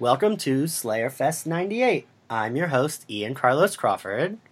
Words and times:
Welcome 0.00 0.38
to 0.38 0.66
Slayer 0.66 1.10
Fest 1.10 1.46
98. 1.46 2.06
I'm 2.30 2.56
your 2.56 2.68
host, 2.68 3.04
Ian 3.10 3.34
Carlos 3.34 3.76
Crawford. 3.76 4.38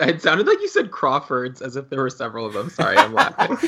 It 0.00 0.22
sounded 0.22 0.46
like 0.46 0.58
you 0.62 0.68
said 0.68 0.90
Crawfords 0.90 1.60
as 1.60 1.76
if 1.76 1.90
there 1.90 2.00
were 2.00 2.08
several 2.08 2.46
of 2.46 2.54
them. 2.54 2.70
Sorry, 2.70 2.96
I'm 2.96 3.12
laughing. 3.12 3.58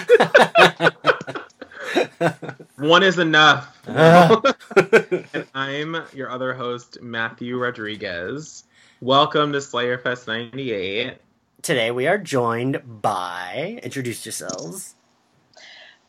One 2.78 3.02
is 3.02 3.18
enough. 3.18 3.78
and 3.86 5.46
I'm 5.54 6.02
your 6.14 6.30
other 6.30 6.54
host, 6.54 7.02
Matthew 7.02 7.58
Rodriguez. 7.58 8.64
Welcome 9.02 9.52
to 9.52 9.60
Slayer 9.60 9.98
Fest 9.98 10.26
98. 10.26 11.18
Today 11.60 11.90
we 11.90 12.06
are 12.06 12.16
joined 12.16 13.02
by. 13.02 13.80
Introduce 13.82 14.24
yourselves. 14.24 14.94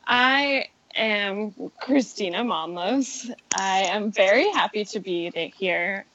I 0.08 0.70
am 0.95 1.54
Christina 1.80 2.44
Monllos. 2.44 3.30
I 3.55 3.84
am 3.84 4.12
very 4.12 4.49
happy 4.52 4.85
to 4.85 4.99
be 4.99 5.31
here. 5.55 6.05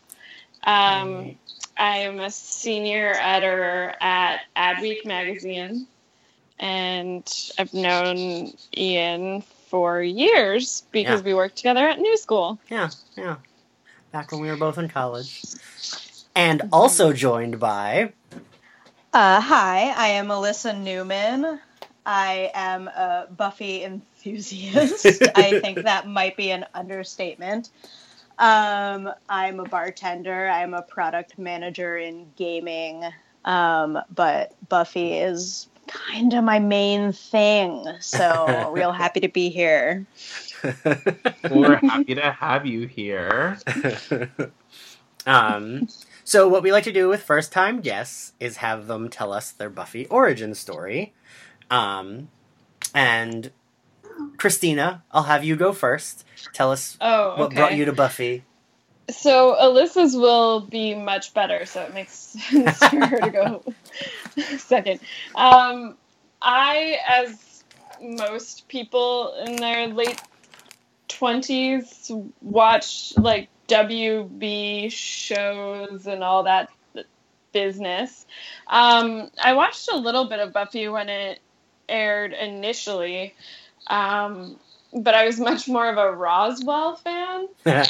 Um, 0.65 1.37
I 1.77 1.99
am 1.99 2.21
a 2.21 2.31
senior 2.31 3.15
editor 3.19 3.95
at 4.01 4.41
Adweek 4.57 5.05
magazine, 5.07 5.87
and 6.59 7.27
I've 7.59 7.73
known 7.73 8.53
Ian 8.77 9.43
for 9.69 10.03
years 10.03 10.83
because 10.91 11.21
Yeah. 11.21 11.27
we 11.27 11.35
worked 11.35 11.57
together 11.57 11.89
at 11.89 11.99
New 11.99 12.17
School. 12.17 12.59
Yeah, 12.69 12.91
yeah. 13.17 13.37
Back 14.13 14.33
when 14.33 14.41
we 14.41 14.51
were 14.51 14.57
both 14.57 14.77
in 14.77 14.89
college. 14.89 15.43
And 16.35 16.69
also 16.73 17.13
joined 17.13 17.59
by. 17.59 18.13
Uh, 19.13 19.41
hi, 19.41 19.93
I 19.97 20.09
am 20.09 20.29
Alyssa 20.29 20.77
Newman. 20.77 21.61
I 22.05 22.51
am 22.55 22.89
a 22.89 23.29
Buffy 23.31 23.85
enthusiast. 23.85 24.10
I 25.35 25.61
think 25.61 25.83
that 25.83 26.07
might 26.07 26.37
be 26.37 26.51
an 26.51 26.67
understatement. 26.75 27.71
Um, 28.39 29.11
I'm 29.29 29.61
a 29.61 29.65
bartender. 29.65 30.49
I'm 30.49 30.75
a 30.75 30.83
product 30.83 31.39
manager 31.39 31.99
in 31.99 32.31
gaming. 32.37 33.05
Um, 33.45 33.99
but 34.15 34.55
Buffy 34.69 35.15
is 35.15 35.69
kind 35.87 36.33
of 36.33 36.45
my 36.45 36.59
main 36.59 37.13
thing. 37.13 37.85
So, 38.01 38.71
real 38.75 38.93
happy 38.93 39.21
to 39.21 39.29
be 39.29 39.51
here. 39.51 40.07
We're 41.51 41.77
happy 41.77 42.15
to 42.15 42.31
have 42.33 42.67
you 42.67 42.87
here. 42.87 43.59
um, 45.27 45.89
so, 46.25 46.49
what 46.49 46.63
we 46.63 46.73
like 46.73 46.85
to 46.85 46.93
do 46.93 47.09
with 47.09 47.23
first 47.23 47.53
time 47.53 47.81
guests 47.81 48.33
is 48.41 48.59
have 48.59 48.87
them 48.87 49.09
tell 49.09 49.33
us 49.33 49.51
their 49.51 49.71
Buffy 49.71 50.07
origin 50.07 50.55
story. 50.55 51.13
Um, 51.71 52.29
and 52.95 53.51
Christina, 54.37 55.03
I'll 55.13 55.25
have 55.25 55.45
you 55.45 55.57
go 55.57 55.73
first. 55.73 56.25
Tell 56.53 56.71
us 56.73 56.97
Oh, 57.01 57.37
what 57.37 57.55
brought 57.55 57.75
you 57.75 57.85
to 57.85 57.93
Buffy. 57.93 58.45
So 59.11 59.57
Alyssa's 59.61 60.15
will 60.15 60.61
be 60.61 60.95
much 60.95 61.35
better, 61.35 61.67
so 61.67 61.83
it 61.83 61.95
makes 61.95 62.13
sense 62.51 62.79
for 62.79 63.07
her 63.07 63.21
to 63.21 63.31
go 63.31 63.65
second. 64.59 65.01
Um, 65.35 65.97
I, 66.41 66.99
as 67.09 67.65
most 68.01 68.69
people 68.69 69.35
in 69.47 69.57
their 69.57 69.89
late 69.89 70.21
twenties, 71.09 72.11
watch 72.41 73.13
like 73.17 73.49
WB 73.69 74.91
shows 74.91 76.07
and 76.07 76.23
all 76.25 76.45
that 76.45 76.71
business. 77.53 78.27
Um, 78.69 79.31
I 79.43 79.55
watched 79.55 79.91
a 79.93 79.97
little 79.97 80.27
bit 80.27 80.39
of 80.41 80.53
Buffy 80.53 80.89
when 80.89 81.09
it 81.09 81.41
aired 81.89 82.33
initially, 82.33 83.35
um, 83.87 84.57
but 84.93 85.15
I 85.15 85.27
was 85.27 85.39
much 85.39 85.69
more 85.69 85.89
of 85.89 85.97
a 85.99 86.11
Roswell 86.13 86.97
fan 86.97 87.49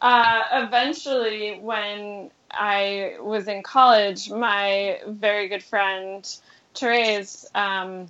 uh, 0.00 0.42
eventually, 0.52 1.58
when 1.60 2.30
I 2.50 3.16
was 3.20 3.48
in 3.48 3.62
college, 3.62 4.30
my 4.30 5.00
very 5.06 5.48
good 5.48 5.62
friend 5.62 6.26
Therese 6.74 7.46
um, 7.54 8.06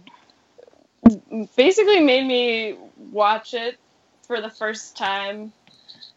basically 1.57 2.01
made 2.01 2.27
me 2.27 2.77
watch 3.11 3.55
it 3.55 3.79
for 4.27 4.41
the 4.41 4.51
first 4.51 4.97
time. 4.97 5.53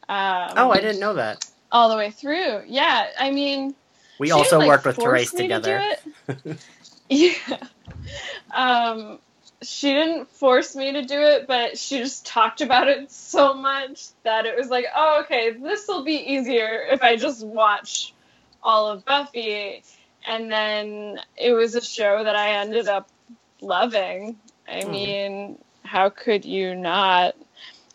Um, 0.10 0.54
oh, 0.58 0.72
I 0.72 0.82
didn't 0.82 1.00
know 1.00 1.14
that. 1.14 1.46
all 1.72 1.90
the 1.90 1.96
way 1.96 2.12
through. 2.12 2.64
Yeah, 2.68 3.08
I 3.18 3.32
mean, 3.32 3.74
We 4.20 4.32
also 4.32 4.60
like, 4.60 4.68
worked 4.68 4.86
with 4.86 4.98
Therese 4.98 5.32
to 5.32 5.38
together. 5.38 5.82
it. 6.28 6.58
yeah. 7.10 7.58
Um, 8.54 9.20
she 9.64 9.94
didn't 9.94 10.30
force 10.32 10.76
me 10.76 10.94
to 10.94 11.04
do 11.04 11.20
it, 11.22 11.48
but 11.48 11.78
she 11.78 12.00
just 12.00 12.26
talked 12.26 12.62
about 12.62 12.88
it 12.88 13.12
so 13.12 13.54
much 13.54 14.10
that 14.24 14.46
it 14.46 14.58
was 14.58 14.70
like, 14.70 14.86
oh, 14.96 15.22
okay, 15.24 15.52
this 15.52 15.86
will 15.88 16.04
be 16.04 16.16
easier 16.34 16.88
if 16.90 17.04
I 17.04 17.16
just 17.16 17.46
watch 17.46 18.14
all 18.64 18.88
of 18.90 19.06
Buffy. 19.06 19.84
And 20.28 20.52
then 20.52 21.20
it 21.38 21.54
was 21.54 21.76
a 21.76 21.82
show 21.82 22.24
that 22.24 22.36
I 22.36 22.58
ended 22.60 22.88
up 22.88 23.10
loving. 23.62 24.40
I 24.68 24.84
Mhm. 24.84 24.92
mean, 24.92 25.64
how 25.84 26.10
could 26.10 26.46
you 26.46 26.76
not? 26.76 27.36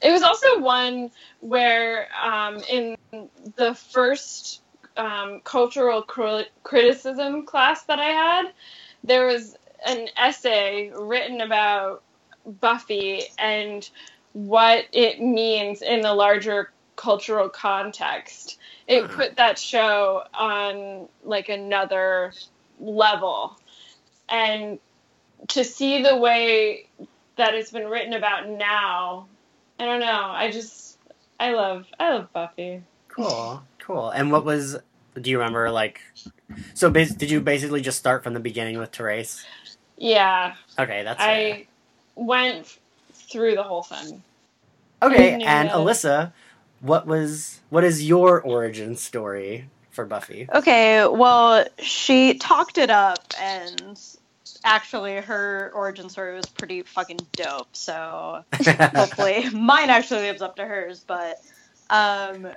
It 0.03 0.12
was 0.12 0.22
also 0.22 0.60
one 0.60 1.10
where 1.41 2.09
um, 2.22 2.62
in 2.69 2.97
the 3.56 3.75
first 3.75 4.62
um, 4.97 5.41
cultural 5.43 6.03
cri- 6.03 6.48
criticism 6.62 7.44
class 7.47 7.84
that 7.84 7.98
I 7.98 8.10
had, 8.10 8.53
there 9.04 9.27
was 9.27 9.56
an 9.85 10.09
essay 10.17 10.91
written 10.97 11.41
about 11.41 12.03
Buffy 12.61 13.23
and 13.39 13.89
what 14.33 14.85
it 14.93 15.21
means 15.21 15.83
in 15.83 16.01
the 16.01 16.13
larger 16.15 16.73
cultural 16.97 17.49
context. 17.49 18.59
It 18.87 19.05
Hmm. 19.05 19.15
put 19.17 19.37
that 19.37 19.59
show 19.59 20.25
on 20.33 21.09
like 21.25 21.49
another 21.49 22.33
level. 22.79 23.59
And 24.29 24.79
to 25.49 25.65
see 25.65 26.03
the 26.03 26.17
way 26.17 26.89
that 27.37 27.55
it's 27.55 27.71
been 27.71 27.89
written 27.89 28.15
about 28.15 28.49
now, 28.49 29.27
I 29.79 29.85
don't 29.85 30.01
know. 30.01 30.07
I 30.31 30.51
just 30.51 30.99
I 31.39 31.53
love 31.53 31.87
I 32.01 32.11
love 32.11 32.33
Buffy. 32.33 32.83
Cool, 33.09 33.63
cool. 33.79 34.11
And 34.11 34.31
what 34.33 34.45
was? 34.45 34.77
Do 35.21 35.31
you 35.31 35.39
remember? 35.39 35.71
Like, 35.71 36.01
so 36.75 36.91
bas- 36.91 37.15
did 37.15 37.31
you 37.31 37.41
basically 37.41 37.81
just 37.81 37.99
start 37.99 38.23
from 38.23 38.35
the 38.35 38.41
beginning 38.41 38.79
with 38.79 38.95
Therese? 38.95 39.45
Yeah, 39.97 40.55
Okay, 40.79 41.03
that's 41.03 41.19
fair. 41.21 41.29
I 41.29 41.67
went 42.15 42.79
through 43.12 43.55
the 43.55 43.62
whole 43.62 43.83
thing. 43.83 44.23
okay. 45.03 45.33
And 45.34 45.69
that. 45.69 45.75
Alyssa, 45.75 46.33
what 46.81 47.07
was? 47.07 47.61
What 47.71 47.84
is 47.84 48.07
your 48.07 48.41
origin 48.43 48.97
story 48.97 49.69
for 49.91 50.05
Buffy? 50.05 50.49
Okay, 50.55 51.07
well, 51.07 51.67
she 51.79 52.34
talked 52.34 52.79
it 52.79 52.91
up, 52.91 53.19
and 53.41 53.99
actually, 54.65 55.17
her 55.17 55.71
origin 55.75 56.09
story 56.11 56.34
was 56.34 56.47
pretty 56.47 56.83
fucking 56.83 57.21
dope. 57.33 57.75
So 57.75 58.45
hopefully, 58.95 59.49
mine 59.51 59.89
actually 59.91 60.21
lives 60.23 60.43
up 60.43 60.57
to 60.57 60.67
hers. 60.67 61.05
But 61.07 61.41
um, 61.91 62.49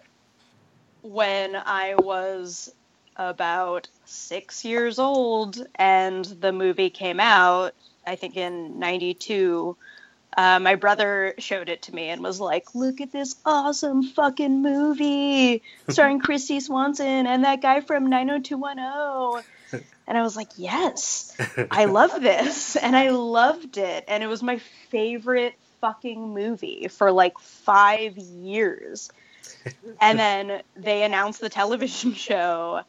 when 1.01 1.56
I 1.56 1.95
was 1.95 2.73
about 3.19 3.90
six 4.06 4.63
years 4.63 4.97
old 4.97 5.62
and 5.75 6.24
the 6.25 6.53
movie 6.53 6.90
came 6.90 7.19
out, 7.19 7.75
I 8.07 8.16
think 8.16 8.38
in 8.38 8.80
'92. 8.80 9.75
Uh, 10.38 10.59
my 10.59 10.75
brother 10.75 11.34
showed 11.38 11.69
it 11.69 11.81
to 11.84 11.94
me 11.94 12.09
and 12.09 12.24
was 12.24 12.40
like, 12.40 12.74
"Look 12.74 13.02
at 13.02 13.12
this 13.12 13.35
awesome 13.46 14.03
fucking 14.03 14.62
movie 14.62 15.62
starring 15.90 16.22
Kristy 16.22 16.62
Swanson 16.62 17.28
and 17.28 17.44
that 17.44 17.62
guy 17.62 17.81
from 17.81 18.09
90210." 18.09 19.44
And 20.07 20.18
I 20.18 20.24
was 20.24 20.36
like, 20.36 20.50
"Yes, 20.57 21.38
I 21.69 21.86
love 21.86 22.19
this." 22.19 22.75
And 22.81 22.95
I 22.95 23.10
loved 23.10 23.77
it. 23.77 24.06
And 24.07 24.24
it 24.24 24.27
was 24.27 24.42
my 24.42 24.57
favorite 24.89 25.54
fucking 25.81 26.33
movie 26.33 26.88
for 26.88 27.12
like 27.12 27.38
5 27.38 28.18
years. 28.18 29.12
And 30.01 30.18
then 30.18 30.63
they 30.75 31.04
announced 31.04 31.42
the 31.42 31.50
television 31.50 32.13
show 32.15 32.81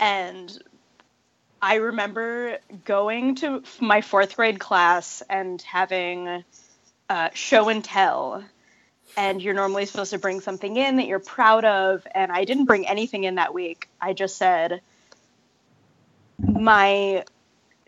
and 0.00 0.58
I 1.62 1.76
remember 1.76 2.58
going 2.84 3.36
to 3.36 3.62
my 3.80 4.00
4th 4.00 4.36
grade 4.36 4.58
class 4.58 5.22
and 5.28 5.60
having 5.62 6.44
uh, 7.10 7.30
show 7.34 7.68
and 7.68 7.84
tell. 7.84 8.44
And 9.16 9.42
you're 9.42 9.54
normally 9.54 9.86
supposed 9.86 10.12
to 10.12 10.18
bring 10.18 10.40
something 10.40 10.76
in 10.76 10.96
that 10.96 11.06
you're 11.06 11.18
proud 11.20 11.64
of. 11.64 12.06
And 12.14 12.32
i 12.32 12.44
didn't 12.44 12.64
bring 12.66 12.86
anything 12.88 13.24
in 13.24 13.36
that 13.36 13.52
week. 13.54 13.88
I 14.00 14.14
just 14.14 14.38
said 14.38 14.80
my 16.38 17.24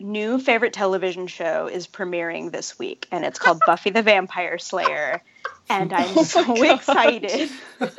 new 0.00 0.38
favorite 0.38 0.72
television 0.74 1.26
show 1.28 1.68
is 1.68 1.86
premiering 1.86 2.52
this 2.52 2.78
week 2.78 3.06
and 3.12 3.24
it's 3.24 3.38
called 3.38 3.60
buffy 3.66 3.90
the 3.90 4.02
vampire 4.02 4.58
slayer. 4.58 5.22
And 5.70 5.92
i'm 5.92 6.16
Oh 6.16 6.24
so 6.24 6.42
God. 6.44 6.62
excited. 6.62 7.50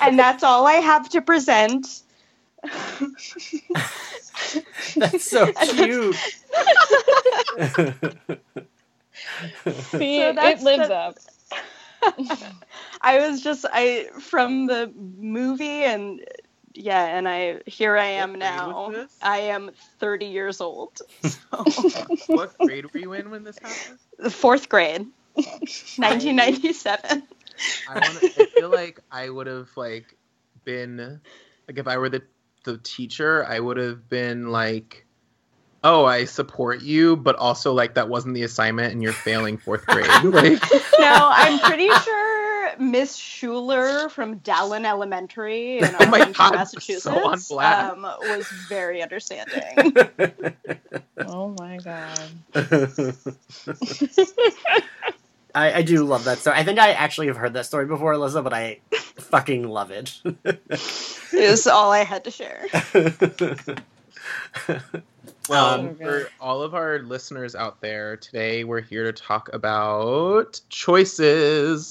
And 0.00 0.18
that's 0.18 0.42
all 0.44 0.66
i 0.66 0.74
have 0.74 1.08
to 1.10 1.22
present 1.22 1.86
That's 4.96 5.30
so 5.30 5.52
cute. 5.60 6.16
See, 9.98 10.16
So 10.16 10.28
it, 10.30 10.34
that's 10.36 10.60
it 10.60 10.64
lives 10.64 10.88
the- 10.88 10.94
up. 10.94 11.16
I 13.00 13.18
was 13.28 13.42
just 13.42 13.64
I 13.72 14.08
from 14.20 14.66
the 14.66 14.92
movie 14.96 15.84
and 15.84 16.20
yeah, 16.74 17.04
and 17.06 17.28
I 17.28 17.60
here 17.66 17.96
I 17.96 18.06
am 18.06 18.30
What 18.32 18.38
now. 18.38 18.92
I 19.22 19.38
am 19.38 19.70
30 19.98 20.26
years 20.26 20.60
old. 20.60 21.00
So 21.22 21.64
what 22.28 22.56
grade 22.58 22.92
were 22.92 22.98
you 22.98 23.12
in 23.14 23.30
when 23.30 23.44
this 23.44 23.58
happened? 23.58 23.98
the 24.18 24.30
fourth 24.30 24.68
grade, 24.68 25.06
1997. 25.96 27.22
I 27.86 27.98
want. 27.98 28.18
I 28.36 28.44
feel 28.56 28.70
like 28.70 29.00
I 29.10 29.30
would 29.30 29.46
have 29.46 29.68
like 29.76 30.16
been 30.64 31.20
like 31.68 31.78
if 31.78 31.86
I 31.86 31.98
were 31.98 32.08
the 32.08 32.22
the 32.64 32.78
teacher, 32.78 33.44
I 33.46 33.60
would 33.60 33.76
have 33.76 34.08
been 34.08 34.50
like, 34.50 35.06
"Oh, 35.84 36.04
I 36.04 36.24
support 36.24 36.82
you," 36.82 37.16
but 37.16 37.36
also 37.36 37.72
like 37.72 37.94
that 37.94 38.08
wasn't 38.08 38.34
the 38.34 38.42
assignment, 38.42 38.92
and 38.92 39.02
you're 39.02 39.12
failing 39.12 39.56
fourth 39.58 39.86
grade. 39.86 40.06
like, 40.24 40.62
No, 40.98 41.30
I'm 41.32 41.58
pretty 41.60 41.88
sure 41.88 42.78
Miss 42.78 43.16
Schuler 43.16 44.08
from 44.08 44.40
Dallin 44.40 44.84
Elementary 44.84 45.78
in 45.78 45.94
Oh 46.00 46.06
my 46.06 46.30
God, 46.32 46.52
Massachusetts, 46.54 47.02
so 47.04 47.24
on 47.24 47.38
blast. 47.48 47.96
um, 47.96 48.02
was 48.02 48.46
very 48.68 49.02
understanding. 49.02 49.94
Oh 51.26 51.48
my 51.58 51.78
god. 51.78 52.18
I, 55.54 55.72
I 55.78 55.82
do 55.82 56.04
love 56.04 56.24
that 56.24 56.38
story. 56.38 56.56
I 56.56 56.64
think 56.64 56.78
I 56.78 56.92
actually 56.92 57.26
have 57.28 57.36
heard 57.36 57.54
that 57.54 57.66
story 57.66 57.86
before, 57.86 58.12
Alyssa, 58.14 58.44
but 58.44 58.52
I 58.52 58.78
fucking 59.18 59.68
love 59.68 59.90
it. 59.90 60.20
is 61.32 61.66
all 61.66 61.92
I 61.92 62.04
had 62.04 62.24
to 62.24 62.30
share. 62.30 62.64
well, 65.48 65.80
Um, 65.80 65.94
for 65.96 66.28
all 66.40 66.62
of 66.62 66.74
our 66.74 67.00
listeners 67.00 67.54
out 67.54 67.80
there, 67.80 68.16
today 68.16 68.64
we're 68.64 68.80
here 68.80 69.04
to 69.04 69.12
talk 69.12 69.50
about 69.52 70.60
choices. 70.68 71.90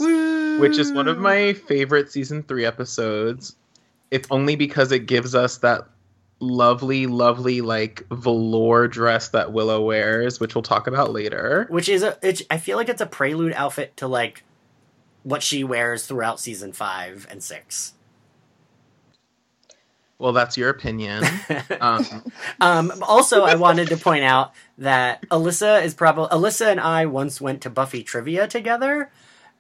which 0.60 0.78
is 0.78 0.92
one 0.92 1.08
of 1.08 1.18
my 1.18 1.54
favorite 1.54 2.12
season 2.12 2.44
three 2.44 2.66
episodes. 2.66 3.56
It's 4.12 4.28
only 4.32 4.56
because 4.56 4.92
it 4.92 5.06
gives 5.06 5.36
us 5.36 5.58
that 5.60 5.88
lovely, 6.40 7.08
lovely 7.08 7.62
like 7.62 8.06
velour 8.12 8.88
dress 8.88 9.30
that 9.30 9.54
Willow 9.54 9.82
wears, 9.84 10.40
which 10.40 10.54
we'll 10.56 10.62
talk 10.62 10.88
about 10.88 11.12
later. 11.12 11.66
which 11.70 11.90
is 11.90 12.04
a 12.04 12.18
it's, 12.22 12.42
i 12.52 12.58
feel 12.58 12.78
like 12.78 12.90
it's 12.90 13.02
a 13.02 13.06
prelude 13.08 13.54
outfit 13.54 13.98
to 13.98 14.08
like 14.08 14.44
what 15.28 15.44
she 15.44 15.62
wears 15.62 16.06
throughout 16.06 16.40
season 16.40 16.72
five 16.72 17.28
and 17.30 17.44
six. 17.44 17.94
Well, 20.18 20.32
that's 20.32 20.58
your 20.58 20.70
opinion. 20.70 21.24
Um, 21.80 22.06
um, 22.60 23.04
also 23.04 23.44
i 23.44 23.56
wanted 23.56 23.90
to 23.90 23.98
point 23.98 24.24
out 24.24 24.52
that 24.78 25.22
alyssa 25.30 25.84
is 25.84 25.94
probably 25.94 26.30
alyssa 26.30 26.72
and 26.72 26.80
i 26.80 27.06
once 27.06 27.40
went 27.40 27.62
to 27.62 27.70
buffy 27.70 28.04
trivia 28.04 28.48
together. 28.48 29.12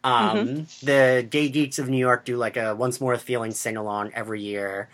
Um, 0.03 0.67
the 0.81 1.27
gay 1.29 1.49
geeks 1.49 1.79
of 1.79 1.89
new 1.89 1.97
york 1.97 2.25
do 2.25 2.37
like 2.37 2.57
a 2.57 2.75
once 2.75 2.99
more 2.99 3.15
feeling 3.17 3.51
sing-along 3.51 4.11
every 4.13 4.41
year. 4.41 4.89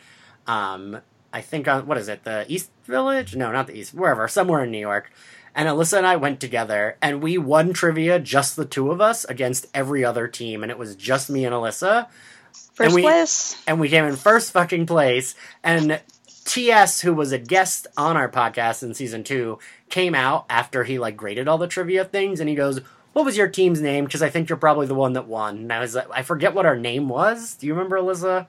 Um, 0.48 1.00
i 1.32 1.42
think 1.42 1.68
on 1.68 1.86
what 1.88 1.98
is 1.98 2.10
it 2.10 2.24
the 2.24 2.46
east 2.50 2.72
village? 2.86 3.36
No 3.36 3.52
not 3.52 3.68
the 3.68 3.78
east 3.78 3.94
wherever 3.94 4.28
somewhere 4.28 4.64
in 4.64 4.72
new 4.72 4.80
york 4.80 5.12
and 5.56 5.68
Alyssa 5.70 5.98
and 6.00 6.08
I 6.08 6.16
went 6.16 6.40
together, 6.40 6.98
and 7.02 7.22
we 7.22 7.38
won 7.38 7.74
trivia 7.74 8.20
just 8.20 8.56
the 8.56 8.66
two 8.66 8.92
of 8.92 9.02
us 9.02 9.24
against 9.26 9.68
every 9.74 10.04
other 10.04 10.28
team, 10.28 10.64
and 10.64 10.72
it 10.72 10.78
was 10.78 10.96
just 10.96 11.30
me 11.30 11.46
and 11.46 11.54
Alyssa, 11.54 12.08
First 12.74 12.96
we- 12.96 13.02
place. 13.04 13.62
and 13.68 13.80
we 13.80 13.90
came 13.90 14.06
in 14.06 14.16
first 14.16 14.52
fucking 14.52 14.86
place. 14.86 15.36
And 15.64 16.02
TS, 16.46 17.02
who 17.02 17.14
was 17.14 17.32
a 17.32 17.38
guest 17.38 17.88
on 17.98 18.18
our 18.18 18.30
podcast 18.30 18.84
in 18.84 18.94
season 18.94 19.24
two, 19.24 19.60
came 19.90 20.16
out 20.16 20.46
after 20.50 20.84
he 20.84 21.00
like 21.00 21.16
graded 21.16 21.48
all 21.48 21.58
the 21.58 21.68
trivia 21.68 22.04
things, 22.04 22.40
and 22.40 22.50
he 22.50 22.56
goes, 22.56 22.82
"What 23.14 23.26
was 23.26 23.38
your 23.38 23.48
team's 23.48 23.80
name? 23.82 24.06
Because 24.06 24.22
I 24.24 24.30
think 24.30 24.50
you're 24.50 24.58
probably 24.58 24.88
the 24.88 24.96
one 24.96 25.14
that 25.14 25.28
won." 25.28 25.58
And 25.58 25.74
I 25.74 25.80
was 25.80 25.96
like, 25.96 26.08
I 26.12 26.22
forget 26.24 26.54
what 26.54 26.66
our 26.66 26.76
name 26.76 27.08
was. 27.10 27.54
Do 27.56 27.68
you 27.68 27.74
remember, 27.74 27.98
Alyssa? 27.98 28.48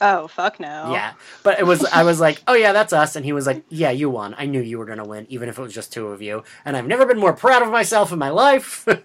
Oh 0.00 0.28
fuck 0.28 0.58
no. 0.58 0.92
Yeah, 0.92 1.12
but 1.42 1.58
it 1.58 1.66
was. 1.66 1.84
I 1.84 2.04
was 2.04 2.20
like, 2.20 2.42
"Oh 2.46 2.54
yeah, 2.54 2.72
that's 2.72 2.92
us," 2.92 3.16
and 3.16 3.24
he 3.24 3.32
was 3.32 3.46
like, 3.46 3.64
"Yeah, 3.68 3.90
you 3.90 4.08
won. 4.08 4.34
I 4.38 4.46
knew 4.46 4.60
you 4.60 4.78
were 4.78 4.86
gonna 4.86 5.04
win, 5.04 5.26
even 5.28 5.48
if 5.48 5.58
it 5.58 5.62
was 5.62 5.74
just 5.74 5.92
two 5.92 6.08
of 6.08 6.22
you." 6.22 6.42
And 6.64 6.76
I've 6.76 6.86
never 6.86 7.04
been 7.04 7.18
more 7.18 7.34
proud 7.34 7.62
of 7.62 7.70
myself 7.70 8.10
in 8.12 8.18
my 8.18 8.30
life. 8.30 8.86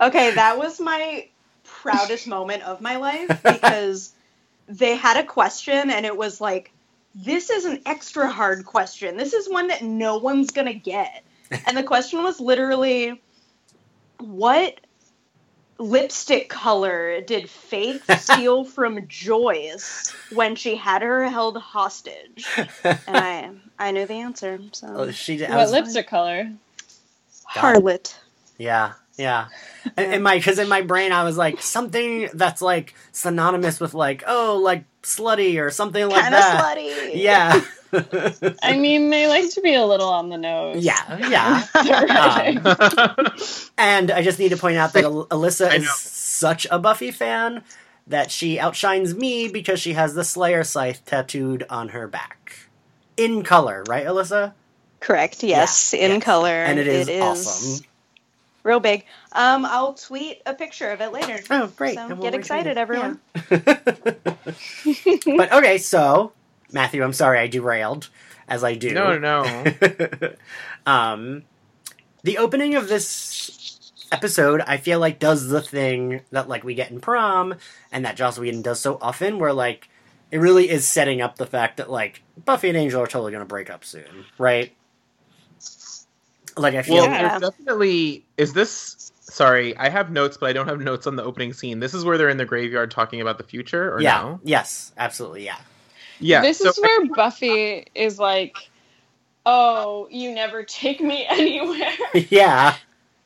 Okay, 0.00 0.32
that 0.34 0.58
was 0.58 0.80
my 0.80 1.28
proudest 1.64 2.26
moment 2.26 2.62
of 2.64 2.80
my 2.80 2.96
life 2.96 3.28
because 3.42 4.12
they 4.68 4.96
had 4.96 5.16
a 5.16 5.24
question 5.24 5.90
and 5.90 6.04
it 6.04 6.16
was 6.16 6.40
like, 6.40 6.72
this 7.14 7.50
is 7.50 7.64
an 7.64 7.80
extra 7.86 8.28
hard 8.28 8.64
question. 8.66 9.16
This 9.16 9.32
is 9.32 9.48
one 9.48 9.68
that 9.68 9.82
no 9.82 10.18
one's 10.18 10.50
gonna 10.50 10.74
get. 10.74 11.24
And 11.66 11.76
the 11.76 11.82
question 11.82 12.22
was 12.22 12.38
literally, 12.40 13.20
what 14.18 14.80
lipstick 15.78 16.48
color 16.48 17.20
did 17.20 17.48
Faith 17.48 18.04
steal 18.20 18.64
from 18.64 19.06
Joyce 19.08 20.12
when 20.32 20.56
she 20.56 20.76
had 20.76 21.02
her 21.02 21.28
held 21.28 21.56
hostage? 21.56 22.46
And 22.84 22.98
I 23.06 23.50
I 23.78 23.90
knew 23.92 24.06
the 24.06 24.14
answer. 24.14 24.60
So 24.72 24.86
Oh, 24.88 25.10
she. 25.10 25.38
What 25.40 25.50
was- 25.50 25.72
lipstick 25.72 26.08
color? 26.08 26.50
harlot. 27.54 28.14
Yeah, 28.58 28.92
yeah. 29.16 29.46
In 29.96 30.12
in 30.14 30.22
my 30.22 30.36
because 30.36 30.58
in 30.58 30.68
my 30.68 30.82
brain 30.82 31.12
I 31.12 31.24
was 31.24 31.36
like 31.36 31.62
something 31.62 32.28
that's 32.34 32.60
like 32.60 32.94
synonymous 33.12 33.80
with 33.80 33.94
like 33.94 34.22
oh 34.26 34.60
like 34.62 34.84
slutty 35.02 35.60
or 35.60 35.70
something 35.70 36.06
like 36.08 36.22
Kind 36.22 36.34
of 36.34 36.40
that. 36.40 36.76
slutty. 36.76 37.10
Yeah. 37.14 37.60
I 37.92 38.76
mean, 38.76 39.10
they 39.10 39.28
like 39.28 39.50
to 39.54 39.60
be 39.60 39.74
a 39.74 39.84
little 39.86 40.08
on 40.08 40.28
the 40.28 40.38
nose. 40.38 40.84
yeah, 40.84 41.28
yeah. 41.28 41.64
Um, 43.18 43.26
and 43.78 44.10
I 44.10 44.22
just 44.22 44.38
need 44.38 44.50
to 44.50 44.56
point 44.56 44.76
out 44.76 44.92
that 44.92 45.04
Al- 45.04 45.26
Alyssa 45.26 45.74
is 45.74 45.90
such 45.94 46.66
a 46.70 46.78
Buffy 46.78 47.10
fan 47.10 47.62
that 48.06 48.30
she 48.30 48.58
outshines 48.58 49.14
me 49.14 49.48
because 49.48 49.80
she 49.80 49.92
has 49.94 50.14
the 50.14 50.24
Slayer 50.24 50.64
scythe 50.64 51.04
tattooed 51.04 51.64
on 51.70 51.90
her 51.90 52.06
back. 52.08 52.68
In 53.16 53.42
color, 53.42 53.84
right, 53.88 54.06
Alyssa? 54.06 54.52
Correct. 55.00 55.42
Yes, 55.42 55.94
Yeah, 55.94 56.06
in 56.06 56.10
yes. 56.12 56.22
color. 56.24 56.48
And 56.50 56.78
it 56.78 56.86
is 56.86 57.08
awesome. 57.08 57.84
Real 58.64 58.80
big. 58.80 59.04
Um, 59.32 59.64
I'll 59.64 59.94
tweet 59.94 60.42
a 60.44 60.54
picture 60.54 60.90
of 60.90 61.00
it 61.00 61.12
later. 61.12 61.38
Oh, 61.50 61.68
great. 61.68 61.94
So 61.94 62.06
we'll 62.08 62.16
get 62.16 62.34
excited, 62.34 62.72
it. 62.72 62.78
everyone. 62.78 63.20
but 63.50 65.52
okay, 65.52 65.78
so 65.78 66.32
Matthew, 66.72 67.02
I'm 67.02 67.12
sorry 67.12 67.38
I 67.38 67.46
derailed, 67.46 68.08
as 68.48 68.62
I 68.64 68.74
do. 68.74 68.92
no, 68.92 69.18
no. 69.18 69.64
um, 70.86 71.42
the 72.22 72.38
opening 72.38 72.74
of 72.74 72.88
this 72.88 73.92
episode, 74.12 74.60
I 74.66 74.76
feel 74.78 75.00
like 75.00 75.18
does 75.18 75.48
the 75.48 75.60
thing 75.62 76.22
that 76.30 76.48
like 76.48 76.64
we 76.64 76.74
get 76.74 76.90
in 76.90 77.00
prom, 77.00 77.54
and 77.92 78.04
that 78.04 78.16
Joss 78.16 78.38
Whedon 78.38 78.62
does 78.62 78.80
so 78.80 78.98
often, 79.00 79.38
where 79.38 79.52
like 79.52 79.88
it 80.30 80.38
really 80.38 80.68
is 80.68 80.86
setting 80.86 81.20
up 81.22 81.36
the 81.36 81.46
fact 81.46 81.78
that 81.78 81.90
like 81.90 82.22
Buffy 82.44 82.68
and 82.68 82.76
Angel 82.76 83.02
are 83.02 83.06
totally 83.06 83.32
going 83.32 83.42
to 83.42 83.46
break 83.48 83.70
up 83.70 83.84
soon, 83.84 84.24
right? 84.36 84.72
Like 86.56 86.74
I 86.74 86.82
feel, 86.82 86.96
Well, 86.96 87.10
Yeah. 87.10 87.38
there's 87.38 87.52
definitely 87.52 88.24
is 88.36 88.52
this. 88.52 89.12
Sorry, 89.20 89.76
I 89.76 89.90
have 89.90 90.10
notes, 90.10 90.38
but 90.38 90.48
I 90.48 90.52
don't 90.54 90.66
have 90.68 90.80
notes 90.80 91.06
on 91.06 91.14
the 91.16 91.22
opening 91.22 91.52
scene. 91.52 91.80
This 91.80 91.92
is 91.92 92.02
where 92.04 92.16
they're 92.16 92.30
in 92.30 92.38
the 92.38 92.46
graveyard 92.46 92.90
talking 92.90 93.20
about 93.20 93.36
the 93.38 93.44
future, 93.44 93.94
or 93.94 94.00
yeah, 94.00 94.20
no? 94.22 94.40
yes, 94.42 94.92
absolutely, 94.96 95.44
yeah, 95.44 95.58
Yeah. 96.20 96.42
this 96.42 96.58
so 96.58 96.68
is 96.70 96.78
where 96.78 97.06
Buffy 97.06 97.86
is 97.94 98.18
like, 98.18 98.56
"Oh, 99.46 100.08
you 100.10 100.34
never 100.34 100.62
take 100.62 101.00
me 101.00 101.26
anywhere." 101.30 101.90
yeah. 102.30 102.76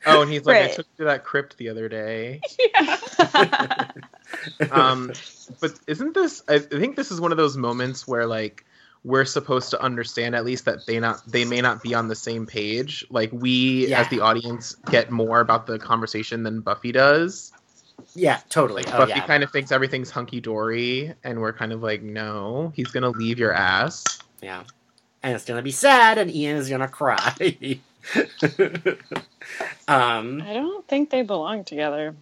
oh, 0.07 0.23
and 0.23 0.31
he's 0.31 0.45
like, 0.45 0.57
I 0.57 0.69
took 0.69 0.87
you 0.99 1.05
to 1.05 1.11
that 1.11 1.25
crypt 1.25 1.57
the 1.59 1.69
other 1.69 1.89
day. 1.89 2.41
yeah. 2.77 2.99
um 4.71 5.13
but 5.61 5.73
isn't 5.87 6.15
this 6.15 6.43
I, 6.49 6.55
I 6.55 6.59
think 6.59 6.97
this 6.97 7.11
is 7.11 7.21
one 7.21 7.33
of 7.33 7.39
those 7.39 7.57
moments 7.57 8.09
where 8.09 8.27
like 8.27 8.65
we're 9.05 9.25
supposed 9.25 9.71
to 9.71 9.81
understand 9.83 10.35
at 10.35 10.45
least 10.45 10.65
that 10.65 10.87
they 10.87 10.99
not 11.01 11.21
they 11.27 11.45
may 11.45 11.61
not 11.61 11.83
be 11.83 11.95
on 11.95 12.09
the 12.09 12.15
same 12.15 12.47
page 12.47 13.05
like 13.11 13.31
we 13.33 13.89
Yeah. 13.89 14.01
as 14.01 14.09
the 14.09 14.21
audience 14.21 14.75
get 14.91 15.11
more 15.11 15.41
about 15.41 15.67
the 15.67 15.79
conversation 15.79 16.43
than 16.45 16.61
buffy 16.61 16.93
does 16.93 17.53
Yeah, 18.15 18.41
totally. 18.49 18.83
like 18.83 18.95
oh, 18.95 18.99
buffy 18.99 19.13
yeah. 19.13 19.27
kind 19.27 19.43
of 19.43 19.51
thinks 19.51 19.73
everything's 19.73 20.11
hunky-dory 20.11 21.15
and 21.25 21.41
we're 21.41 21.53
kind 21.53 21.73
of 21.73 21.83
like 21.83 22.03
no 22.03 22.73
he's 22.75 22.89
gonna 22.89 23.11
leave 23.11 23.39
your 23.39 23.53
ass 23.53 24.05
Yeah. 24.41 24.65
And 25.23 25.35
it's 25.35 25.45
gonna 25.45 25.63
be 25.63 25.71
sad 25.71 26.19
and 26.19 26.31
Ian 26.31 26.57
is 26.57 26.69
gonna 26.69 26.89
cry. 26.89 27.35
um 29.89 30.43
I 30.43 30.55
don't 30.55 30.87
think 30.89 31.11
they 31.11 31.23
belong 31.23 31.65
together. 31.65 32.17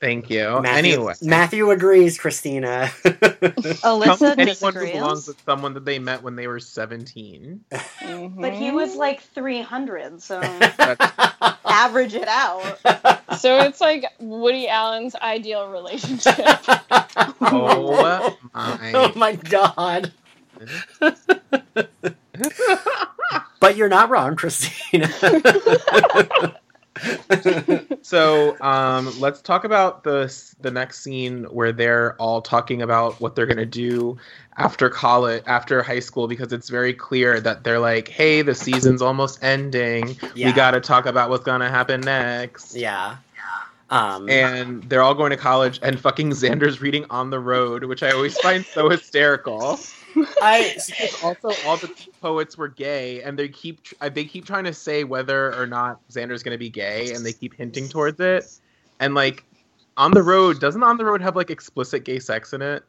Thank 0.00 0.30
you 0.30 0.60
Matthew, 0.62 0.92
anyway 0.92 1.14
Matthew 1.22 1.70
agrees, 1.70 2.18
Christina. 2.18 2.90
Alyssa 3.04 4.38
anyone 4.38 4.74
who 4.74 4.92
belongs 4.92 5.28
with 5.28 5.40
someone 5.44 5.74
that 5.74 5.84
they 5.84 5.98
met 5.98 6.22
when 6.22 6.36
they 6.36 6.46
were 6.46 6.60
17 6.60 7.64
mm-hmm. 7.70 8.40
But 8.40 8.54
he 8.54 8.70
was 8.70 8.96
like 8.96 9.22
300, 9.22 10.22
so 10.22 10.40
average 11.64 12.14
it 12.14 12.28
out. 12.28 12.78
So 13.38 13.60
it's 13.60 13.80
like 13.80 14.04
Woody 14.18 14.68
Allen's 14.68 15.14
ideal 15.14 15.68
relationship. 15.68 16.34
oh 17.40 18.36
my 18.54 18.92
oh 18.94 19.12
my 19.16 19.34
god. 19.36 20.12
but 23.60 23.76
you're 23.76 23.88
not 23.88 24.10
wrong, 24.10 24.36
Christina. 24.36 25.08
So 28.02 28.60
um, 28.60 29.12
let's 29.20 29.40
talk 29.40 29.64
about 29.64 30.04
the 30.04 30.34
the 30.60 30.70
next 30.70 31.00
scene 31.00 31.44
where 31.44 31.70
they're 31.70 32.14
all 32.16 32.42
talking 32.42 32.82
about 32.82 33.20
what 33.20 33.36
they're 33.36 33.46
gonna 33.46 33.66
do 33.66 34.18
after 34.56 34.88
college, 34.88 35.42
after 35.46 35.82
high 35.82 36.00
school, 36.00 36.26
because 36.26 36.52
it's 36.52 36.68
very 36.68 36.92
clear 36.92 37.40
that 37.40 37.62
they're 37.62 37.78
like, 37.78 38.08
"Hey, 38.08 38.42
the 38.42 38.54
season's 38.54 39.02
almost 39.02 39.42
ending. 39.44 40.16
Yeah. 40.34 40.48
We 40.48 40.52
got 40.52 40.72
to 40.72 40.80
talk 40.80 41.06
about 41.06 41.30
what's 41.30 41.44
gonna 41.44 41.68
happen 41.68 42.00
next." 42.00 42.74
Yeah. 42.74 43.16
Um, 43.90 44.28
And 44.30 44.84
they're 44.84 45.02
all 45.02 45.14
going 45.14 45.30
to 45.30 45.36
college, 45.36 45.80
and 45.82 45.98
fucking 45.98 46.30
Xander's 46.30 46.80
reading 46.80 47.06
on 47.10 47.30
the 47.30 47.40
road, 47.40 47.84
which 47.84 48.02
I 48.02 48.12
always 48.12 48.38
find 48.38 48.64
so 48.64 48.88
hysterical. 48.88 49.78
I 50.42 50.74
Because 50.74 51.22
also 51.22 51.50
all 51.66 51.76
the 51.76 51.90
poets 52.20 52.56
were 52.58 52.68
gay, 52.68 53.22
and 53.22 53.38
they 53.38 53.48
keep 53.48 53.80
they 54.12 54.24
keep 54.24 54.44
trying 54.46 54.64
to 54.64 54.72
say 54.74 55.04
whether 55.04 55.54
or 55.54 55.66
not 55.66 56.00
Xander's 56.08 56.42
going 56.42 56.54
to 56.54 56.58
be 56.58 56.70
gay, 56.70 57.12
and 57.12 57.24
they 57.24 57.32
keep 57.32 57.54
hinting 57.54 57.88
towards 57.88 58.20
it. 58.20 58.44
And 59.00 59.14
like 59.14 59.44
on 59.96 60.10
the 60.12 60.22
road, 60.22 60.60
doesn't 60.60 60.82
on 60.82 60.96
the 60.96 61.04
road 61.04 61.20
have 61.22 61.36
like 61.36 61.50
explicit 61.50 62.04
gay 62.04 62.18
sex 62.18 62.52
in 62.52 62.62
it? 62.62 62.84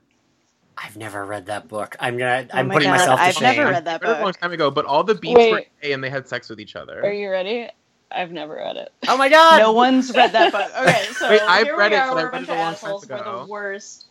I've 0.78 0.98
never 0.98 1.26
read 1.26 1.46
that 1.48 1.68
book. 1.68 1.96
I'm 2.00 2.18
gonna. 2.18 2.48
Oh 2.54 2.58
I'm 2.58 2.68
my 2.68 2.76
putting 2.76 2.90
God, 2.90 2.98
myself 2.98 3.20
to 3.20 3.26
I've 3.26 3.34
shame. 3.36 3.58
never 3.58 3.72
read 3.72 3.86
that 3.86 4.02
I 4.04 4.08
read 4.08 4.18
it 4.18 4.20
a 4.20 4.24
long 4.24 4.34
time 4.34 4.52
ago, 4.52 4.72
but 4.72 4.86
all 4.86 5.04
the 5.04 5.16
beats 5.16 5.36
were 5.52 5.64
gay, 5.82 5.92
and 5.94 6.04
they 6.04 6.10
had 6.10 6.28
sex 6.28 6.50
with 6.50 6.60
each 6.60 6.76
other. 6.76 7.06
Are 7.06 7.12
you 7.14 7.30
ready? 7.30 7.70
I've 8.14 8.32
never 8.32 8.56
read 8.56 8.76
it. 8.78 8.92
Oh 9.08 9.18
my 9.18 9.30
god! 9.30 9.60
No 9.60 9.72
one's 9.72 10.14
read 10.16 10.32
that 10.34 10.52
book. 10.52 10.70
Okay, 10.82 11.06
so 11.14 11.30
Wait, 11.30 11.42
I've 11.48 11.66
here 11.66 11.78
read 11.78 11.92
we 11.92 11.98
it, 11.98 12.00
are. 12.00 12.10
but 12.10 12.18
I 12.18 12.24
We're 12.24 12.30
a 12.30 12.32
read 12.32 12.44
it 12.44 12.48
bunch 12.48 12.50
a 12.50 12.52
of 12.52 12.58
long 12.58 12.76
time 12.76 12.96
assholes. 12.96 13.10
We're 13.10 13.16
ago. 13.18 13.42
the 13.46 13.52
worst. 13.52 14.08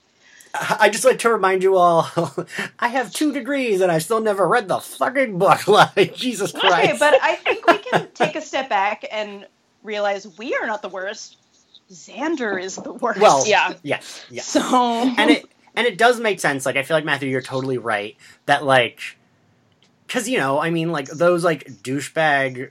I 0.53 0.89
just 0.91 1.05
like 1.05 1.21
to 1.21 1.31
remind 1.31 1.63
you 1.63 1.77
all, 1.77 2.09
I 2.79 2.89
have 2.89 3.13
two 3.13 3.33
degrees 3.33 3.81
and 3.81 3.91
I 3.93 3.99
still 3.99 4.21
never 4.21 4.47
read 4.49 4.69
the 4.69 4.81
fucking 4.81 5.39
book. 5.39 5.61
Like 5.69 6.15
Jesus 6.15 6.53
Christ! 6.53 6.89
Okay, 6.89 6.97
but 6.99 7.15
I 7.23 7.37
think 7.37 7.67
we 7.67 7.79
can 7.79 8.09
take 8.15 8.35
a 8.37 8.41
step 8.41 8.69
back 8.69 9.05
and 9.13 9.47
realize 9.83 10.27
we 10.39 10.55
are 10.57 10.67
not 10.67 10.83
the 10.83 10.89
worst. 10.89 11.37
Xander 11.91 12.61
is 12.63 12.77
the 12.77 12.93
worst. 12.93 13.21
well, 13.21 13.47
Yeah. 13.47 13.75
yes, 13.83 14.25
yes. 14.31 14.47
So 14.47 14.61
and 14.63 15.31
it 15.31 15.45
and 15.77 15.87
it 15.87 15.97
does 15.99 16.21
make 16.21 16.41
sense. 16.41 16.67
Like 16.67 16.77
I 16.77 16.83
feel 16.83 16.97
like 16.97 17.05
Matthew, 17.05 17.29
you're 17.29 17.43
totally 17.43 17.79
right 17.79 18.17
that 18.47 18.65
like, 18.65 19.01
because 20.07 20.29
you 20.29 20.39
know, 20.39 20.59
I 20.59 20.71
mean, 20.71 20.91
like 20.93 21.07
those 21.09 21.45
like 21.45 21.67
douchebag, 21.67 22.71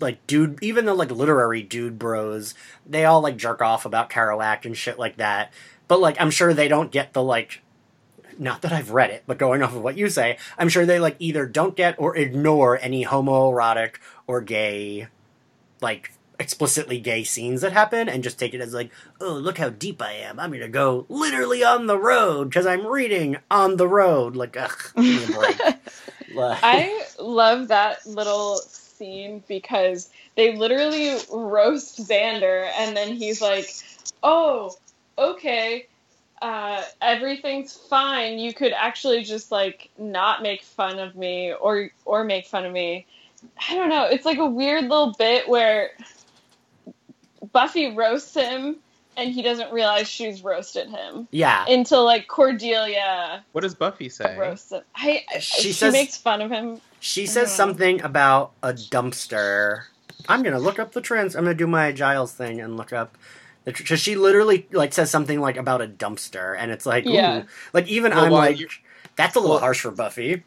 like 0.00 0.26
dude, 0.26 0.62
even 0.62 0.84
the 0.84 0.94
like 0.94 1.10
literary 1.10 1.62
dude 1.62 1.98
bros, 1.98 2.54
they 2.86 3.04
all 3.04 3.20
like 3.20 3.36
jerk 3.36 3.62
off 3.62 3.84
about 3.86 4.10
Kerouac 4.10 4.64
and 4.64 4.76
shit 4.76 4.98
like 4.98 5.16
that. 5.16 5.52
But 5.88 6.00
like, 6.00 6.20
I'm 6.20 6.30
sure 6.30 6.54
they 6.54 6.68
don't 6.68 6.90
get 6.90 7.12
the 7.12 7.22
like. 7.22 7.60
Not 8.36 8.62
that 8.62 8.72
I've 8.72 8.90
read 8.90 9.10
it, 9.10 9.22
but 9.28 9.38
going 9.38 9.62
off 9.62 9.76
of 9.76 9.82
what 9.82 9.96
you 9.96 10.08
say, 10.08 10.38
I'm 10.58 10.68
sure 10.68 10.84
they 10.84 10.98
like 10.98 11.14
either 11.20 11.46
don't 11.46 11.76
get 11.76 11.94
or 11.98 12.16
ignore 12.16 12.76
any 12.80 13.04
homoerotic 13.04 13.96
or 14.26 14.40
gay, 14.40 15.06
like 15.80 16.10
explicitly 16.40 16.98
gay 16.98 17.22
scenes 17.22 17.60
that 17.60 17.72
happen 17.72 18.08
and 18.08 18.24
just 18.24 18.36
take 18.40 18.52
it 18.52 18.60
as 18.60 18.74
like, 18.74 18.90
oh, 19.20 19.34
look 19.34 19.58
how 19.58 19.68
deep 19.68 20.02
I 20.02 20.14
am. 20.14 20.40
I'm 20.40 20.50
gonna 20.50 20.68
go 20.68 21.06
literally 21.08 21.62
on 21.62 21.86
the 21.86 21.96
road 21.96 22.48
because 22.48 22.66
I'm 22.66 22.84
reading 22.84 23.36
on 23.52 23.76
the 23.76 23.86
road. 23.86 24.34
Like, 24.34 24.56
ugh, 24.56 24.76
give 24.96 25.04
me 25.04 25.24
a 25.24 25.38
break. 25.38 25.60
Like- 26.34 26.58
I 26.64 27.04
love 27.20 27.68
that 27.68 28.04
little 28.06 28.56
scene 28.56 29.44
because 29.46 30.10
they 30.36 30.56
literally 30.56 31.16
roast 31.32 32.00
Xander, 32.08 32.68
and 32.76 32.96
then 32.96 33.14
he's 33.14 33.40
like, 33.40 33.68
"Oh, 34.20 34.74
okay, 35.18 35.86
uh, 36.42 36.82
everything's 37.00 37.72
fine. 37.76 38.38
You 38.38 38.52
could 38.54 38.72
actually 38.72 39.22
just 39.24 39.50
like 39.52 39.90
not 39.98 40.42
make 40.42 40.62
fun 40.62 40.98
of 40.98 41.16
me, 41.16 41.52
or 41.52 41.90
or 42.04 42.24
make 42.24 42.46
fun 42.46 42.64
of 42.64 42.72
me." 42.72 43.06
I 43.68 43.74
don't 43.74 43.90
know. 43.90 44.04
It's 44.06 44.24
like 44.24 44.38
a 44.38 44.46
weird 44.46 44.84
little 44.84 45.12
bit 45.18 45.48
where 45.48 45.90
Buffy 47.52 47.94
roasts 47.94 48.34
him, 48.34 48.76
and 49.16 49.30
he 49.32 49.42
doesn't 49.42 49.72
realize 49.72 50.08
she's 50.08 50.42
roasted 50.42 50.88
him 50.88 51.28
yeah, 51.30 51.64
until 51.68 52.04
like 52.04 52.26
Cordelia 52.26 53.44
What 53.52 53.60
does 53.60 53.74
Buffy 53.74 54.08
say? 54.08 54.36
roasts 54.38 54.72
him. 54.72 54.82
I, 54.96 55.24
She 55.40 55.62
she 55.62 55.72
says- 55.72 55.92
makes 55.92 56.16
fun 56.16 56.40
of 56.42 56.50
him 56.50 56.80
she 57.00 57.26
says 57.26 57.50
Mhm. 57.50 57.56
something 57.56 58.00
about 58.02 58.52
a 58.62 58.72
dumpster. 58.72 59.82
I'm 60.26 60.42
gonna 60.42 60.58
look 60.58 60.78
up 60.78 60.92
the 60.92 61.02
trends. 61.02 61.36
I'm 61.36 61.44
gonna 61.44 61.54
do 61.54 61.66
my 61.66 61.92
Giles 61.92 62.32
thing 62.32 62.62
and 62.62 62.78
look 62.78 62.94
up. 62.94 63.18
Because 63.64 64.00
she 64.00 64.14
literally 64.16 64.66
like 64.72 64.92
says 64.92 65.10
something 65.10 65.40
like 65.40 65.56
about 65.56 65.80
a 65.82 65.86
dumpster, 65.86 66.54
and 66.58 66.70
it's 66.70 66.84
like, 66.86 67.04
Yeah. 67.06 67.38
ooh. 67.40 67.44
like 67.72 67.86
even 67.88 68.10
Well, 68.12 68.24
I'm 68.26 68.30
while 68.30 68.40
like, 68.42 68.58
that's 69.16 69.36
a 69.36 69.40
little 69.40 69.54
Well- 69.56 69.60
harsh 69.60 69.80
for 69.80 69.90
Buffy. 69.90 70.42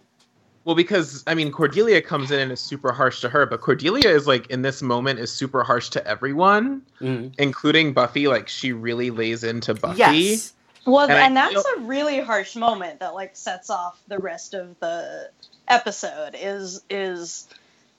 Well, 0.66 0.76
because 0.76 1.24
I 1.26 1.34
mean, 1.34 1.52
Cordelia 1.54 2.02
comes 2.02 2.30
in 2.30 2.40
and 2.40 2.52
is 2.52 2.60
super 2.60 2.92
harsh 2.92 3.22
to 3.22 3.30
her, 3.30 3.46
but 3.46 3.62
Cordelia 3.62 4.10
is 4.10 4.28
like 4.28 4.48
in 4.48 4.64
this 4.64 4.82
moment 4.82 5.18
is 5.20 5.32
super 5.32 5.64
harsh 5.64 5.88
to 5.92 6.06
everyone, 6.06 6.82
Mm. 7.00 7.34
including 7.38 7.94
Buffy. 7.94 8.28
Like 8.28 8.50
she 8.50 8.74
really 8.74 9.10
lays 9.10 9.46
into 9.46 9.74
Buffy. 9.74 10.00
Yes, 10.00 10.54
Well, 10.86 11.04
And 11.06 11.14
and, 11.14 11.40
I 11.40 11.54
that's 11.54 11.66
feel- 11.70 11.84
a 11.84 11.88
really 11.88 12.20
harsh 12.20 12.56
moment 12.58 13.00
that 13.00 13.14
like 13.14 13.38
sets 13.38 13.70
off 13.70 13.98
the 14.10 14.20
rest 14.20 14.54
of 14.54 14.78
the 14.82 15.30
episode. 15.70 16.36
Is 16.38 16.82
is 16.90 17.48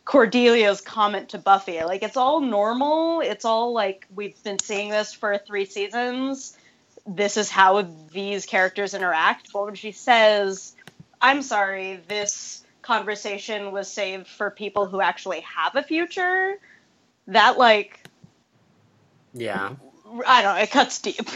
Cordelia's 0.09 0.81
comment 0.81 1.29
to 1.29 1.38
Buffy? 1.38 1.85
Like 1.85 2.03
it's 2.03 2.17
all 2.17 2.41
normal. 2.41 3.21
It's 3.21 3.45
all 3.45 3.75
like 3.75 4.07
we've 4.15 4.43
been 4.43 4.59
seeing 4.59 4.88
this 4.88 5.12
for 5.12 5.37
three 5.37 5.67
seasons. 5.67 6.57
This 7.07 7.37
is 7.37 7.50
how 7.50 7.83
these 8.11 8.47
characters 8.47 8.95
interact. 8.95 9.53
But 9.53 9.67
when 9.67 9.75
she 9.75 9.93
says, 9.93 10.75
"I'm 11.21 11.43
sorry, 11.43 12.00
this 12.09 12.65
conversation 12.81 13.71
was 13.71 13.87
saved 13.87 14.27
for 14.27 14.50
people 14.50 14.87
who 14.87 15.03
actually 15.03 15.41
have 15.41 15.77
a 15.77 15.83
future," 15.83 16.55
that 17.27 17.59
like 17.59 18.00
yeah, 19.35 19.75
I 20.27 20.43
don't 20.43 20.57
know, 20.57 20.62
it 20.62 20.71
cuts 20.71 21.00
deep. 21.00 21.29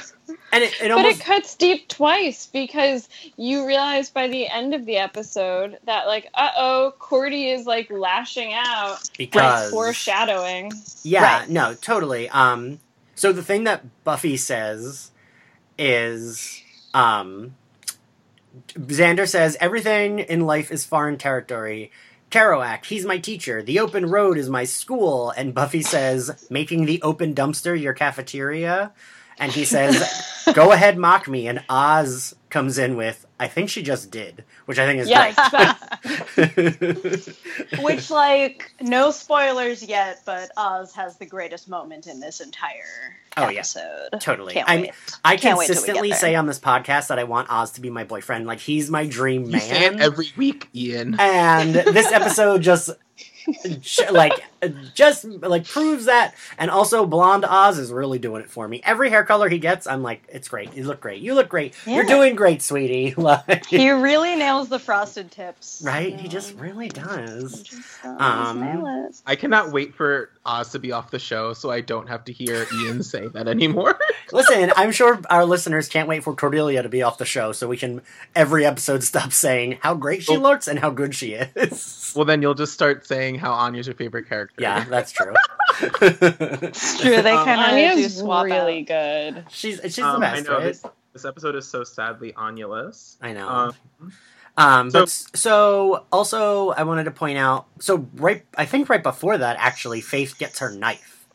and 0.53 0.65
it, 0.65 0.75
it 0.81 0.89
But 0.89 1.05
it 1.05 1.21
cuts 1.21 1.55
deep 1.57 1.89
twice 1.89 2.47
because 2.47 3.09
you 3.37 3.67
realize 3.67 4.11
by 4.11 4.29
the 4.29 4.49
end 4.49 4.75
of 4.75 4.87
the 4.87 4.97
episode 4.99 5.79
that 5.85 6.07
like, 6.07 6.29
uh 6.35 6.51
oh, 6.57 6.95
Cordy 6.99 7.51
is 7.51 7.67
like 7.67 7.91
lashing 7.91 8.53
out, 8.55 8.91
like 8.93 9.17
because 9.19 9.71
foreshadowing. 9.71 10.73
Yeah, 11.03 11.41
Right. 11.41 11.49
no, 11.49 11.75
totally. 11.75 12.29
Um, 12.31 12.81
so 13.15 13.33
the 13.33 13.43
thing 13.43 13.65
that 13.65 14.05
Buffy 14.05 14.37
says 14.37 15.11
is, 15.79 16.63
um, 16.95 17.55
Xander 18.75 19.29
says 19.29 19.57
everything 19.61 20.19
in 20.21 20.43
life 20.47 20.71
is 20.71 20.85
foreign 20.85 21.19
territory. 21.19 21.91
Kerouac, 22.33 22.87
he's 22.87 23.05
my 23.05 23.19
teacher. 23.19 23.63
The 23.63 23.79
open 23.79 24.07
road 24.07 24.39
is 24.39 24.49
my 24.49 24.65
school. 24.65 25.35
And 25.37 25.53
Buffy 25.53 25.83
says, 25.83 26.47
making 26.49 26.87
the 26.87 27.03
open 27.03 27.35
dumpster 27.35 27.79
your 27.79 27.93
cafeteria. 27.93 28.93
And 29.39 29.51
he 29.53 29.65
says, 29.67 30.03
go 30.55 30.73
ahead, 30.73 30.99
mock 30.99 31.29
me. 31.29 31.47
And 31.49 31.65
Oz 31.69 32.35
comes 32.51 32.79
in 32.79 32.97
with, 32.97 33.27
I 33.41 33.49
think 33.49 33.71
she 33.71 33.83
just 33.83 34.11
did, 34.11 34.45
which 34.67 34.79
I 34.79 34.87
think 34.87 35.01
is 35.01 35.09
Yeah, 35.09 35.33
great. 35.51 37.29
Which, 37.83 38.11
like, 38.11 38.73
no 38.81 39.11
spoilers 39.11 39.83
yet, 39.83 40.21
but 40.25 40.51
Oz 40.57 40.95
has 40.95 41.17
the 41.17 41.27
greatest 41.27 41.69
moment 41.69 42.07
in 42.07 42.21
this 42.21 42.41
entire 42.41 43.17
Oh, 43.37 43.49
yeah. 43.49 43.63
Totally. 44.21 44.53
Can't 44.53 44.69
I'm- 44.69 44.81
wait. 44.83 44.91
I 45.25 45.37
Can't 45.39 45.59
wait 45.59 45.67
till 45.69 45.77
we 45.77 45.87
get 45.87 45.95
consistently 45.97 46.09
there. 46.11 46.19
say 46.19 46.35
on 46.35 46.47
this 46.47 46.59
podcast 46.61 47.09
that 47.09 47.19
I 47.19 47.25
want 47.25 47.51
Oz 47.51 47.71
to 47.73 47.81
be 47.81 47.89
my 47.89 48.05
boyfriend. 48.05 48.47
Like 48.47 48.59
he's 48.61 48.91
my 48.91 49.07
dream 49.07 49.45
You 49.47 49.59
say 49.59 49.87
it 49.87 49.93
man. 49.95 50.03
every 50.03 50.31
week, 50.37 50.69
Ian. 50.75 51.17
and 51.19 51.75
this 51.75 52.13
episode 52.13 52.61
just 52.61 52.91
sh- 52.91 53.12
like 54.11 54.33
just 54.95 55.25
like 55.25 55.67
proves 55.67 56.07
that. 56.07 56.35
And 56.59 56.71
also 56.71 57.07
blonde 57.07 57.45
oz 57.45 57.79
is 57.79 57.93
really 57.93 58.19
doing 58.19 58.43
it 58.43 58.51
for 58.51 58.67
me. 58.69 58.81
Every 58.85 59.11
hair 59.11 59.25
color 59.25 59.49
he 59.49 59.59
gets 59.59 59.87
i'm 59.87 60.03
like 60.03 60.23
it's 60.29 60.49
great. 60.49 60.75
You 60.75 60.85
look 60.85 61.01
great. 61.01 61.21
You 61.23 61.35
look 61.35 61.49
great. 61.49 61.75
You're 61.87 62.05
doing 62.05 62.35
great 62.37 62.63
sweetie. 62.63 63.15
Like 63.23 63.67
He 63.67 63.91
really 63.91 64.37
nails 64.37 64.69
the 64.69 64.79
frosted 64.79 65.31
tips. 65.31 65.83
right? 65.85 66.15
He 66.19 66.27
Um, 66.27 66.31
just 66.31 66.55
really 66.57 66.89
does. 66.89 67.63
just 67.63 68.05
Um. 68.05 69.09
I 69.27 69.37
cannot 69.37 69.71
wait 69.73 69.95
for 69.95 70.31
Oz 70.45 70.71
to 70.71 70.81
be 70.81 70.91
off 70.91 71.11
the 71.13 71.21
show, 71.21 71.53
so 71.53 71.71
I 71.71 71.81
don't 71.83 72.09
have 72.09 72.25
to 72.25 72.33
hear 72.33 72.67
Ian 72.75 73.03
say 73.05 73.29
that 73.29 73.47
anymore. 73.49 73.99
listen 74.33 74.73
i'm 74.77 74.91
sure 74.93 75.21
our 75.29 75.45
listeners 75.45 75.89
can't 75.89 76.09
wait 76.09 76.25
for 76.25 76.35
cordelia 76.35 76.83
to 76.83 76.89
be 76.89 77.03
off 77.03 77.19
the 77.19 77.25
show 77.25 77.53
so 77.53 77.69
we 77.69 77.77
can 77.77 78.01
every 78.35 78.65
episode 78.65 79.03
stop 79.05 79.31
saying 79.31 79.79
how 79.83 79.95
great 79.95 80.23
she 80.23 80.37
Oh. 80.37 80.41
looks 80.41 80.69
and 80.69 80.79
how 80.79 80.89
good 80.91 81.15
she 81.15 81.35
is. 81.35 82.13
Well, 82.17 82.25
then 82.25 82.41
you'll 82.43 82.55
just 82.55 82.73
start 82.73 83.07
saying 83.07 83.32
how 83.39 83.53
Anya's 83.53 83.87
your 83.87 83.97
favorite 83.97 84.29
character. 84.29 84.57
yeah 84.63 84.85
that's 84.85 85.13
true 85.13 85.33
It's 86.01 87.01
true. 87.01 87.23
They 87.23 87.33
Um, 87.33 87.45
kind 87.45 87.61
of 87.61 87.67
do 87.71 87.73
Anya's 88.01 88.19
swap 88.19 88.45
really 88.45 88.81
out. 88.91 89.35
good. 89.35 89.45
she's 89.51 89.81
she's 89.83 89.99
Um, 90.01 90.21
the 90.21 90.27
I 90.27 90.41
know 90.41 90.55
right? 90.55 90.63
this, 90.65 90.85
this 91.13 91.25
episode 91.25 91.55
is 91.57 91.67
so 91.67 91.83
sadly 91.85 92.35
Anya-less. 92.35 93.17
I 93.21 93.33
know. 93.33 93.49
Um, 93.49 93.75
Um, 94.57 94.91
So- 94.91 94.99
but 95.01 95.03
s- 95.09 95.27
so 95.35 96.05
also 96.13 96.71
I 96.71 96.83
wanted 96.83 97.05
to 97.05 97.11
point 97.11 97.39
out. 97.39 97.67
So 97.81 98.07
right, 98.15 98.45
I 98.57 98.67
think 98.67 98.89
right 98.91 99.03
before 99.03 99.39
that, 99.39 99.57
actually, 99.59 100.03
Faith 100.03 100.37
gets 100.39 100.59
her 100.59 100.71
knife. 100.71 101.27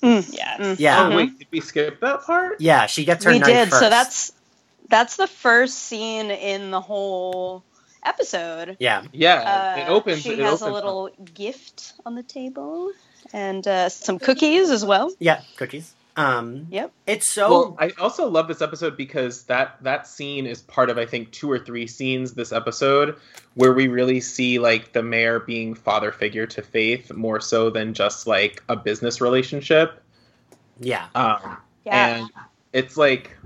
Yeah. 0.00 0.16
Mm. 0.58 0.76
Yeah, 0.78 1.08
Oh 1.12 1.16
wait, 1.16 1.38
did 1.38 1.48
we 1.50 1.60
skip 1.60 2.00
that 2.00 2.22
part? 2.22 2.60
yeah, 2.60 2.86
she 2.86 3.04
gets 3.04 3.24
her 3.24 3.32
we 3.32 3.38
knife 3.40 3.48
did. 3.48 3.68
first. 3.68 3.80
So 3.80 3.90
that's 3.90 4.32
that's 4.88 5.16
the 5.16 5.26
first 5.26 5.76
scene 5.78 6.30
in 6.30 6.70
the 6.70 6.80
whole 6.80 7.64
episode. 8.08 8.76
Yeah. 8.80 9.04
Yeah, 9.12 9.74
Uh, 9.78 9.80
it 9.82 9.88
opens. 9.88 10.22
She 10.22 10.32
it 10.32 10.38
has 10.40 10.62
opens 10.62 10.70
a 10.70 10.72
little 10.74 11.10
gift 11.34 11.92
on 12.06 12.14
the 12.14 12.22
table 12.22 12.90
and 13.32 13.66
uh, 13.66 13.88
some 13.88 14.18
cookies 14.18 14.70
as 14.70 14.84
well. 14.84 15.12
Yeah. 15.18 15.42
Cookies. 15.56 15.94
Um. 16.16 16.66
Yep. 16.70 16.90
It's 17.06 17.26
so. 17.26 17.48
Well, 17.50 17.76
I 17.78 17.90
also 18.00 18.26
love 18.28 18.48
this 18.48 18.60
episode 18.60 18.96
because 18.96 19.44
that 19.44 19.76
that 19.84 20.08
scene 20.08 20.46
is 20.46 20.60
part 20.62 20.90
of 20.90 20.98
I 20.98 21.06
think 21.06 21.30
two 21.30 21.48
or 21.48 21.60
three 21.60 21.86
scenes 21.86 22.32
this 22.34 22.50
episode 22.50 23.16
where 23.54 23.72
we 23.72 23.86
really 23.86 24.18
see 24.20 24.58
like 24.58 24.92
the 24.92 25.02
mayor 25.02 25.38
being 25.38 25.74
father 25.74 26.10
figure 26.10 26.44
to 26.46 26.60
Faith 26.62 27.12
more 27.12 27.40
so 27.40 27.70
than 27.70 27.94
just 27.94 28.26
like 28.26 28.64
a 28.68 28.74
business 28.74 29.20
relationship. 29.20 30.02
yeah. 30.80 31.06
Um, 31.14 31.56
Yeah. 31.84 32.16
and 32.16 32.30
it's 32.72 32.96
like 32.96 33.36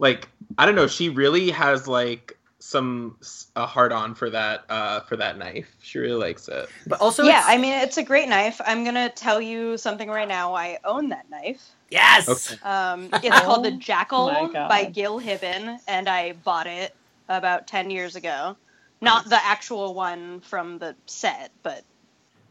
like 0.00 0.28
I 0.58 0.66
don't 0.66 0.74
know. 0.74 0.88
She 0.88 1.08
really 1.08 1.50
has 1.50 1.86
like 1.86 2.36
some 2.60 3.16
a 3.56 3.66
hard 3.66 3.90
on 3.90 4.14
for 4.14 4.30
that 4.30 4.64
uh 4.68 5.00
for 5.00 5.16
that 5.16 5.38
knife. 5.38 5.74
She 5.82 5.98
really 5.98 6.14
likes 6.20 6.46
it. 6.48 6.68
But 6.86 7.00
also. 7.00 7.24
yeah, 7.24 7.42
I 7.46 7.56
mean, 7.58 7.72
it's 7.72 7.96
a 7.96 8.02
great 8.02 8.28
knife. 8.28 8.60
I'm 8.64 8.84
going 8.84 8.94
to 8.94 9.08
tell 9.08 9.40
you 9.40 9.76
something 9.78 10.08
right 10.08 10.28
now. 10.28 10.54
I 10.54 10.78
own 10.84 11.08
that 11.08 11.28
knife. 11.30 11.62
Yes. 11.90 12.28
Okay. 12.28 12.62
Um, 12.62 13.08
it's 13.22 13.40
called 13.40 13.64
The 13.64 13.72
Jackal 13.72 14.30
my 14.52 14.68
by 14.68 14.84
Gil 14.84 15.20
Hibben, 15.20 15.78
and 15.88 16.08
I 16.08 16.32
bought 16.32 16.66
it 16.66 16.94
about 17.28 17.66
10 17.66 17.90
years 17.90 18.14
ago. 18.14 18.56
Not 19.00 19.28
the 19.28 19.42
actual 19.42 19.94
one 19.94 20.40
from 20.40 20.78
the 20.78 20.94
set, 21.06 21.50
but 21.62 21.82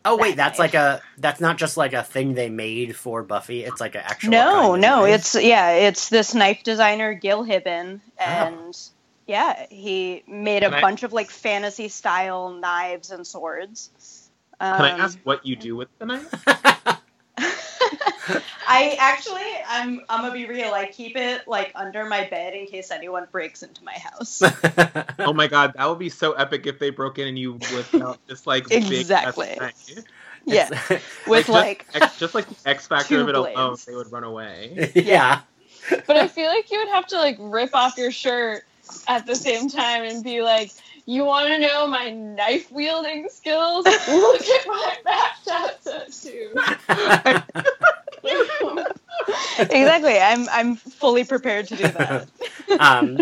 Oh 0.06 0.16
wait, 0.18 0.38
that 0.38 0.38
that's 0.38 0.60
knife. 0.60 0.74
like 0.74 0.82
a. 0.82 1.02
That's 1.18 1.42
not 1.42 1.58
just 1.58 1.78
like 1.78 1.94
a 1.94 2.04
thing 2.04 2.34
they 2.34 2.50
made 2.50 2.96
for 2.96 3.22
Buffy. 3.22 3.64
It's 3.64 3.82
like 3.82 3.96
an 3.96 4.02
actual. 4.04 4.32
no, 4.32 4.52
kind 4.54 4.76
of 4.76 4.82
no, 4.82 5.02
knife. 5.02 5.16
it's 5.16 5.36
yeah, 5.36 5.72
it's 5.72 6.10
this 6.10 6.34
knife 6.34 6.64
designer 6.64 7.14
Gil 7.14 7.46
Hibben, 7.46 8.00
Oh. 8.20 8.26
And 9.30 9.58
yeah, 9.60 9.66
he 9.70 10.24
made 10.28 10.64
a 10.64 10.70
Can 10.70 10.74
I- 10.76 10.82
bunch 10.82 11.04
of 11.04 11.14
like 11.14 11.30
fantasy 11.30 11.88
style 11.88 12.50
knives 12.52 13.12
and 13.12 13.26
swords. 13.26 13.90
Um, 14.60 14.76
Can 14.78 14.86
I 14.86 14.90
ask 15.06 15.18
what 15.24 15.46
you 15.46 15.56
do 15.56 15.76
with 15.76 15.88
the 16.00 16.06
knife? 16.06 16.34
I 18.68 18.96
actually, 19.00 19.42
I'm, 19.68 20.02
I'm 20.10 20.22
gonna 20.22 20.34
be 20.34 20.46
real. 20.46 20.74
I 20.74 20.86
keep 20.88 21.16
it 21.16 21.48
like 21.48 21.72
under 21.76 22.06
my 22.06 22.28
bed 22.28 22.54
in 22.54 22.66
case 22.68 22.92
anyone 22.92 23.26
breaks 23.32 23.64
into 23.64 23.84
my 23.84 23.94
house. 23.94 24.42
Oh 25.20 25.34
my 25.34 25.48
god, 25.48 25.74
that 25.76 25.88
would 25.88 26.00
be 26.00 26.10
so 26.10 26.34
epic 26.34 26.66
if 26.66 26.80
they 26.80 26.90
broke 26.90 27.20
in 27.20 27.28
and 27.28 27.38
you 27.38 27.54
whipped 27.54 27.96
out 27.96 28.20
this 28.28 28.46
like 28.48 28.70
Exactly. 28.72 29.50
ass 29.50 29.60
knife. 29.60 30.06
yeah, 30.46 30.68
It's- 30.72 31.02
with 31.28 31.48
just, 31.48 31.50
like, 31.50 31.86
X, 31.94 32.18
just 32.20 32.34
like 32.36 32.48
the 32.48 32.70
X 32.70 32.88
factor 32.88 33.16
two 33.16 33.22
of 33.22 33.30
it 33.30 33.36
alone, 33.36 33.54
blades. 33.54 33.86
they 33.86 33.96
would 33.96 34.12
run 34.12 34.24
away. 34.24 34.92
yeah. 34.96 35.42
But 35.90 36.18
I 36.18 36.28
feel 36.28 36.48
like 36.48 36.72
you 36.72 36.80
would 36.80 36.88
have 36.90 37.08
to 37.08 37.18
like 37.18 37.38
rip 37.40 37.74
off 37.76 37.98
your 37.98 38.12
shirt 38.12 38.64
at 39.08 39.26
the 39.26 39.36
same 39.36 39.70
time 39.70 40.04
and 40.04 40.24
be 40.24 40.42
like, 40.42 40.72
"You 41.06 41.26
want 41.26 41.48
to 41.48 41.60
know 41.60 41.88
my 41.88 42.10
knife 42.12 42.72
wielding 42.72 43.30
skills? 43.30 43.86
Look 43.86 44.42
at 44.42 44.68
my 44.68 44.98
back 45.06 45.44
tattoo." 45.46 46.54
exactly. 49.60 50.20
I'm, 50.20 50.50
I'm 50.50 50.76
fully 50.76 51.24
prepared 51.24 51.68
to 51.70 51.76
do 51.76 51.84
that. 51.84 52.28
um, 52.80 53.18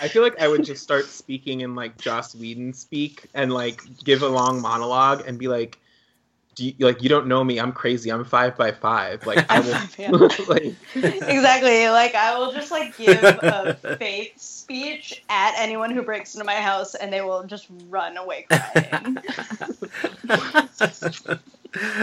I 0.00 0.08
feel 0.08 0.22
like 0.22 0.40
I 0.40 0.48
would 0.48 0.64
just 0.64 0.82
start 0.82 1.06
speaking 1.06 1.60
in 1.60 1.74
like 1.74 1.96
Joss 1.98 2.34
Whedon 2.34 2.72
speak 2.74 3.26
and 3.34 3.52
like 3.52 3.80
give 4.02 4.22
a 4.22 4.28
long 4.28 4.60
monologue 4.60 5.24
and 5.26 5.38
be 5.38 5.48
like, 5.48 5.78
Do 6.54 6.64
you, 6.66 6.74
like 6.78 7.02
you 7.02 7.08
don't 7.08 7.26
know 7.26 7.42
me, 7.42 7.58
I'm 7.58 7.72
crazy, 7.72 8.10
I'm 8.10 8.24
five 8.24 8.56
by 8.56 8.70
five. 8.72 9.26
Like 9.26 9.44
I 9.50 9.60
will 9.60 10.28
like 10.48 10.74
exactly. 10.94 11.88
Like 11.88 12.14
I 12.14 12.38
will 12.38 12.52
just 12.52 12.70
like 12.70 12.96
give 12.96 13.22
a 13.22 13.74
faith 13.98 14.38
speech 14.40 15.22
at 15.28 15.54
anyone 15.58 15.90
who 15.90 16.02
breaks 16.02 16.34
into 16.34 16.44
my 16.44 16.54
house, 16.54 16.94
and 16.94 17.12
they 17.12 17.20
will 17.22 17.42
just 17.44 17.66
run 17.88 18.16
away 18.16 18.46
crying. 18.48 19.18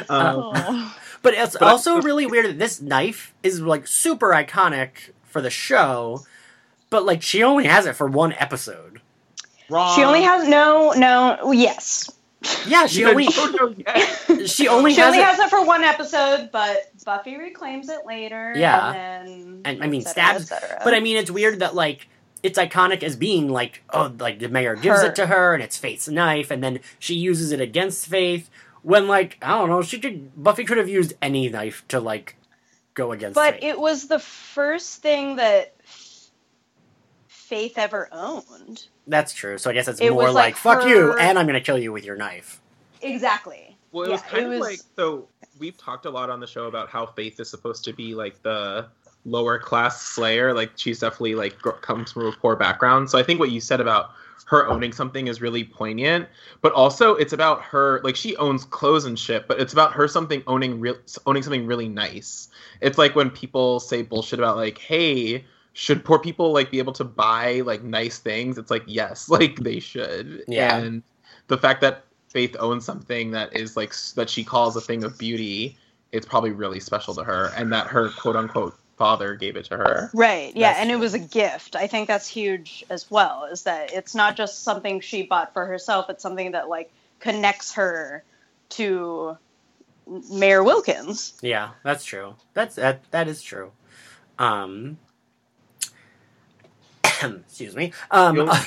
um, 0.09 0.51
Oh. 0.53 0.95
but 1.21 1.33
it's 1.33 1.53
But 1.57 1.67
I- 1.67 1.71
also 1.71 2.01
really 2.01 2.25
weird 2.25 2.45
that 2.45 2.59
this 2.59 2.81
knife 2.81 3.33
is 3.43 3.61
like 3.61 3.87
super 3.87 4.31
iconic 4.31 5.11
for 5.23 5.41
the 5.41 5.49
show, 5.49 6.25
but 6.89 7.05
like 7.05 7.21
she 7.21 7.41
only 7.43 7.65
has 7.65 7.85
it 7.85 7.95
for 7.95 8.07
one 8.07 8.33
episode. 8.33 8.99
wrong. 9.69 9.95
she 9.95 10.03
only 10.03 10.21
has 10.23 10.47
no, 10.47 10.91
no. 10.91 11.51
Yes, 11.53 12.11
Yeah, 12.67 12.85
she 12.87 13.05
only 13.05 13.25
don't 13.27 13.77
yet. 13.79 14.49
she 14.49 14.67
only 14.67 14.93
she 14.93 15.01
has 15.01 15.07
only 15.07 15.19
it. 15.19 15.25
has 15.25 15.39
it 15.39 15.49
for 15.49 15.63
one 15.65 15.83
episode, 15.83 16.49
but 16.51 16.91
Buffy 17.05 17.37
reclaims 17.37 17.89
it 17.89 18.05
later. 18.05 18.53
Yeah. 18.55 18.93
and 18.93 19.27
then 19.27 19.61
And, 19.65 19.83
I 19.83 19.87
mean, 19.87 20.01
stabs- 20.01 20.51
et. 20.51 20.81
But 20.83 20.93
I 20.93 20.99
mean, 20.99 21.17
it's 21.17 21.29
weird 21.31 21.59
that 21.59 21.75
like 21.75 22.07
it's 22.43 22.57
iconic 22.57 23.03
as 23.03 23.15
being 23.15 23.49
like 23.49 23.83
oh, 23.91 24.11
like 24.17 24.39
the 24.39 24.49
mayor 24.49 24.75
gives 24.75 25.01
Her. 25.01 25.07
it 25.07 25.15
to 25.15 25.27
her 25.27 25.53
and 25.53 25.61
it's 25.61 25.77
Faith's 25.77 26.07
knife, 26.07 26.49
and 26.51 26.63
then 26.63 26.79
she 26.97 27.13
uses 27.15 27.51
it 27.51 27.61
against 27.61 28.07
Faith. 28.07 28.49
When 28.81 29.07
like 29.07 29.37
I 29.43 29.49
don't 29.59 29.69
know, 29.69 29.83
she 29.83 29.99
could 29.99 30.31
Buffy 30.41 30.63
could 30.63 30.77
have 30.77 30.89
used 30.89 31.13
any 31.21 31.47
knife 31.49 31.83
to 31.89 31.99
like 31.99 32.35
go 32.95 33.11
against. 33.11 33.35
But 33.35 33.55
Faith. 33.55 33.63
it 33.63 33.79
was 33.79 34.07
the 34.07 34.17
first 34.19 35.03
thing 35.03 35.35
that 35.35 35.75
Faith 37.51 37.77
ever 37.77 38.07
owned. 38.13 38.87
that's 39.07 39.33
true. 39.33 39.57
So 39.57 39.69
I 39.69 39.73
guess 39.73 39.89
it's 39.89 39.99
It 39.99 40.11
more 40.11 40.23
was, 40.23 40.33
like, 40.33 40.53
like, 40.53 40.55
fuck 40.55 40.87
you, 40.87 41.11
and 41.17 41.37
I'm 41.37 41.45
gonna 41.45 41.59
kill 41.59 41.77
you 41.77 41.91
with 41.91 42.05
your 42.05 42.15
knife. 42.15 42.61
Exactly. 43.01 43.75
Well, 43.91 44.05
it 44.05 44.11
was 44.11 44.21
kind 44.21 44.43
it 44.43 44.45
of 44.45 44.49
was- 44.51 44.59
like 44.61 44.79
so. 44.95 45.27
We've 45.59 45.77
talked 45.77 46.05
a 46.05 46.09
lot 46.09 46.29
on 46.29 46.39
the 46.39 46.47
show 46.47 46.67
about 46.67 46.89
how 46.89 47.05
Faith 47.05 47.39
is 47.41 47.49
supposed 47.49 47.83
to 47.83 47.93
be 47.93 48.15
like 48.15 48.41
the 48.41 48.85
lower 49.25 49.59
class 49.59 50.01
Slayer. 50.01 50.53
Like 50.53 50.71
she's 50.77 50.99
definitely 50.99 51.35
like 51.35 51.59
gr- 51.59 51.71
comes 51.71 52.13
from 52.13 52.25
a 52.27 52.31
poor 52.31 52.55
background. 52.55 53.09
So 53.09 53.19
I 53.19 53.23
think 53.23 53.39
what 53.41 53.51
you 53.51 53.59
said 53.59 53.81
about 53.81 54.11
her 54.47 54.65
owning 54.69 54.93
something 54.93 55.27
is 55.27 55.41
really 55.41 55.65
poignant. 55.65 56.29
But 56.61 56.71
also, 56.71 57.15
it's 57.15 57.33
about 57.33 57.61
her 57.63 57.99
like 58.05 58.15
she 58.15 58.35
owns 58.37 58.63
clothes 58.63 59.03
and 59.03 59.19
shit. 59.19 59.47
But 59.49 59.59
it's 59.59 59.73
about 59.73 59.91
her 59.91 60.07
something 60.07 60.41
owning 60.47 60.79
real 60.79 60.95
owning 61.25 61.43
something 61.43 61.67
really 61.67 61.89
nice. 61.89 62.47
It's 62.79 62.97
like 62.97 63.13
when 63.13 63.29
people 63.29 63.81
say 63.81 64.03
bullshit 64.03 64.39
about 64.39 64.55
like, 64.55 64.77
hey. 64.77 65.43
Should 65.73 66.03
poor 66.03 66.19
people 66.19 66.51
like 66.51 66.69
be 66.71 66.79
able 66.79 66.93
to 66.93 67.03
buy 67.03 67.61
like 67.61 67.83
nice 67.83 68.19
things? 68.19 68.57
It's 68.57 68.71
like 68.71 68.83
yes, 68.87 69.29
like 69.29 69.57
they 69.57 69.79
should. 69.79 70.43
Yeah. 70.47 70.77
And 70.77 71.03
the 71.47 71.57
fact 71.57 71.81
that 71.81 72.05
Faith 72.29 72.55
owns 72.59 72.85
something 72.85 73.31
that 73.31 73.55
is 73.55 73.75
like 73.75 73.93
that 74.15 74.29
she 74.29 74.43
calls 74.43 74.75
a 74.75 74.81
thing 74.81 75.03
of 75.03 75.17
beauty, 75.17 75.77
it's 76.11 76.25
probably 76.25 76.51
really 76.51 76.79
special 76.79 77.13
to 77.15 77.23
her, 77.23 77.51
and 77.57 77.73
that 77.73 77.87
her 77.87 78.09
quote 78.09 78.35
unquote 78.35 78.77
father 78.97 79.35
gave 79.35 79.55
it 79.55 79.65
to 79.65 79.77
her. 79.77 80.11
Right. 80.13 80.55
Yeah, 80.55 80.69
That's 80.69 80.79
and 80.81 80.91
it 80.91 80.97
was 80.97 81.13
a 81.13 81.19
gift. 81.19 81.75
I 81.75 81.87
think 81.87 82.07
that's 82.07 82.27
huge 82.27 82.85
as 82.89 83.09
well. 83.09 83.45
Is 83.51 83.63
that 83.63 83.91
it's 83.91 84.13
not 84.13 84.37
just 84.37 84.63
something 84.63 85.01
she 85.01 85.23
bought 85.23 85.53
for 85.53 85.65
herself. 85.65 86.09
It's 86.09 86.21
something 86.21 86.51
that 86.51 86.69
like 86.69 86.91
connects 87.19 87.73
her 87.73 88.23
to 88.69 89.37
Mayor 90.31 90.63
Wilkins. 90.63 91.33
Yeah, 91.41 91.71
that's 91.83 92.05
true. 92.05 92.35
That's 92.53 92.75
that 92.75 93.09
that 93.11 93.27
is 93.27 93.41
true. 93.41 93.71
Um 94.37 94.99
excuse 97.47 97.75
me. 97.75 97.93
Um 98.11 98.49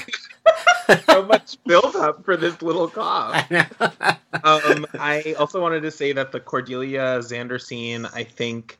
so 1.06 1.24
much 1.24 1.56
build 1.64 1.96
up 1.96 2.24
for 2.24 2.36
this 2.36 2.60
little 2.62 2.88
cough. 2.88 3.46
I. 3.50 4.16
Um, 4.44 4.84
I 4.98 5.34
also 5.38 5.62
wanted 5.62 5.82
to 5.82 5.90
say 5.90 6.12
that 6.12 6.30
the 6.32 6.40
Cordelia 6.40 7.20
Xander 7.20 7.58
scene, 7.58 8.04
I 8.04 8.24
think, 8.24 8.78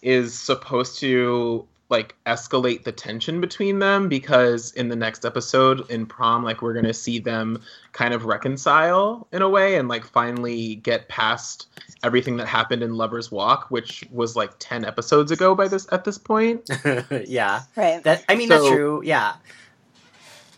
is 0.00 0.32
supposed 0.32 1.00
to 1.00 1.66
like 1.92 2.16
escalate 2.26 2.82
the 2.82 2.90
tension 2.90 3.40
between 3.40 3.78
them 3.78 4.08
because 4.08 4.72
in 4.72 4.88
the 4.88 4.96
next 4.96 5.24
episode 5.24 5.88
in 5.90 6.04
prom 6.04 6.42
like 6.42 6.60
we're 6.60 6.72
going 6.72 6.84
to 6.84 6.92
see 6.92 7.20
them 7.20 7.62
kind 7.92 8.12
of 8.12 8.24
reconcile 8.24 9.28
in 9.30 9.42
a 9.42 9.48
way 9.48 9.76
and 9.76 9.88
like 9.88 10.04
finally 10.04 10.76
get 10.76 11.08
past 11.08 11.68
everything 12.02 12.36
that 12.36 12.48
happened 12.48 12.82
in 12.82 12.94
lovers 12.94 13.30
walk 13.30 13.70
which 13.70 14.04
was 14.10 14.34
like 14.34 14.50
10 14.58 14.84
episodes 14.84 15.30
ago 15.30 15.54
by 15.54 15.68
this 15.68 15.86
at 15.92 16.02
this 16.04 16.18
point 16.18 16.68
yeah. 17.26 17.62
Right. 17.76 18.02
That 18.02 18.24
I 18.28 18.34
mean 18.34 18.48
that's 18.48 18.66
true. 18.66 19.02
Yeah. 19.04 19.34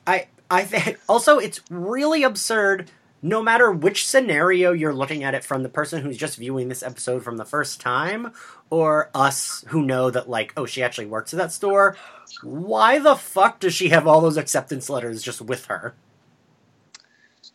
I 0.07 0.29
I 0.51 0.65
think 0.65 0.99
also 1.09 1.39
it's 1.39 1.61
really 1.71 2.23
absurd 2.23 2.91
no 3.25 3.43
matter 3.43 3.73
which 3.73 4.07
scenario 4.07 4.73
you're 4.73 4.93
looking 4.93 5.25
at 5.25 5.35
it 5.35 5.43
from 5.43 5.63
the 5.63 5.69
person 5.71 6.03
who's 6.03 6.19
just 6.19 6.37
viewing 6.37 6.69
this 6.69 6.83
episode 6.83 7.25
from 7.25 7.39
the 7.39 7.45
first 7.45 7.81
time 7.81 8.31
or 8.69 9.11
us 9.15 9.65
who 9.69 9.81
know 9.83 10.11
that 10.11 10.29
like 10.29 10.53
oh 10.59 10.67
she 10.67 10.83
actually 10.83 11.07
works 11.07 11.33
at 11.33 11.39
that 11.39 11.51
store 11.51 11.97
why 12.43 12.99
the 12.99 13.17
fuck 13.17 13.61
does 13.61 13.73
she 13.73 13.89
have 13.89 14.07
all 14.07 14.21
those 14.21 14.37
acceptance 14.37 14.91
letters 14.91 15.23
just 15.23 15.41
with 15.41 15.67
her? 15.67 15.95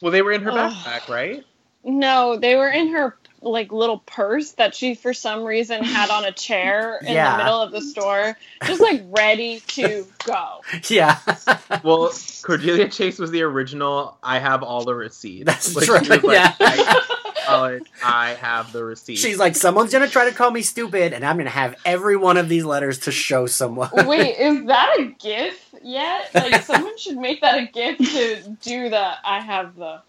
Well 0.01 0.11
they 0.11 0.23
were 0.23 0.31
in 0.31 0.41
her 0.41 0.51
backpack 0.51 1.07
right? 1.07 1.45
No, 1.83 2.35
they 2.35 2.55
were 2.55 2.69
in 2.69 2.87
her 2.89 3.15
like 3.41 3.71
little 3.71 3.99
purse 3.99 4.51
that 4.53 4.75
she 4.75 4.95
for 4.95 5.13
some 5.13 5.43
reason 5.43 5.83
had 5.83 6.09
on 6.09 6.25
a 6.25 6.31
chair 6.31 6.97
in 7.01 7.13
Yeah. 7.13 7.37
the 7.37 7.43
middle 7.43 7.61
of 7.61 7.71
the 7.71 7.81
store, 7.81 8.37
just 8.65 8.81
like 8.81 9.01
ready 9.07 9.61
to 9.67 10.05
go. 10.25 10.61
yeah 10.89 11.17
well 11.83 12.11
cordelia 12.43 12.87
chase 12.89 13.17
was 13.19 13.31
the 13.31 13.41
original 13.41 14.17
i 14.23 14.39
have 14.39 14.61
all 14.63 14.83
the 14.85 14.93
receipts 14.95 15.45
That's 15.45 15.75
Like, 15.75 15.85
true, 15.85 16.17
like, 16.17 16.23
yeah. 16.23 16.53
I, 16.59 17.79
I 18.03 18.29
have 18.39 18.71
the 18.71 18.83
receipts 18.83 19.21
she's 19.21 19.37
like 19.39 19.55
someone's 19.55 19.91
gonna 19.91 20.07
try 20.07 20.29
to 20.29 20.35
call 20.35 20.51
me 20.51 20.61
stupid 20.61 21.13
and 21.13 21.25
i'm 21.25 21.37
gonna 21.37 21.49
have 21.49 21.75
every 21.85 22.15
one 22.17 22.37
of 22.37 22.47
these 22.49 22.63
letters 22.65 22.99
to 22.99 23.11
show 23.11 23.45
someone 23.47 23.89
Wait, 24.05 24.35
is 24.37 24.65
that 24.67 24.97
a 24.99 25.05
gift 25.05 25.65
yet? 25.83 26.29
Like 26.33 26.61
someone 26.63 26.97
should 26.97 27.17
make 27.17 27.41
that 27.41 27.57
a 27.57 27.65
gift 27.65 28.03
to 28.13 28.57
do 28.61 28.89
the 28.89 29.11
I 29.23 29.39
have 29.39 29.75
the 29.75 30.01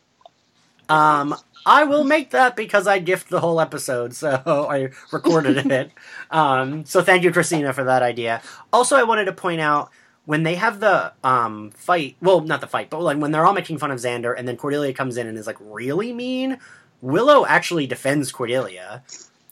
Um, 0.90 1.36
I 1.64 1.84
will 1.84 2.04
make 2.04 2.30
that 2.30 2.56
because 2.56 2.86
I 2.86 2.98
gift 2.98 3.28
the 3.28 3.40
whole 3.40 3.60
episode, 3.60 4.14
so 4.14 4.66
I 4.70 4.90
recorded 5.12 5.56
it. 5.70 5.92
Um, 6.30 6.84
so 6.84 7.02
thank 7.02 7.22
you, 7.22 7.32
Christina, 7.32 7.72
for 7.72 7.84
that 7.84 8.02
idea. 8.02 8.42
Also, 8.72 8.96
I 8.96 9.04
wanted 9.04 9.26
to 9.26 9.32
point 9.32 9.60
out 9.60 9.90
when 10.24 10.42
they 10.42 10.56
have 10.56 10.80
the 10.80 11.12
um 11.22 11.70
fight. 11.70 12.16
Well, 12.20 12.40
not 12.40 12.60
the 12.60 12.66
fight, 12.66 12.90
but 12.90 13.00
like 13.00 13.18
when 13.18 13.30
they're 13.30 13.46
all 13.46 13.52
making 13.52 13.78
fun 13.78 13.90
of 13.90 13.98
Xander, 13.98 14.34
and 14.36 14.48
then 14.48 14.56
Cordelia 14.56 14.92
comes 14.92 15.16
in 15.16 15.26
and 15.26 15.38
is 15.38 15.46
like 15.46 15.58
really 15.60 16.12
mean. 16.12 16.58
Willow 17.02 17.46
actually 17.46 17.86
defends 17.86 18.30
Cordelia. 18.30 19.02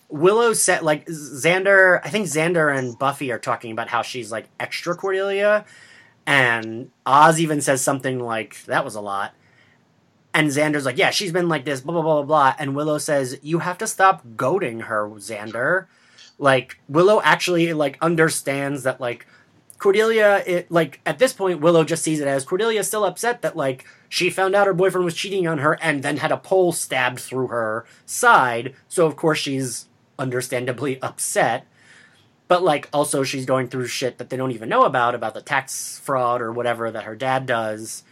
Willow 0.09 0.53
said 0.55 0.83
like 0.83 1.07
Xander. 1.07 2.01
I 2.05 2.11
think 2.11 2.27
Xander 2.27 2.77
and 2.77 2.98
Buffy 2.98 3.31
are 3.31 3.38
talking 3.38 3.72
about 3.72 3.88
how 3.88 4.03
she's 4.03 4.33
like 4.33 4.48
extra 4.59 4.96
Cordelia, 4.96 5.64
and 6.27 6.90
Oz 7.07 7.40
even 7.40 7.61
says 7.61 7.83
something 7.83 8.18
like 8.18 8.64
that 8.64 8.85
was 8.85 8.94
a 8.94 9.01
lot. 9.01 9.35
And 10.34 10.48
Xander's 10.48 10.84
like, 10.84 10.98
yeah, 10.98 11.10
she's 11.10 11.32
been 11.32 11.48
like 11.48 11.64
this, 11.64 11.80
blah 11.80 11.94
blah 11.94 12.02
blah 12.02 12.22
blah 12.22 12.22
blah. 12.22 12.54
And 12.58 12.76
Willow 12.76 12.98
says, 12.98 13.38
you 13.42 13.60
have 13.60 13.78
to 13.78 13.86
stop 13.86 14.22
goading 14.36 14.80
her, 14.80 15.08
Xander. 15.16 15.86
Like 16.38 16.78
Willow 16.88 17.20
actually 17.22 17.72
like 17.72 17.98
understands 18.00 18.84
that 18.84 19.00
like 19.00 19.26
Cordelia, 19.78 20.42
it 20.46 20.70
like 20.70 21.00
at 21.06 21.18
this 21.18 21.32
point, 21.32 21.60
Willow 21.60 21.84
just 21.84 22.02
sees 22.02 22.20
it 22.20 22.28
as 22.28 22.44
Cordelia's 22.44 22.88
still 22.88 23.04
upset 23.04 23.42
that 23.42 23.56
like 23.56 23.86
she 24.08 24.28
found 24.28 24.54
out 24.54 24.66
her 24.66 24.74
boyfriend 24.74 25.04
was 25.04 25.14
cheating 25.14 25.46
on 25.46 25.58
her 25.58 25.78
and 25.80 26.02
then 26.02 26.16
had 26.16 26.32
a 26.32 26.36
pole 26.36 26.72
stabbed 26.72 27.20
through 27.20 27.46
her 27.48 27.86
side. 28.04 28.74
So 28.88 29.06
of 29.06 29.16
course 29.16 29.38
she's 29.38 29.86
understandably 30.18 31.00
upset. 31.00 31.66
But 32.48 32.62
like 32.62 32.88
also 32.92 33.22
she's 33.22 33.46
going 33.46 33.68
through 33.68 33.86
shit 33.86 34.18
that 34.18 34.30
they 34.30 34.36
don't 34.36 34.52
even 34.52 34.68
know 34.68 34.84
about 34.84 35.14
about 35.14 35.34
the 35.34 35.42
tax 35.42 36.00
fraud 36.00 36.40
or 36.40 36.52
whatever 36.52 36.90
that 36.90 37.04
her 37.04 37.14
dad 37.14 37.46
does. 37.46 38.02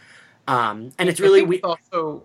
Um, 0.47 0.91
and 0.97 1.09
it's 1.09 1.19
really 1.19 1.39
think 1.41 1.49
we- 1.49 1.61
also. 1.61 2.23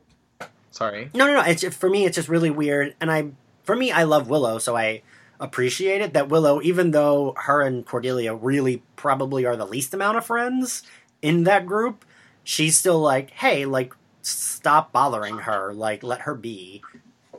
Sorry. 0.71 1.11
no, 1.13 1.27
no, 1.27 1.35
no. 1.35 1.41
It's 1.43 1.63
for 1.77 1.91
me, 1.91 2.07
it's 2.07 2.17
just 2.17 2.29
really 2.31 2.49
weird, 2.51 2.95
and 3.01 3.11
I, 3.11 3.29
for 3.65 3.77
me, 3.77 3.93
I 3.93 4.05
love 4.05 4.29
Willow, 4.31 4.59
so 4.59 4.75
I 4.77 5.03
appreciate 5.39 6.01
it 6.01 6.15
that 6.15 6.29
Willow, 6.31 6.63
even 6.63 6.93
though 6.93 7.35
her 7.37 7.61
and 7.61 7.85
Cordelia 7.85 8.35
really 8.35 8.83
probably 8.97 9.45
are 9.45 9.57
the 9.57 9.67
least 9.67 9.93
amount 9.93 10.17
of 10.17 10.25
friends 10.25 10.83
in 11.21 11.45
that 11.45 11.67
group, 11.67 12.05
she's 12.43 12.79
still 12.79 13.01
like, 13.01 13.31
hey, 13.33 13.67
like, 13.67 13.93
stop 14.23 14.93
bothering 14.93 15.37
her, 15.39 15.75
like, 15.75 16.03
let 16.03 16.23
her 16.23 16.35
be, 16.35 16.81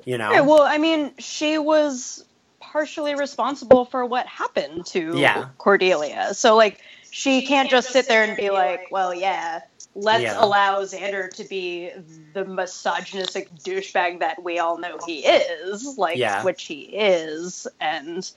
you 0.05 0.17
know? 0.19 0.31
Yeah, 0.31 0.41
well, 0.41 0.61
I 0.61 0.77
mean, 0.77 1.11
she 1.17 1.57
was 1.57 2.25
partially 2.59 3.15
responsible 3.15 3.85
for 3.85 4.05
what 4.05 4.27
happened 4.27 4.85
to 4.87 5.17
Yeah. 5.17 5.47
Cordelia. 5.57 6.33
So, 6.33 6.55
like, 6.55 6.81
she 7.09 7.45
can't 7.45 7.69
just 7.69 7.89
sit 7.91 8.07
there 8.07 8.23
and 8.23 8.35
be 8.37 8.49
like, 8.49 8.87
well, 8.91 9.13
yeah, 9.13 9.61
let's 9.95 10.23
Yeah. 10.23 10.43
allow 10.43 10.81
Xander 10.81 11.29
to 11.35 11.43
be 11.43 11.91
the 12.33 12.45
misogynistic 12.45 13.53
douchebag 13.55 14.19
that 14.19 14.43
we 14.43 14.59
all 14.59 14.77
know 14.77 14.97
he 15.05 15.19
is, 15.25 15.97
like, 15.97 16.17
Yeah. 16.17 16.43
which 16.43 16.63
he 16.63 16.81
is, 16.81 17.67
and 17.79 18.29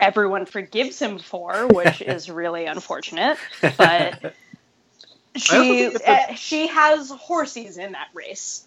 everyone 0.00 0.46
forgives 0.46 0.98
him 1.00 1.18
for, 1.18 1.66
which 1.70 2.00
is 2.00 2.30
really 2.30 2.64
unfortunate. 2.66 3.36
But 3.76 4.34
she 5.36 5.56
think 5.56 5.94
it's 5.94 6.04
a- 6.04 6.10
uh, 6.30 6.34
she 6.34 6.66
has 6.68 7.10
horses 7.10 7.76
in 7.78 7.92
that 7.92 8.08
race. 8.14 8.64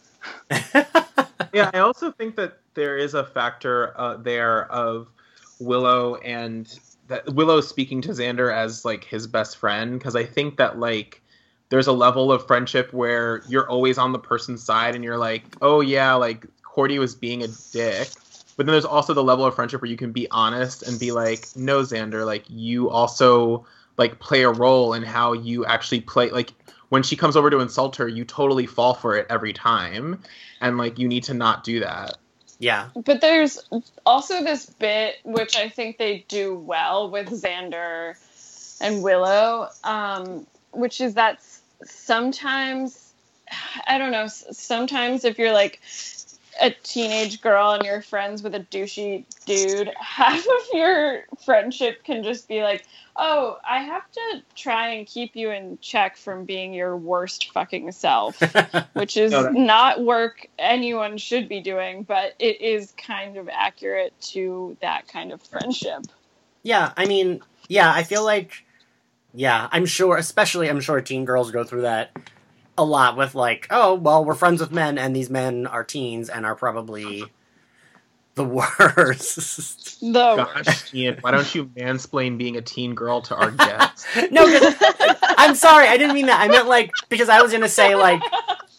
yeah, 1.53 1.71
I 1.73 1.79
also 1.79 2.11
think 2.11 2.35
that 2.35 2.59
there 2.75 2.97
is 2.97 3.13
a 3.15 3.25
factor 3.25 3.99
uh, 3.99 4.17
there 4.17 4.71
of 4.71 5.07
Willow 5.59 6.15
and 6.15 6.67
that 7.07 7.33
Willow 7.33 7.61
speaking 7.61 8.01
to 8.03 8.09
Xander 8.09 8.53
as 8.55 8.85
like 8.85 9.03
his 9.03 9.27
best 9.27 9.57
friend 9.57 9.97
because 9.97 10.15
I 10.15 10.23
think 10.25 10.57
that 10.57 10.79
like 10.79 11.20
there's 11.71 11.87
a 11.87 11.91
level 11.93 12.31
of 12.31 12.45
friendship 12.45 12.93
where 12.93 13.41
you're 13.47 13.67
always 13.67 13.97
on 13.97 14.11
the 14.11 14.19
person's 14.19 14.61
side 14.63 14.93
and 14.93 15.03
you're 15.03 15.17
like, 15.17 15.43
oh 15.61 15.79
yeah, 15.81 16.13
like 16.13 16.45
Cordy 16.63 16.99
was 16.99 17.15
being 17.15 17.43
a 17.43 17.47
dick. 17.71 18.09
But 18.57 18.65
then 18.65 18.73
there's 18.73 18.85
also 18.85 19.13
the 19.13 19.23
level 19.23 19.45
of 19.45 19.55
friendship 19.55 19.81
where 19.81 19.89
you 19.89 19.97
can 19.97 20.11
be 20.11 20.29
honest 20.29 20.83
and 20.83 20.99
be 20.99 21.11
like, 21.11 21.47
no, 21.55 21.81
Xander, 21.81 22.25
like 22.25 22.43
you 22.49 22.89
also 22.89 23.65
like 23.97 24.19
play 24.19 24.43
a 24.43 24.51
role 24.51 24.93
in 24.93 25.01
how 25.03 25.33
you 25.33 25.65
actually 25.65 26.01
play 26.01 26.29
like 26.29 26.53
when 26.89 27.03
she 27.03 27.15
comes 27.15 27.37
over 27.37 27.49
to 27.49 27.59
insult 27.59 27.95
her, 27.95 28.07
you 28.07 28.25
totally 28.25 28.65
fall 28.65 28.93
for 28.93 29.15
it 29.15 29.25
every 29.29 29.53
time. 29.53 30.21
And 30.59 30.77
like 30.77 30.99
you 30.99 31.07
need 31.07 31.23
to 31.23 31.33
not 31.33 31.63
do 31.63 31.79
that. 31.79 32.17
yeah. 32.59 32.89
But 33.05 33.21
there's 33.21 33.59
also 34.05 34.43
this 34.43 34.65
bit 34.65 35.15
which 35.23 35.55
I 35.55 35.69
think 35.69 35.97
they 35.97 36.25
do 36.27 36.53
well 36.53 37.09
with 37.09 37.29
Xander 37.29 38.15
and 38.81 39.01
Willow, 39.01 39.69
um, 39.85 40.45
which 40.71 41.01
is 41.01 41.13
that 41.15 41.35
s- 41.35 41.50
sometimes, 41.85 43.13
I 43.87 43.97
don't 43.97 44.11
know, 44.11 44.27
sometimes 44.27 45.25
if 45.25 45.37
you're 45.37 45.53
like 45.53 45.81
a 46.61 46.69
teenage 46.83 47.41
girl 47.41 47.71
and 47.71 47.83
you're 47.83 48.01
friends 48.01 48.43
with 48.43 48.53
a 48.55 48.59
douchey 48.59 49.23
dude, 49.45 49.91
half 49.99 50.39
of 50.39 50.65
your 50.73 51.23
friendship 51.45 52.03
can 52.03 52.23
just 52.23 52.47
be 52.47 52.61
like, 52.61 52.85
oh, 53.15 53.57
I 53.67 53.79
have 53.83 54.09
to 54.11 54.41
try 54.55 54.89
and 54.89 55.07
keep 55.07 55.35
you 55.35 55.51
in 55.51 55.77
check 55.81 56.17
from 56.17 56.45
being 56.45 56.73
your 56.73 56.95
worst 56.95 57.51
fucking 57.51 57.91
self 57.91 58.39
which 58.93 59.17
is 59.17 59.31
No, 59.31 59.43
that- 59.43 59.53
not 59.53 60.01
work 60.03 60.47
anyone 60.59 61.17
should 61.17 61.47
be 61.49 61.61
doing, 61.61 62.03
but 62.03 62.35
it 62.39 62.61
is 62.61 62.93
kind 62.97 63.37
of 63.37 63.49
accurate 63.49 64.13
to 64.31 64.77
that 64.81 65.07
kind 65.07 65.31
of 65.31 65.41
friendship. 65.41 66.03
Yeah, 66.63 66.91
I 66.95 67.05
mean, 67.05 67.41
yeah, 67.69 67.91
I 67.91 68.03
feel 68.03 68.23
like, 68.23 68.63
yeah, 69.33 69.69
I'm 69.71 69.85
sure, 69.85 70.17
especially 70.17 70.69
I'm 70.69 70.81
sure 70.81 71.01
teen 71.01 71.25
girls 71.25 71.51
go 71.51 71.63
through 71.63 71.81
that 71.81 72.11
a 72.77 72.83
lot 72.83 73.17
with 73.17 73.35
like, 73.35 73.67
oh, 73.69 73.95
well, 73.95 74.25
we're 74.25 74.35
friends 74.35 74.61
with 74.61 74.71
men, 74.71 74.97
and 74.97 75.15
these 75.15 75.29
men 75.29 75.67
are 75.67 75.83
teens 75.83 76.29
and 76.29 76.45
are 76.45 76.55
probably 76.55 77.23
the 78.35 78.43
worst. 78.87 79.99
The 80.01 80.35
Gosh, 80.35 80.93
Ian, 80.93 81.17
why 81.21 81.31
don't 81.31 81.53
you 81.53 81.65
mansplain 81.65 82.37
being 82.37 82.57
a 82.57 82.61
teen 82.61 82.95
girl 82.95 83.21
to 83.23 83.35
our 83.35 83.51
guests? 83.51 84.05
no, 84.31 84.43
I'm 85.37 85.55
sorry, 85.55 85.87
I 85.87 85.97
didn't 85.97 86.15
mean 86.15 86.27
that. 86.27 86.41
I 86.41 86.47
meant 86.47 86.67
like 86.67 86.91
because 87.09 87.29
I 87.29 87.41
was 87.41 87.51
gonna 87.51 87.69
say 87.69 87.95
like, 87.95 88.21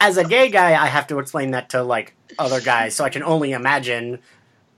as 0.01 0.17
a 0.17 0.25
gay 0.25 0.51
guy, 0.51 0.71
I 0.73 0.87
have 0.87 1.07
to 1.09 1.19
explain 1.19 1.53
that 1.53 1.71
to 1.71 1.83
like 1.83 2.15
other 2.39 2.61
guys, 2.61 2.95
so 2.95 3.05
I 3.05 3.11
can 3.11 3.23
only 3.23 3.53
imagine 3.53 4.19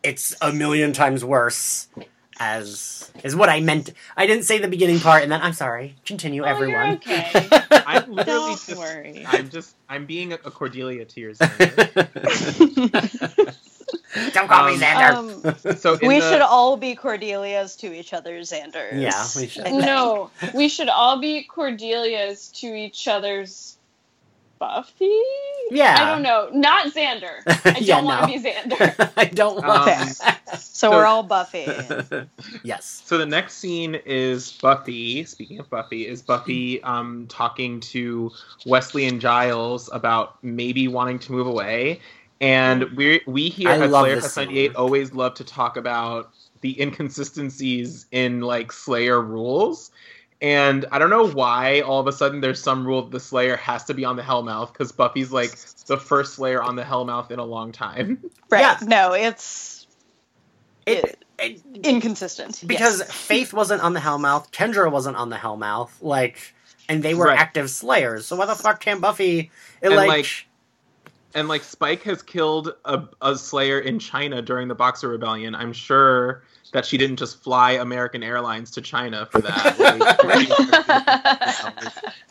it's 0.02 0.36
a 0.42 0.52
million 0.52 0.92
times 0.92 1.24
worse. 1.24 1.88
As 2.40 3.10
is 3.22 3.36
what 3.36 3.48
I 3.48 3.60
meant. 3.60 3.92
I 4.16 4.26
didn't 4.26 4.44
say 4.44 4.58
the 4.58 4.68
beginning 4.68 4.98
part, 5.00 5.22
and 5.22 5.30
then 5.30 5.40
I'm 5.40 5.52
sorry. 5.52 5.94
Continue, 6.04 6.42
Oh, 6.42 6.46
you're 6.46 6.54
everyone. 6.54 6.94
okay. 6.96 7.30
I'm 7.86 8.10
literally 8.10 8.24
Don't 8.24 8.50
just, 8.66 8.76
worry. 8.76 9.24
I'm 9.26 9.50
just, 9.50 9.74
I'm 9.88 10.04
being 10.06 10.32
a, 10.32 10.36
a 10.44 10.50
Cordelia 10.50 11.04
to 11.04 11.20
your 11.20 11.32
Xander. 11.34 12.10
Don't 14.32 14.48
call 14.48 14.66
me 14.66 14.74
Um, 14.74 14.80
Xander. 14.80 15.66
Um, 15.66 15.76
So 15.76 15.96
we 16.02 16.20
the- 16.20 16.30
should 16.30 16.40
all 16.42 16.76
be 16.76 16.94
Cordelias 16.96 17.78
to 17.80 17.92
each 17.94 18.12
other, 18.12 18.38
Xanders. 18.40 19.00
Yeah, 19.00 19.26
we 19.36 19.46
should. 19.48 19.64
No, 19.72 20.30
we 20.54 20.68
should 20.68 20.88
all 20.88 21.20
be 21.20 21.46
Cordelias 21.48 22.52
to 22.60 22.66
each 22.74 23.06
other's 23.08 23.76
Buffy. 24.68 25.20
Yeah. 25.70 25.96
I 25.98 26.10
don't 26.10 26.22
know. 26.22 26.48
Not 26.52 26.86
Xander. 26.92 27.40
I 27.46 27.72
don't 27.72 27.82
Yeah, 27.82 28.02
want 28.02 28.32
to 28.32 28.38
be 28.40 28.48
Xander. 28.48 29.10
I 29.16 29.24
don't 29.26 29.56
want 29.66 29.88
Um, 29.88 30.08
So, 30.08 30.30
So- 30.58 30.90
we're 30.90 31.04
all 31.06 31.22
Buffy. 31.22 31.66
yes. 32.62 33.02
So 33.04 33.18
the 33.18 33.26
next 33.26 33.54
scene 33.58 33.94
is 34.06 34.52
Buffy. 34.52 35.24
Speaking 35.24 35.58
of 35.58 35.68
Buffy, 35.70 36.06
is 36.06 36.22
Buffy 36.22 36.82
um, 36.82 37.26
talking 37.28 37.80
to 37.80 38.30
Wesley 38.66 39.06
and 39.06 39.20
Giles 39.20 39.90
about 39.92 40.42
maybe 40.42 40.88
wanting 40.88 41.18
to 41.20 41.32
move 41.32 41.46
away, 41.46 42.00
and 42.40 42.84
we 42.96 43.20
we 43.26 43.48
here 43.48 43.70
I 43.70 43.78
at 43.78 43.90
Slayer 43.90 44.14
this 44.16 44.24
Fest 44.24 44.36
98 44.36 44.76
always 44.76 45.12
love 45.14 45.34
to 45.34 45.44
talk 45.44 45.76
about 45.76 46.30
the 46.60 46.80
inconsistencies 46.80 48.06
in 48.12 48.40
like 48.40 48.72
Slayer 48.72 49.20
rules. 49.20 49.90
And 50.42 50.84
I 50.92 50.98
don't 50.98 51.10
know 51.10 51.26
why 51.28 51.80
all 51.80 52.00
of 52.00 52.06
a 52.06 52.12
sudden 52.12 52.40
there's 52.40 52.60
some 52.62 52.86
rule 52.86 53.02
that 53.02 53.10
the 53.12 53.20
Slayer 53.20 53.56
has 53.56 53.84
to 53.84 53.94
be 53.94 54.04
on 54.04 54.16
the 54.16 54.22
Hellmouth 54.22 54.72
because 54.72 54.92
Buffy's 54.92 55.30
like 55.32 55.56
the 55.86 55.96
first 55.96 56.34
Slayer 56.34 56.62
on 56.62 56.76
the 56.76 56.82
Hellmouth 56.82 57.30
in 57.30 57.38
a 57.38 57.44
long 57.44 57.72
time. 57.72 58.18
Right. 58.50 58.60
Yeah. 58.60 58.78
No, 58.82 59.12
it's 59.14 59.86
It, 60.86 61.18
it, 61.38 61.62
inconsistent. 61.82 62.62
because 62.66 63.00
yes. 63.00 63.12
Faith 63.26 63.52
wasn't 63.54 63.82
on 63.82 63.94
the 63.94 64.00
Hellmouth, 64.00 64.50
Kendra 64.52 64.90
wasn't 64.92 65.16
on 65.16 65.30
the 65.30 65.36
Hellmouth, 65.36 65.90
like, 66.02 66.54
and 66.88 67.02
they 67.02 67.14
were 67.14 67.26
Right. 67.26 67.38
active 67.38 67.70
Slayers. 67.70 68.26
So 68.26 68.36
why 68.36 68.46
the 68.46 68.54
fuck 68.54 68.80
can't 68.80 69.00
Buffy? 69.00 69.50
It, 69.80 69.88
And, 69.88 69.96
like, 69.96 70.08
like, 70.08 70.46
and 71.34 71.48
like 71.48 71.64
Spike 71.64 72.02
has 72.04 72.22
killed 72.22 72.74
a, 72.84 73.02
a 73.20 73.36
Slayer 73.36 73.80
in 73.80 73.98
China 73.98 74.40
during 74.40 74.68
the 74.68 74.74
Boxer 74.74 75.08
Rebellion. 75.08 75.54
I'm 75.54 75.72
sure 75.72 76.42
that 76.72 76.86
she 76.86 76.96
didn't 76.98 77.16
just 77.16 77.42
fly 77.42 77.72
American 77.72 78.22
Airlines 78.22 78.70
to 78.72 78.80
China 78.80 79.26
for 79.30 79.40
that. 79.40 79.76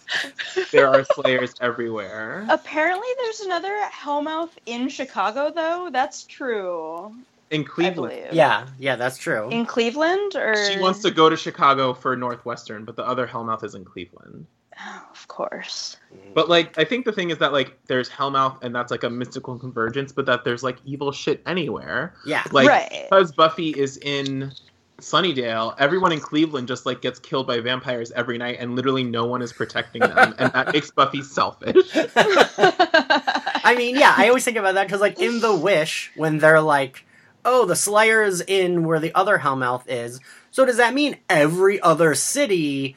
Like, 0.54 0.70
there 0.72 0.88
are 0.88 1.04
Slayers 1.16 1.54
everywhere. 1.62 2.46
Apparently, 2.50 3.08
there's 3.18 3.42
another 3.42 3.74
Hellmouth 3.90 4.50
in 4.66 4.90
Chicago, 4.90 5.52
though. 5.54 5.90
That's 5.92 6.24
true. 6.26 7.14
In 7.50 7.64
Cleveland. 7.64 8.34
yeah, 8.34 8.68
yeah, 8.80 8.96
that's 8.96 9.18
true. 9.18 9.50
In 9.50 9.66
Cleveland, 9.66 10.36
or 10.36 10.56
She 10.72 10.80
wants 10.80 11.02
to 11.02 11.12
go 11.12 11.30
to 11.30 11.38
Chicago 11.38 11.94
for 11.94 12.16
Northwestern, 12.16 12.84
but 12.86 12.96
the 12.96 13.06
other 13.06 13.28
Hellmouth 13.28 13.64
is 13.64 13.76
in 13.76 13.86
Cleveland. 13.86 14.46
Oh, 14.80 15.08
of 15.12 15.28
course. 15.28 15.98
Mm-hmm. 16.14 16.34
But 16.34 16.50
like, 16.50 16.78
I 16.78 16.84
think 16.84 17.06
the 17.06 17.12
thing 17.12 17.30
is 17.30 17.38
that 17.40 17.54
like, 17.54 17.78
there's 17.88 18.10
Hellmouth, 18.10 18.62
and 18.64 18.74
that's 18.74 18.92
like 18.92 19.04
a 19.04 19.10
mystical 19.10 19.58
convergence, 19.58 20.12
but 20.12 20.26
that 20.26 20.44
there's 20.44 20.64
like 20.64 20.78
evil 20.86 21.12
shit 21.12 21.42
anywhere. 21.46 22.14
yeah, 22.26 22.44
Like, 22.52 22.68
right. 22.68 23.08
because 23.10 23.32
Buffy 23.32 23.70
is 23.70 23.98
in 23.98 24.52
Sunnydale, 25.00 25.76
everyone 25.80 26.12
in 26.12 26.20
Cleveland 26.20 26.68
just 26.68 26.86
like 26.86 27.02
gets 27.02 27.20
killed 27.20 27.48
by 27.48 27.60
vampires 27.60 28.12
every 28.12 28.38
night, 28.38 28.58
and 28.60 28.76
literally 28.76 29.04
no 29.04 29.26
one 29.26 29.42
is 29.42 29.52
protecting 29.52 30.02
them, 30.02 30.34
and 30.38 30.52
that 30.54 30.74
makes 30.74 30.92
Buffy 30.92 31.22
selfish. 31.22 31.76
I 31.96 33.76
mean, 33.78 33.96
yeah, 33.96 34.14
I 34.16 34.28
always 34.28 34.44
think 34.46 34.58
about 34.58 34.76
that 34.76 34.88
because, 34.88 35.02
like, 35.02 35.20
in 35.20 35.40
The 35.40 35.56
Wish, 35.56 36.12
when 36.16 36.38
they're 36.38 36.62
like, 36.62 37.06
oh, 37.46 37.66
the 37.66 37.76
Slayer's 37.76 38.42
in 38.42 38.86
where 38.86 39.00
the 39.00 39.14
other 39.16 39.38
Hellmouth 39.40 39.84
is, 39.88 40.20
so 40.52 40.66
does 40.66 40.78
that 40.78 40.94
mean 40.94 41.18
every 41.30 41.82
other 41.82 42.14
city 42.16 42.96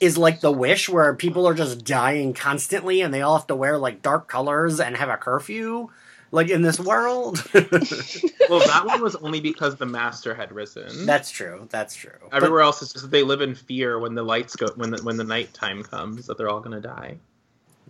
is 0.00 0.16
like 0.18 0.40
The 0.40 0.50
Wish, 0.52 0.88
where 0.88 1.14
people 1.14 1.46
are 1.46 1.54
just 1.54 1.84
dying 1.84 2.32
constantly 2.34 3.00
and 3.02 3.12
they 3.12 3.22
all 3.22 3.36
have 3.36 3.46
to 3.48 3.54
wear, 3.54 3.78
like, 3.78 4.02
dark 4.02 4.28
colors 4.28 4.80
and 4.80 4.96
have 4.96 5.08
a 5.08 5.16
curfew? 5.16 5.88
Like, 6.32 6.48
in 6.48 6.62
this 6.62 6.78
world? 6.80 7.44
well, 7.54 8.60
that 8.60 8.82
one 8.86 9.02
was 9.02 9.16
only 9.16 9.40
because 9.40 9.76
the 9.76 9.86
Master 9.86 10.34
had 10.34 10.52
risen. 10.52 11.04
That's 11.04 11.30
true. 11.30 11.66
That's 11.70 11.94
true. 11.94 12.12
But- 12.30 12.34
Everywhere 12.36 12.60
else 12.62 12.82
is 12.82 12.92
just 12.92 13.04
that 13.04 13.10
they 13.10 13.22
live 13.24 13.40
in 13.40 13.54
fear 13.54 13.98
when 13.98 14.14
the 14.14 14.22
lights 14.22 14.56
go 14.56 14.68
when 14.76 14.90
the 14.90 15.02
when 15.02 15.16
the 15.16 15.24
nighttime 15.24 15.82
comes 15.82 16.26
that 16.26 16.38
they're 16.38 16.48
all 16.48 16.60
gonna 16.60 16.80
die. 16.80 17.16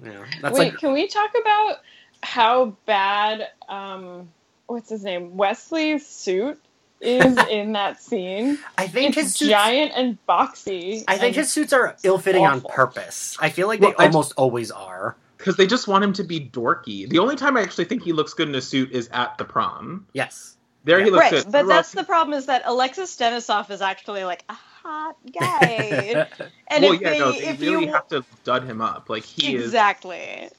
yeah, 0.03 0.25
that's 0.41 0.59
Wait, 0.59 0.73
like 0.73 0.79
can 0.81 0.93
we 0.95 1.07
talk 1.07 1.31
about 1.39 1.81
how 2.23 2.77
bad 2.87 3.49
um 3.69 4.31
what's 4.67 4.89
his 4.89 5.05
name? 5.05 5.37
Wesley's 5.37 6.07
suit 6.07 6.59
is 7.01 7.37
in 7.51 7.73
that 7.73 8.03
scene. 8.03 8.59
I 8.77 8.87
think 8.87 9.15
his 9.15 9.27
It's 9.29 9.37
suits, 9.39 9.51
giant 9.51 9.93
and 9.97 10.19
boxy. 10.29 11.05
I 11.09 11.17
think 11.19 11.35
his 11.37 11.51
suits 11.51 11.73
are 11.73 11.97
ill-fitting 12.03 12.45
on 12.47 12.61
purpose. 12.61 13.37
I 13.41 13.49
feel 13.51 13.67
like 13.69 13.81
Well, 13.81 13.95
they 13.97 14.05
I- 14.05 14.07
almost 14.09 14.33
always 14.37 14.71
are. 14.71 15.17
Because 15.39 15.57
they 15.57 15.67
just 15.67 15.89
want 15.89 16.05
him 16.05 16.13
to 16.15 16.23
be 16.25 16.39
dorky. 16.39 17.09
The 17.09 17.19
only 17.19 17.35
time 17.35 17.57
I 17.57 17.63
actually 17.63 17.87
think 17.87 18.03
he 18.03 18.13
looks 18.13 18.35
good 18.35 18.49
in 18.51 18.55
a 18.55 18.61
suit 18.61 18.93
is 18.93 19.09
at 19.11 19.39
the 19.39 19.45
prom. 19.47 20.07
Yes. 20.13 20.57
There 20.85 21.03
he 21.03 21.11
looks 21.11 21.19
right, 21.23 21.31
good. 21.33 21.45
but 21.45 21.59
Everywhere 21.61 21.77
that's 21.77 21.95
else- 21.95 22.03
the 22.03 22.07
problem 22.07 22.37
is 22.39 22.45
that 22.47 22.63
Alexis 22.67 23.17
Denisof 23.17 23.71
is 23.71 23.81
actually 23.81 24.25
like 24.25 24.45
a 24.51 24.55
hot 24.55 25.17
guy. 25.39 26.27
and 26.69 26.85
well, 26.85 26.93
if 26.93 27.01
yeah, 27.01 27.11
they, 27.11 27.19
no, 27.19 27.33
they 27.33 27.39
if 27.39 27.61
really 27.61 27.87
you 27.87 27.93
have 27.93 28.09
to 28.09 28.23
dud 28.45 28.65
him 28.65 28.83
up. 28.83 29.09
Like 29.09 29.25
he 29.25 29.57
exactly, 29.57 30.19
is, 30.19 30.53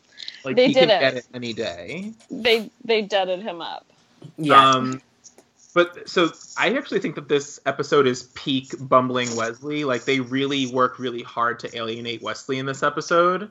like 0.43 0.55
They 0.55 0.67
he 0.69 0.73
did 0.73 0.89
can 0.89 0.89
it. 0.89 0.99
get 0.99 1.13
it 1.15 1.25
any 1.33 1.53
day. 1.53 2.13
they 2.31 2.69
they 2.83 3.03
dudded 3.03 3.41
him 3.43 3.61
up. 3.61 3.85
yeah. 4.37 4.69
Um, 4.71 5.01
but 5.73 6.09
so 6.09 6.31
I 6.57 6.75
actually 6.77 6.99
think 6.99 7.15
that 7.15 7.29
this 7.29 7.59
episode 7.65 8.07
is 8.07 8.23
peak 8.35 8.73
bumbling 8.79 9.35
Wesley. 9.35 9.83
Like 9.85 10.03
they 10.03 10.19
really 10.19 10.67
work 10.67 10.99
really 10.99 11.23
hard 11.23 11.59
to 11.59 11.77
alienate 11.77 12.21
Wesley 12.21 12.59
in 12.59 12.65
this 12.65 12.83
episode, 12.83 13.49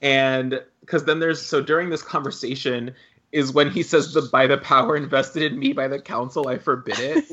and 0.00 0.62
because 0.80 1.04
then 1.04 1.20
there's 1.20 1.40
so 1.40 1.60
during 1.60 1.90
this 1.90 2.02
conversation 2.02 2.94
is 3.32 3.52
when 3.52 3.70
he 3.70 3.82
says 3.82 4.12
the 4.12 4.22
by 4.22 4.46
the 4.46 4.58
power 4.58 4.96
invested 4.96 5.50
in 5.50 5.58
me 5.58 5.72
by 5.72 5.88
the 5.88 5.98
council 5.98 6.48
I 6.48 6.58
forbid 6.58 6.96
it. 6.98 7.24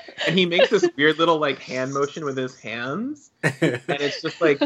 And 0.26 0.36
he 0.36 0.46
makes 0.46 0.70
this 0.70 0.88
weird 0.96 1.18
little 1.18 1.38
like 1.38 1.60
hand 1.60 1.94
motion 1.94 2.24
with 2.24 2.36
his 2.36 2.58
hands, 2.58 3.30
and 3.42 3.80
it's 3.88 4.20
just 4.20 4.40
like 4.40 4.60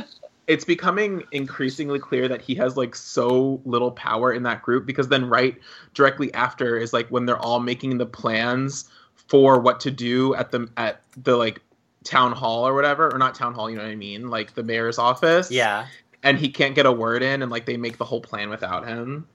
it's 0.46 0.64
becoming 0.64 1.22
increasingly 1.33 1.98
clear 1.98 2.28
that 2.28 2.42
he 2.42 2.55
has 2.57 2.76
like 2.76 2.94
so 2.96 3.61
little 3.64 3.92
power 3.92 4.33
in 4.33 4.42
that 4.42 4.62
group 4.62 4.87
because 4.87 5.09
then 5.09 5.28
right 5.28 5.57
directly 5.94 6.33
after 6.35 6.76
is 6.76 6.92
like 6.92 7.09
when 7.09 7.26
they're 7.26 7.38
all 7.38 7.61
making 7.61 7.98
the 7.98 8.07
plans 8.07 8.88
for 9.28 9.61
what 9.61 9.81
to 9.81 9.90
do 9.90 10.35
at 10.35 10.50
the 10.50 10.68
at 10.76 11.02
the 11.16 11.37
like 11.37 11.61
town 12.05 12.33
hall 12.33 12.66
or 12.66 12.74
whatever 12.74 13.12
or 13.14 13.18
not 13.18 13.35
town 13.35 13.55
hall 13.55 13.70
you 13.70 13.76
know 13.76 13.83
what 13.83 13.90
i 13.90 13.94
mean 13.94 14.28
like 14.28 14.55
the 14.55 14.62
mayor's 14.62 14.98
office 14.98 15.50
yeah. 15.50 15.87
and 16.24 16.38
he 16.38 16.48
can't 16.48 16.74
get 16.74 16.87
a 16.87 16.92
word 16.92 17.22
in 17.22 17.42
and 17.42 17.50
like 17.50 17.64
they 17.64 17.76
make 17.76 17.96
the 17.96 18.05
whole 18.05 18.20
plan 18.20 18.50
without 18.50 18.87
him 18.87 19.26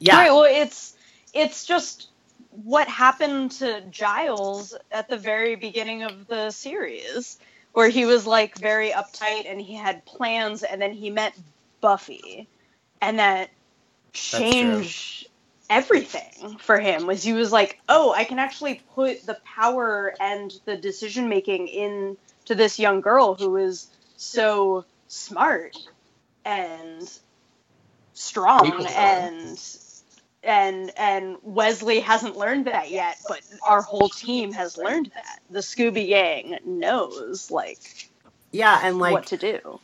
Yeah. 0.00 0.16
Right, 0.16 0.30
well, 0.32 0.44
it's 0.44 0.96
it's 1.32 1.64
just 1.64 2.08
what 2.50 2.88
happened 2.88 3.52
to 3.52 3.82
Giles 3.90 4.74
at 4.90 5.08
the 5.08 5.16
very 5.16 5.54
beginning 5.56 6.02
of 6.02 6.26
the 6.26 6.50
series, 6.50 7.38
where 7.72 7.88
he 7.88 8.04
was 8.04 8.26
like 8.26 8.56
very 8.58 8.90
uptight 8.90 9.50
and 9.50 9.60
he 9.60 9.74
had 9.74 10.04
plans, 10.04 10.62
and 10.62 10.80
then 10.80 10.92
he 10.92 11.10
met 11.10 11.34
Buffy, 11.80 12.48
and 13.00 13.18
that 13.18 13.50
changed 14.12 15.28
everything 15.70 16.58
for 16.58 16.78
him. 16.78 17.06
Was 17.06 17.22
he 17.22 17.32
was 17.32 17.50
like, 17.50 17.80
oh, 17.88 18.12
I 18.12 18.24
can 18.24 18.38
actually 18.38 18.82
put 18.94 19.24
the 19.24 19.38
power 19.44 20.14
and 20.20 20.52
the 20.66 20.76
decision 20.76 21.28
making 21.28 21.68
into 21.68 22.54
this 22.54 22.78
young 22.78 23.00
girl 23.00 23.34
who 23.34 23.56
is 23.56 23.88
so 24.16 24.84
smart 25.08 25.76
and 26.44 27.10
strong 28.14 28.86
and 28.94 29.58
and 30.42 30.90
and 30.96 31.36
Wesley 31.42 32.00
hasn't 32.00 32.36
learned 32.36 32.66
that 32.66 32.90
yet, 32.90 33.18
but 33.28 33.40
our 33.66 33.82
whole 33.82 34.08
team 34.08 34.52
has 34.52 34.76
learned 34.76 35.10
that. 35.14 35.40
The 35.50 35.60
Scooby 35.60 36.08
Gang 36.08 36.58
knows 36.64 37.50
like 37.50 38.10
Yeah, 38.50 38.80
and 38.82 38.98
like 38.98 39.12
what 39.12 39.26
to 39.26 39.36
do. 39.36 39.80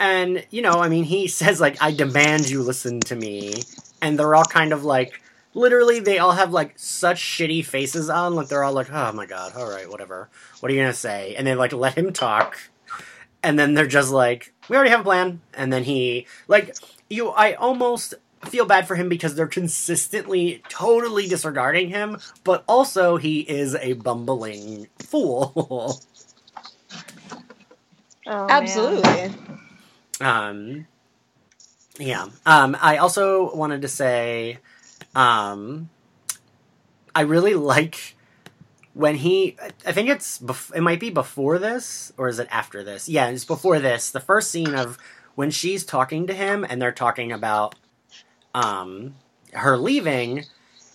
And, 0.00 0.46
you 0.50 0.62
know, 0.62 0.74
I 0.74 0.88
mean, 0.88 1.04
he 1.04 1.26
says, 1.26 1.60
like, 1.60 1.82
I 1.82 1.90
demand 1.90 2.48
you 2.48 2.62
listen 2.62 3.00
to 3.00 3.16
me. 3.16 3.64
And 4.00 4.18
they're 4.18 4.34
all 4.34 4.44
kind 4.44 4.72
of 4.72 4.84
like, 4.84 5.20
literally, 5.54 5.98
they 5.98 6.18
all 6.18 6.32
have, 6.32 6.52
like, 6.52 6.78
such 6.78 7.20
shitty 7.20 7.64
faces 7.64 8.08
on. 8.08 8.34
Like, 8.34 8.48
they're 8.48 8.62
all 8.62 8.72
like, 8.72 8.92
oh 8.92 9.12
my 9.12 9.26
god, 9.26 9.56
alright, 9.56 9.90
whatever. 9.90 10.28
What 10.60 10.70
are 10.70 10.74
you 10.74 10.80
gonna 10.80 10.92
say? 10.92 11.34
And 11.36 11.46
they, 11.46 11.54
like, 11.54 11.72
let 11.72 11.98
him 11.98 12.12
talk. 12.12 12.56
And 13.42 13.58
then 13.58 13.74
they're 13.74 13.86
just 13.86 14.12
like, 14.12 14.52
we 14.68 14.76
already 14.76 14.90
have 14.90 15.00
a 15.00 15.04
plan. 15.04 15.40
And 15.54 15.72
then 15.72 15.84
he, 15.84 16.26
like, 16.46 16.76
you, 17.10 17.30
I 17.30 17.54
almost 17.54 18.14
feel 18.46 18.64
bad 18.64 18.86
for 18.86 18.94
him 18.94 19.08
because 19.08 19.34
they're 19.34 19.46
consistently 19.46 20.62
totally 20.68 21.28
disregarding 21.28 21.88
him, 21.88 22.18
but 22.44 22.64
also 22.68 23.16
he 23.16 23.40
is 23.40 23.74
a 23.74 23.94
bumbling 23.94 24.88
fool. 24.98 26.00
Oh, 28.30 28.46
Absolutely. 28.50 29.34
Um, 30.20 30.86
yeah. 31.98 32.26
Um, 32.44 32.76
I 32.80 32.98
also 32.98 33.54
wanted 33.54 33.82
to 33.82 33.88
say, 33.88 34.58
um, 35.14 35.88
I 37.14 37.22
really 37.22 37.54
like 37.54 38.16
when 38.94 39.14
he. 39.16 39.56
I 39.86 39.92
think 39.92 40.08
it's. 40.08 40.38
Bef- 40.38 40.74
it 40.74 40.82
might 40.82 41.00
be 41.00 41.10
before 41.10 41.58
this, 41.58 42.12
or 42.18 42.28
is 42.28 42.38
it 42.38 42.48
after 42.50 42.84
this? 42.84 43.08
Yeah, 43.08 43.28
it's 43.28 43.44
before 43.44 43.78
this. 43.78 44.10
The 44.10 44.20
first 44.20 44.50
scene 44.50 44.74
of 44.74 44.98
when 45.34 45.50
she's 45.50 45.84
talking 45.84 46.26
to 46.26 46.34
him, 46.34 46.66
and 46.68 46.82
they're 46.82 46.92
talking 46.92 47.32
about, 47.32 47.76
um, 48.58 49.14
her 49.52 49.76
leaving. 49.76 50.44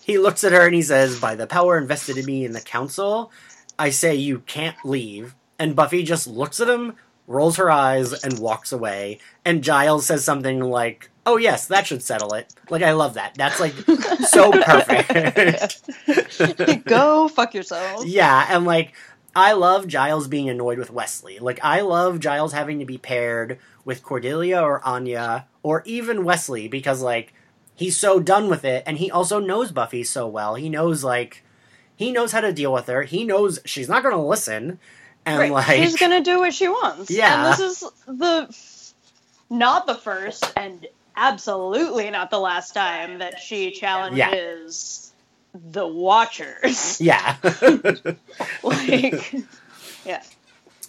He 0.01 0.17
looks 0.17 0.43
at 0.43 0.51
her 0.51 0.65
and 0.65 0.75
he 0.75 0.81
says, 0.81 1.19
"By 1.19 1.35
the 1.35 1.47
power 1.47 1.77
invested 1.77 2.17
in 2.17 2.25
me 2.25 2.45
in 2.45 2.51
the 2.51 2.61
council, 2.61 3.31
I 3.79 3.89
say 3.89 4.15
you 4.15 4.39
can't 4.39 4.77
leave." 4.83 5.35
And 5.57 5.75
Buffy 5.75 6.03
just 6.03 6.27
looks 6.27 6.59
at 6.59 6.67
him, 6.67 6.95
rolls 7.25 7.57
her 7.57 7.71
eyes, 7.71 8.11
and 8.23 8.39
walks 8.39 8.71
away. 8.71 9.19
And 9.45 9.63
Giles 9.63 10.05
says 10.05 10.23
something 10.25 10.59
like, 10.59 11.09
"Oh 11.25 11.37
yes, 11.37 11.67
that 11.67 11.87
should 11.87 12.03
settle 12.03 12.33
it." 12.33 12.53
Like 12.69 12.83
I 12.83 12.91
love 12.91 13.13
that. 13.13 13.35
That's 13.35 13.59
like 13.61 13.73
so 14.27 14.51
perfect. 14.63 15.83
Go 16.85 17.29
fuck 17.29 17.53
yourself. 17.53 18.05
yeah, 18.05 18.45
and 18.49 18.65
like 18.65 18.93
I 19.35 19.53
love 19.53 19.87
Giles 19.87 20.27
being 20.27 20.49
annoyed 20.49 20.77
with 20.77 20.91
Wesley. 20.91 21.39
Like 21.39 21.59
I 21.63 21.79
love 21.81 22.19
Giles 22.19 22.51
having 22.51 22.79
to 22.79 22.85
be 22.85 22.97
paired 22.97 23.57
with 23.85 24.03
Cordelia 24.03 24.61
or 24.61 24.85
Anya 24.85 25.47
or 25.61 25.81
even 25.85 26.23
Wesley 26.25 26.67
because 26.67 27.01
like 27.01 27.32
he's 27.75 27.97
so 27.97 28.19
done 28.19 28.49
with 28.49 28.63
it 28.65 28.83
and 28.85 28.97
he 28.97 29.09
also 29.11 29.39
knows 29.39 29.71
Buffy 29.71 30.03
so 30.03 30.27
well. 30.27 30.55
He 30.55 30.69
knows 30.69 31.03
like 31.03 31.43
he 31.95 32.11
knows 32.11 32.31
how 32.31 32.41
to 32.41 32.51
deal 32.53 32.73
with 32.73 32.87
her. 32.87 33.03
He 33.03 33.23
knows 33.23 33.59
she's 33.65 33.87
not 33.89 34.03
going 34.03 34.15
to 34.15 34.21
listen 34.21 34.79
and 35.25 35.39
Right. 35.39 35.51
like 35.51 35.77
She's 35.77 35.95
gonna 35.97 36.21
do 36.21 36.39
what 36.39 36.53
she 36.53 36.67
wants. 36.67 37.09
Yeah. 37.09 37.51
And 37.51 37.53
this 37.53 37.59
is 37.81 37.89
the 38.07 38.55
not 39.49 39.85
the 39.87 39.95
first 39.95 40.51
and 40.57 40.85
absolutely 41.15 42.09
not 42.09 42.29
the 42.31 42.39
last 42.39 42.73
time 42.73 43.19
that 43.19 43.39
she 43.39 43.71
challenges 43.71 45.13
the 45.53 45.87
Watchers. 45.87 46.99
yeah. 46.99 47.37
like 48.63 49.33
yeah. 50.05 50.23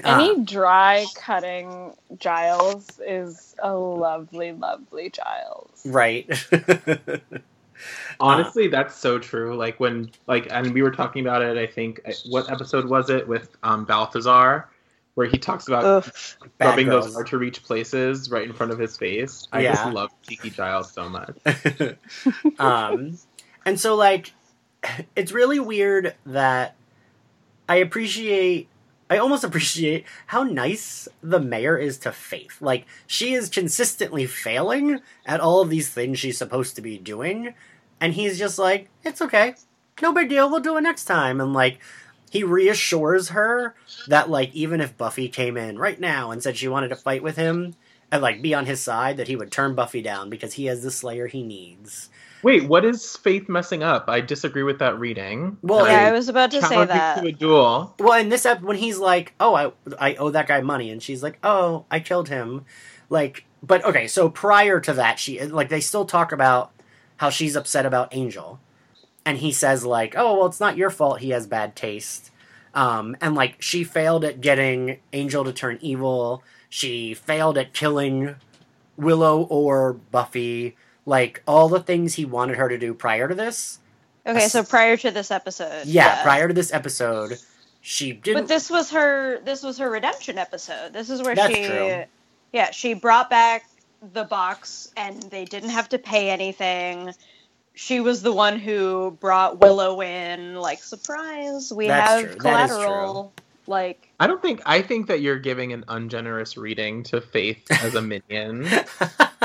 Uh, 0.03 0.09
Any 0.09 0.45
dry 0.45 1.07
cutting 1.15 1.93
Giles 2.19 3.01
is 3.07 3.55
a 3.63 3.73
lovely, 3.75 4.53
lovely 4.53 5.11
Giles. 5.11 5.83
right. 5.85 6.29
honestly 8.21 8.69
that's 8.69 8.95
so 8.95 9.19
true 9.19 9.57
like 9.57 9.79
when 9.81 10.09
like 10.29 10.47
and 10.51 10.73
we 10.73 10.81
were 10.81 10.93
talking 10.93 11.27
about 11.27 11.43
it 11.43 11.59
i 11.59 11.67
think 11.67 12.01
uh, 12.07 12.13
what 12.29 12.49
episode 12.51 12.85
was 12.89 13.11
it 13.11 13.27
with 13.27 13.57
um 13.65 13.85
balthazar 13.85 14.69
where 15.15 15.27
he 15.27 15.37
talks 15.37 15.67
about 15.69 15.85
Ugh. 15.85 16.13
Rubbing 16.61 16.87
those 16.89 17.13
hard 17.13 17.27
to 17.29 17.39
reach 17.39 17.63
places 17.65 18.31
right 18.31 18.45
in 18.47 18.53
front 18.53 18.71
of 18.73 18.79
his 18.79 18.97
face 18.97 19.49
i 19.53 19.61
Yeah. 19.61 19.73
just 19.75 19.87
love 19.93 20.11
cheeky 20.23 20.51
giles 20.51 20.93
so 20.93 21.09
much 21.09 21.37
um, 22.61 23.19
and 23.67 23.79
so 23.79 23.97
like, 23.97 24.33
it's 25.17 25.33
really 25.33 25.59
weird 25.61 26.15
that 26.27 26.77
I 27.69 27.77
appreciate 27.77 28.69
I 29.11 29.19
almost 29.19 29.45
appreciate 29.45 30.05
how 30.27 30.43
nice 30.43 31.09
the 31.23 31.41
mayor 31.41 31.77
is 31.77 31.99
to 31.99 32.13
Faith. 32.13 32.61
Like 32.61 32.87
she 33.07 33.35
is 33.35 33.49
consistently 33.49 34.27
failing 34.27 35.01
at 35.27 35.41
all 35.41 35.61
of 35.61 35.71
these 35.71 35.91
things 35.91 36.19
she's 36.19 36.39
supposed 36.39 36.77
to 36.77 36.83
be 36.83 36.99
doing, 36.99 37.55
and 38.01 38.15
he's 38.15 38.39
just 38.39 38.59
like, 38.59 38.89
"It's 39.05 39.23
okay, 39.23 39.55
no 40.01 40.13
big 40.13 40.29
deal. 40.29 40.51
We'll 40.51 40.61
do 40.61 40.77
it 40.77 40.83
next 40.83 41.05
time." 41.05 41.41
And 41.41 41.53
like 41.53 41.79
he 42.31 42.43
reassures 42.43 43.29
her 43.29 43.75
that 44.09 44.31
like 44.31 44.55
even 44.55 44.81
if 44.81 44.97
Buffy 44.99 45.29
came 45.29 45.57
in 45.57 45.79
right 45.79 46.01
now 46.01 46.31
and 46.31 46.43
said 46.43 46.57
she 46.57 46.69
wanted 46.69 46.89
to 46.89 46.97
fight 46.97 47.23
with 47.23 47.37
him 47.37 47.75
and 48.11 48.23
like 48.23 48.43
be 48.43 48.55
on 48.55 48.67
his 48.67 48.81
side, 48.81 49.19
that 49.19 49.29
he 49.29 49.37
would 49.37 49.53
turn 49.53 49.75
Buffy 49.75 50.03
down 50.03 50.31
because 50.31 50.55
he 50.55 50.65
has 50.67 50.83
the 50.83 50.91
Slayer 50.91 51.27
he 51.27 51.43
needs. 51.43 52.09
Wait, 52.45 52.65
what 52.65 52.85
is 52.85 53.17
Faith 53.17 53.49
messing 53.49 53.83
up? 53.83 54.05
I 54.09 54.21
disagree 54.21 54.63
with 54.63 54.79
that 54.81 54.99
reading. 54.99 55.57
Well, 55.63 55.87
yeah, 55.87 56.05
I 56.05 56.09
I 56.09 56.13
was 56.13 56.29
about 56.29 56.51
to 56.51 56.61
say 56.61 56.69
Challenge 56.69 56.91
me 56.91 56.95
that. 56.95 57.23
to 57.23 57.27
a 57.29 57.33
duel. 57.33 57.95
Well, 57.99 58.21
in 58.21 58.29
this 58.29 58.45
ep, 58.45 58.61
when 58.61 58.77
he's 58.77 58.99
like, 58.99 59.33
"Oh, 59.41 59.55
I 59.55 59.73
I 59.99 60.15
owe 60.17 60.29
that 60.29 60.47
guy 60.47 60.61
money," 60.61 60.91
and 60.91 61.03
she's 61.03 61.23
like, 61.23 61.39
"Oh, 61.43 61.87
I 61.91 62.01
killed 62.01 62.29
him," 62.29 62.67
like, 63.09 63.47
but 63.63 63.83
okay. 63.87 64.07
So 64.07 64.29
prior 64.29 64.79
to 64.81 64.93
that, 64.93 65.19
she 65.19 65.41
like 65.41 65.71
they 65.71 65.81
still 65.81 66.05
talk 66.05 66.33
about 66.33 66.71
how 67.17 67.31
she's 67.31 67.57
upset 67.57 67.87
about 67.87 68.15
Angel, 68.15 68.61
and 69.25 69.39
he 69.39 69.51
says 69.51 69.87
like, 69.87 70.15
"Oh, 70.15 70.37
well, 70.37 70.47
it's 70.47 70.61
not 70.61 70.77
your 70.77 70.91
fault. 70.91 71.21
He 71.21 71.31
has 71.31 71.47
bad 71.47 71.75
taste," 71.75 72.31
um, 72.75 73.17
and 73.23 73.35
like 73.35 73.57
she 73.63 73.85
failed 73.85 74.23
at 74.23 74.43
getting 74.43 74.99
Angel 75.15 75.45
to 75.45 75.53
turn 75.53 75.79
evil. 75.81 76.43
She 76.69 77.15
failed 77.15 77.57
at 77.57 77.73
killing 77.73 78.35
Willow 78.99 79.45
or 79.45 79.95
Buffy. 79.95 80.77
Like 81.07 81.43
all 81.47 81.69
the 81.69 81.81
things 81.81 82.15
he 82.15 82.25
wanted 82.25 82.57
her 82.57 82.69
to 82.69 82.79
do 82.79 82.95
prior 82.95 83.29
to 83.29 83.35
this. 83.35 83.79
Okay, 84.27 84.49
so 84.49 84.65
prior 84.65 84.97
to 84.97 85.11
this 85.11 85.31
episode. 85.31 85.87
Yeah, 85.87 86.23
prior 86.23 86.49
to 86.49 86.55
this 86.55 86.73
episode, 86.73 87.39
she 87.83 88.13
didn't. 88.13 88.45
But 88.45 88.49
this 88.49 88.71
was 88.71 88.91
her. 88.91 89.41
This 89.41 89.63
was 89.63 89.79
her 89.79 89.91
redemption 89.91 90.39
episode. 90.39 90.95
This 90.95 91.11
is 91.11 91.23
where 91.23 91.35
That's 91.35 91.55
she. 91.55 91.67
true. 91.67 92.05
Yeah, 92.53 92.71
she 92.71 92.95
brought 92.95 93.29
back 93.29 93.69
the 94.13 94.25
box, 94.25 94.91
and 94.97 95.23
they 95.25 95.45
didn't 95.45 95.71
have 95.71 95.91
to 95.91 95.99
pay 95.99 96.31
anything. 96.31 97.13
She 97.75 98.01
was 98.01 98.23
the 98.23 98.33
one 98.33 98.59
who 98.59 99.19
brought 99.21 99.61
Willow 99.61 100.01
in, 100.01 100.55
like 100.55 100.83
surprise. 100.83 101.73
We 101.73 101.89
That's 101.89 102.11
have 102.11 102.21
true. 102.21 102.41
That 102.41 102.71
is 102.71 102.77
collateral. 102.77 103.33
Like, 103.67 104.09
I 104.21 104.27
don't 104.27 104.41
think. 104.41 104.63
I 104.65 104.81
think 104.81 105.09
that 105.09 105.21
you're 105.21 105.39
giving 105.39 105.73
an 105.73 105.85
ungenerous 105.89 106.57
reading 106.57 107.03
to 107.05 107.21
Faith 107.21 107.67
as 107.71 107.95
a 107.95 108.03
minion. 108.03 108.67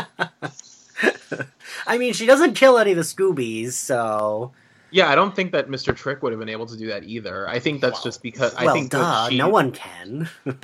I 1.90 1.98
mean, 1.98 2.14
she 2.14 2.26
doesn't 2.26 2.54
kill 2.54 2.78
any 2.78 2.92
of 2.92 2.98
the 2.98 3.04
Scoobies, 3.04 3.74
so 3.74 4.52
yeah, 4.92 5.10
I 5.10 5.16
don't 5.16 5.36
think 5.36 5.52
that 5.52 5.68
Mr. 5.68 5.96
Trick 5.96 6.24
would 6.24 6.32
have 6.32 6.40
been 6.40 6.50
able 6.50 6.66
to 6.68 6.78
do 6.78 6.88
that 6.88 7.04
either. 7.04 7.48
I 7.48 7.60
think 7.60 7.82
that's 7.82 7.96
Well, 7.96 8.04
just 8.04 8.24
because 8.24 8.56
I 8.56 8.66
well, 8.66 8.74
think 8.76 8.92
duh, 8.92 9.30
she, 9.30 9.38
no 9.38 9.50
one 9.50 9.72
can. 9.72 10.30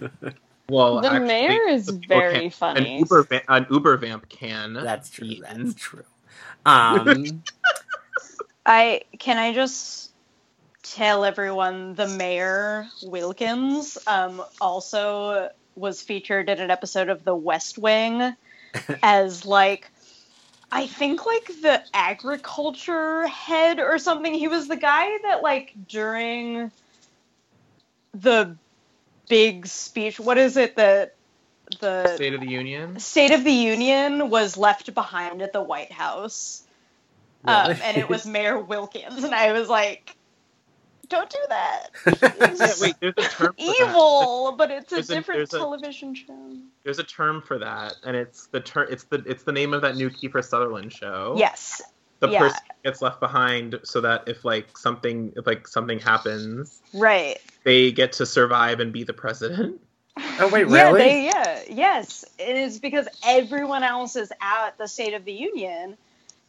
Well, 0.68 1.00
The 1.02 1.12
actually, 1.12 1.28
mayor 1.28 1.68
is 1.68 1.86
the 1.86 2.02
very 2.08 2.40
can. 2.40 2.50
funny. 2.50 2.94
An 2.94 3.00
Uber, 3.00 3.28
an 3.50 3.68
Uber 3.70 3.98
vamp 3.98 4.28
can. 4.30 4.74
That's 4.74 5.12
true. 5.12 5.28
Ethan. 5.28 5.64
That's 5.64 5.76
true. 5.76 6.04
Um, 6.66 7.44
I 8.66 9.02
can 9.20 9.38
I 9.38 9.54
just 9.54 10.12
tell 10.82 11.24
everyone 11.24 11.94
the 11.94 12.08
mayor 12.08 12.88
Wilkins 13.04 13.98
um, 14.08 14.42
also 14.60 15.50
was 15.76 16.02
featured 16.02 16.50
in 16.50 16.60
an 16.60 16.72
episode 16.72 17.10
of 17.10 17.24
The 17.24 17.36
West 17.36 17.78
Wing 17.78 18.36
as 19.04 19.46
like 19.46 19.92
I 20.72 20.88
think 20.88 21.26
like 21.26 21.48
the 21.62 21.84
agriculture 21.94 23.28
head 23.28 23.80
or 23.80 23.98
something. 23.98 24.34
He 24.34 24.48
was 24.48 24.68
the 24.68 24.76
guy 24.76 25.18
that 25.24 25.42
like 25.42 25.74
during 25.88 26.72
the 28.14 28.56
big 29.30 29.68
speech. 29.68 30.20
What 30.20 30.38
is 30.38 30.58
it 30.58 30.76
that 30.76 31.16
the 31.80 32.16
State 32.16 32.34
of 32.34 32.42
the 32.42 32.48
Union. 32.48 33.00
State 33.00 33.32
of 33.32 33.44
the 33.44 33.52
Union 33.52 34.30
was 34.30 34.58
left 34.58 34.94
behind 34.94 35.42
at 35.42 35.54
the 35.54 35.62
White 35.62 35.92
House. 35.92 36.64
Um, 37.46 37.76
and 37.84 37.98
it 37.98 38.10
was 38.10 38.26
Mayor 38.26 38.60
Wilkins, 38.60 39.24
and 39.24 39.34
I 39.34 39.52
was 39.52 39.70
like, 39.70 40.16
"Don't 41.10 41.30
do 41.30 41.40
that." 41.50 41.90
Yeah, 42.60 42.74
wait, 42.82 42.96
there's 43.00 43.14
a 43.18 43.22
term 43.22 43.54
for 43.54 43.66
that. 43.66 43.76
Evil, 43.82 44.56
but 44.58 44.72
it's 44.72 44.92
a 44.92 44.96
There's 44.96 45.10
a- 45.10 45.16
different 45.16 45.42
a- 45.54 45.58
television 45.58 46.14
show. 46.16 46.58
There's 46.84 47.00
a 47.00 47.04
term 47.04 47.42
for 47.42 47.60
that, 47.60 47.96
and 48.06 48.16
it's 48.16 48.48
the 48.48 48.60
term. 48.60 48.88
It's 48.90 49.04
the 49.06 49.24
it's 49.26 49.44
the 49.44 49.52
name 49.52 49.74
of 49.74 49.82
that 49.82 49.96
new 49.96 50.10
Kiefer 50.10 50.44
Sutherland 50.44 50.94
show. 50.94 51.36
Yes, 51.38 51.82
the 52.20 52.30
yeah. 52.30 52.40
person 52.40 52.60
gets 52.84 53.02
left 53.02 53.20
behind 53.20 53.80
so 53.84 54.02
that 54.02 54.28
if 54.28 54.46
like 54.46 54.78
something 54.78 55.34
if 55.36 55.46
like 55.48 55.68
something 55.68 56.00
happens, 56.00 56.82
right. 56.94 57.38
they 57.64 57.92
get 57.92 58.14
to 58.14 58.26
survive 58.26 58.80
and 58.80 58.94
be 58.94 59.04
the 59.04 59.14
president. 59.14 59.82
oh 60.40 60.50
wait, 60.50 60.68
Yeah, 60.70 60.92
really? 60.92 61.00
they 61.00 61.26
yeah 61.26 61.62
yes. 61.70 62.24
It 62.40 62.56
is 62.56 62.80
because 62.80 63.08
everyone 63.26 63.84
else 63.84 64.16
is 64.16 64.32
at 64.42 64.78
the 64.78 64.88
State 64.88 65.14
of 65.14 65.26
the 65.26 65.34
Union, 65.34 65.98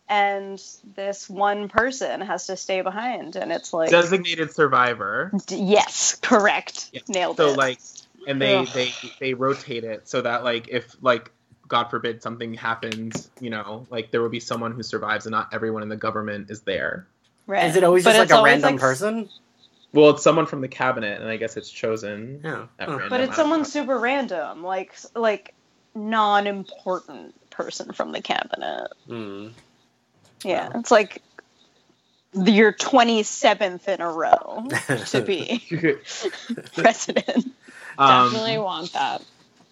and 0.09 0.63
this 0.95 1.29
one 1.29 1.69
person 1.69 2.21
has 2.21 2.47
to 2.47 2.57
stay 2.57 2.83
behind, 2.83 3.37
and 3.37 3.53
it's 3.53 3.73
like 3.73 3.91
Designated 3.91 4.53
survivor. 4.55 5.33
d- 5.47 5.57
yes, 5.57 6.17
correct, 6.23 6.91
Yeah. 6.93 7.01
nailed 7.09 7.39
So 7.39 7.53
it. 7.53 7.57
like, 7.57 7.79
and 8.27 8.41
they 8.41 8.57
Ugh. 8.57 8.69
they 8.75 8.93
they 9.21 9.35
rotate 9.35 9.85
it 9.85 10.09
so 10.09 10.21
that 10.23 10.45
like 10.45 10.69
if 10.69 10.97
like 11.03 11.31
God 11.69 11.91
forbid 11.91 12.23
something 12.23 12.55
happens, 12.55 13.31
you 13.41 13.51
know, 13.51 13.87
like 13.91 14.11
there 14.13 14.23
will 14.23 14.29
be 14.29 14.41
someone 14.41 14.73
who 14.73 14.83
survives 14.83 15.27
and 15.27 15.33
not 15.33 15.49
everyone 15.53 15.83
in 15.83 15.89
the 15.89 15.97
government 15.97 16.51
is 16.51 16.63
there. 16.63 17.07
right. 17.47 17.65
Is 17.67 17.77
it 17.77 17.85
always 17.85 18.05
But 18.05 18.15
just 18.17 18.31
like 18.31 18.39
a 18.39 18.43
random 18.45 18.73
like, 18.75 18.81
person? 18.81 19.29
Well, 19.93 20.11
it's 20.11 20.23
someone 20.23 20.47
from 20.47 20.61
the 20.61 20.69
cabinet, 20.69 21.21
and 21.21 21.29
I 21.29 21.37
guess 21.37 21.57
it's 21.57 21.71
chosen. 21.71 22.41
Yeah. 22.45 22.67
at 22.79 22.89
Huh. 22.89 22.99
random. 22.99 23.09
But 23.11 23.21
it's 23.23 23.37
someone 23.37 23.61
know. 23.61 23.65
super 23.65 23.99
random, 23.99 24.63
like 24.63 24.95
like 25.15 25.55
non-important 25.95 27.35
person 27.51 27.93
from 27.93 28.13
the 28.13 28.21
cabinet. 28.21 28.89
Hmm. 29.07 29.49
Yeah, 30.45 30.69
Wow. 30.69 30.81
it's 30.81 30.91
like 30.91 31.23
your 32.35 32.73
27th 32.73 33.89
in 33.89 34.01
a 34.01 34.11
row 34.11 34.69
to 35.07 35.23
be 35.23 35.63
president. 36.77 37.53
Um, 37.99 38.31
Definitely 38.33 38.59
want 38.59 38.93
that. 38.93 39.23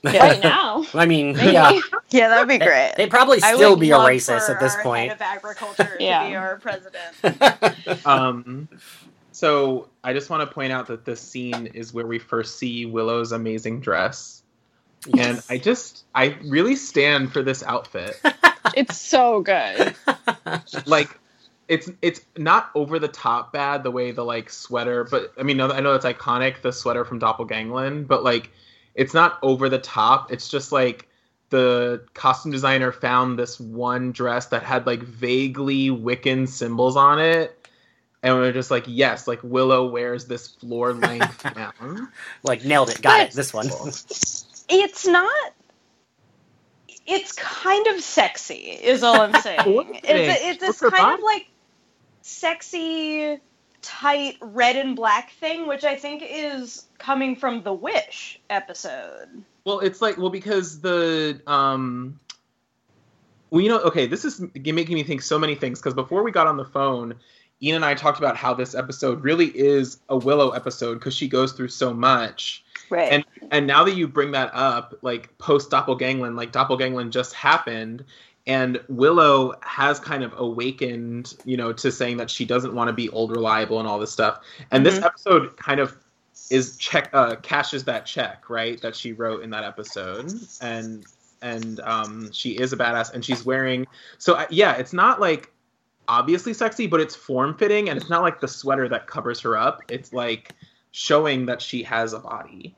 Yeah. 0.03 0.19
Right 0.29 0.43
now. 0.43 0.85
I 0.95 1.07
mean, 1.07 1.35
Maybe. 1.37 1.53
yeah, 1.53 1.79
Yeah, 2.11 2.29
that'd 2.29 2.49
be 2.49 2.59
great. 2.59 2.93
they'd 2.97 3.11
probably 3.11 3.41
still 3.41 3.77
be 3.77 3.91
a 3.91 3.97
racist 3.99 4.51
at 4.51 4.61
this 4.61 4.77
point. 4.83 5.09
Head 5.09 5.17
of 5.17 5.23
agriculture 5.23 5.97
Yeah. 5.99 6.23
to 6.25 6.29
be 6.31 6.37
our 6.37 6.57
president. 6.59 8.07
um, 8.07 8.69
so 9.33 9.89
I 10.03 10.13
just 10.13 10.31
want 10.31 10.49
to 10.49 10.55
point 10.55 10.73
out 10.73 10.87
that 10.89 11.05
this 11.05 11.21
scene 11.21 11.67
is 11.69 11.93
where 11.95 12.07
we 12.07 12.19
first 12.19 12.59
see 12.59 12.87
Willow's 12.87 13.33
amazing 13.33 13.81
dress, 13.81 14.43
and 15.19 15.43
I 15.51 15.59
just 15.59 16.05
I 16.15 16.37
really 16.45 16.77
stand 16.77 17.33
for 17.33 17.43
this 17.43 17.63
outfit. 17.63 18.21
It's 18.77 18.97
so 18.97 19.41
good. 19.41 19.95
like 20.87 21.19
it's 21.69 21.91
it's 22.03 22.21
not 22.37 22.71
over 22.75 22.99
the 22.99 23.09
top 23.09 23.53
bad 23.53 23.83
the 23.83 23.91
way 23.91 24.11
the 24.11 24.23
like 24.23 24.51
sweater 24.51 25.03
but 25.05 25.33
i 25.39 25.43
mean 25.43 25.59
i 25.63 25.81
know 25.81 25.97
that's 25.97 26.05
iconic 26.05 26.61
the 26.61 26.71
sweater 26.71 27.07
from 27.07 27.19
doppelgangland 27.19 28.07
but 28.07 28.23
like 28.23 28.51
it's 28.95 29.15
not 29.15 29.39
over 29.41 29.71
the 29.71 29.79
top 29.79 30.31
it's 30.31 30.51
just 30.51 30.73
like 30.73 31.09
the 31.49 32.05
costume 32.13 32.53
designer 32.53 32.93
found 32.93 33.39
this 33.39 33.59
one 33.59 34.13
dress 34.13 34.45
that 34.49 34.63
had 34.63 34.87
like 34.87 35.03
vaguely 35.03 35.89
wiccan 35.89 36.47
symbols 36.47 36.97
on 36.97 37.19
it 37.19 37.65
and 38.25 38.35
we're 38.35 38.53
just 38.53 38.71
like 38.71 38.85
yes 38.87 39.29
like 39.29 39.39
willow 39.43 39.87
wears 39.87 40.25
this 40.27 40.49
floor 40.49 40.93
length 40.93 41.43
gown 41.55 42.09
like 42.43 42.65
nailed 42.65 42.91
it. 42.91 43.01
Got 43.01 43.21
it. 43.21 43.33
This 43.33 43.55
one. 43.55 43.69
It's 44.69 45.07
not. 45.07 45.54
It's 47.07 47.33
kind 47.33 47.87
of 47.89 48.01
sexy, 48.01 48.55
is 48.55 49.03
all 49.03 49.21
I'm 49.21 49.35
saying. 49.43 49.61
It's 50.05 50.43
a, 50.43 50.49
it's 50.49 50.61
this 50.61 50.81
What's 50.81 50.97
kind 50.97 51.19
of 51.19 51.25
like 51.25 51.49
sexy, 52.23 53.39
tight 53.83 54.37
red 54.41 54.77
and 54.77 54.97
black 54.97 55.33
thing, 55.33 55.67
which 55.67 55.85
I 55.85 55.97
think 55.97 56.23
is 56.27 56.87
coming 56.99 57.37
from 57.37 57.63
the 57.63 57.73
Wish 57.73 58.41
episode. 58.49 59.45
Well, 59.65 59.81
it's 59.81 60.01
like 60.01 60.17
well 60.19 60.31
because 60.31 60.81
the 60.81 61.41
um 61.47 62.19
well 63.51 63.61
you 63.61 63.69
know 63.69 63.81
okay 63.81 64.07
this 64.07 64.25
is 64.25 64.41
making 64.41 64.95
me 64.95 65.03
think 65.03 65.23
so 65.23 65.39
many 65.39 65.55
things 65.55 65.79
because 65.81 65.95
before 65.95 66.23
we 66.23 66.31
got 66.31 66.47
on 66.47 66.57
the 66.57 66.65
phone 66.65 67.15
Ian 67.63 67.77
and 67.77 67.85
I 67.85 67.95
talked 67.95 68.19
about 68.19 68.37
how 68.37 68.53
this 68.55 68.75
episode 68.75 69.23
really 69.23 69.47
is 69.47 69.99
a 70.09 70.17
Willow 70.17 70.51
episode 70.51 70.95
because 70.95 71.15
she 71.15 71.29
goes 71.29 71.53
through 71.53 71.69
so 71.69 71.95
much 71.95 72.64
Right. 72.91 73.13
and 73.13 73.25
and 73.51 73.67
now 73.67 73.85
that 73.85 73.95
you 73.97 74.07
bring 74.09 74.33
that 74.33 74.51
up 74.55 74.95
like 75.03 75.37
post 75.39 75.71
Doppelgangland 75.71 76.37
like 76.37 76.53
Doppelgangland 76.53 77.11
just 77.11 77.35
happened 77.35 78.05
and 78.47 78.79
Willow 78.89 79.55
has 79.63 79.99
kind 79.99 80.23
of 80.23 80.33
awakened 80.39 81.35
you 81.45 81.57
know 81.57 81.73
to 81.73 81.91
saying 81.91 82.19
that 82.19 82.31
she 82.31 82.45
doesn't 82.45 82.75
want 82.75 82.89
to 82.89 82.93
be 82.93 83.09
old 83.11 83.31
reliable 83.31 83.79
and 83.79 83.89
all 83.89 83.99
this 83.99 84.13
stuff 84.13 84.41
and 84.71 84.85
this 84.85 84.99
Mhm. 84.99 85.05
episode 85.07 85.57
kind 85.57 85.81
of 85.81 85.97
is 86.51 86.77
check 86.77 87.09
uh, 87.13 87.37
cashes 87.37 87.85
that 87.85 88.05
check 88.07 88.51
right 88.51 88.81
that 88.83 88.95
she 88.95 89.13
wrote 89.13 89.43
in 89.43 89.51
that 89.51 89.65
episode 89.65 90.31
and 90.61 91.05
and 91.43 91.81
um, 91.81 92.33
she 92.33 92.53
is 92.53 92.73
a 92.73 92.77
badass 92.77 93.13
and 93.13 93.25
she's 93.25 93.45
wearing 93.45 93.87
so 94.19 94.35
uh, 94.35 94.47
yeah 94.51 94.75
it's 94.77 94.93
not 94.93 95.21
like 95.21 95.51
obviously 96.09 96.53
sexy 96.53 96.87
but 96.87 97.01
it's 97.01 97.15
form 97.15 97.55
fitting 97.57 97.89
and 97.89 97.99
it's 97.99 98.11
not 98.11 98.21
like 98.23 98.41
the 98.41 98.49
sweater 98.49 98.89
that 98.89 99.07
covers 99.07 99.41
her 99.41 99.57
up 99.57 99.81
it's 99.89 100.13
like 100.13 100.53
showing 100.97 101.47
that 101.47 101.61
she 101.61 101.83
has 101.83 102.13
a 102.13 102.21
body. 102.21 102.73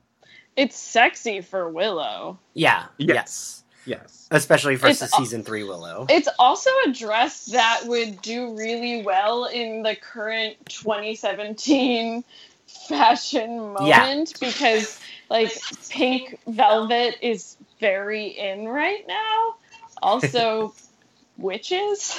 It's 0.56 0.74
sexy 0.74 1.42
for 1.42 1.68
Willow. 1.68 2.38
Yeah. 2.54 2.86
Yes. 2.96 3.12
Yes. 3.14 3.62
Yes. 3.84 4.28
Especially 4.30 4.76
for 4.76 4.88
It's 4.88 5.00
the 5.00 5.10
al- 5.12 5.20
season 5.20 5.42
three 5.44 5.64
Willow. 5.64 6.06
It's 6.08 6.28
also 6.38 6.70
a 6.86 6.92
dress 6.92 7.44
that 7.46 7.82
would 7.84 8.22
do 8.22 8.56
really 8.56 9.02
well 9.02 9.44
in 9.44 9.82
the 9.82 9.94
current 9.94 10.56
2017 10.70 12.24
fashion 12.88 13.58
moment 13.74 14.32
Yeah. 14.40 14.48
because 14.48 14.98
like 15.28 15.52
pink 15.90 16.38
velvet 16.46 17.16
is 17.20 17.58
very 17.80 18.28
in 18.28 18.66
right 18.66 19.04
now. 19.06 19.54
Also 20.02 20.74
witches. 21.36 22.18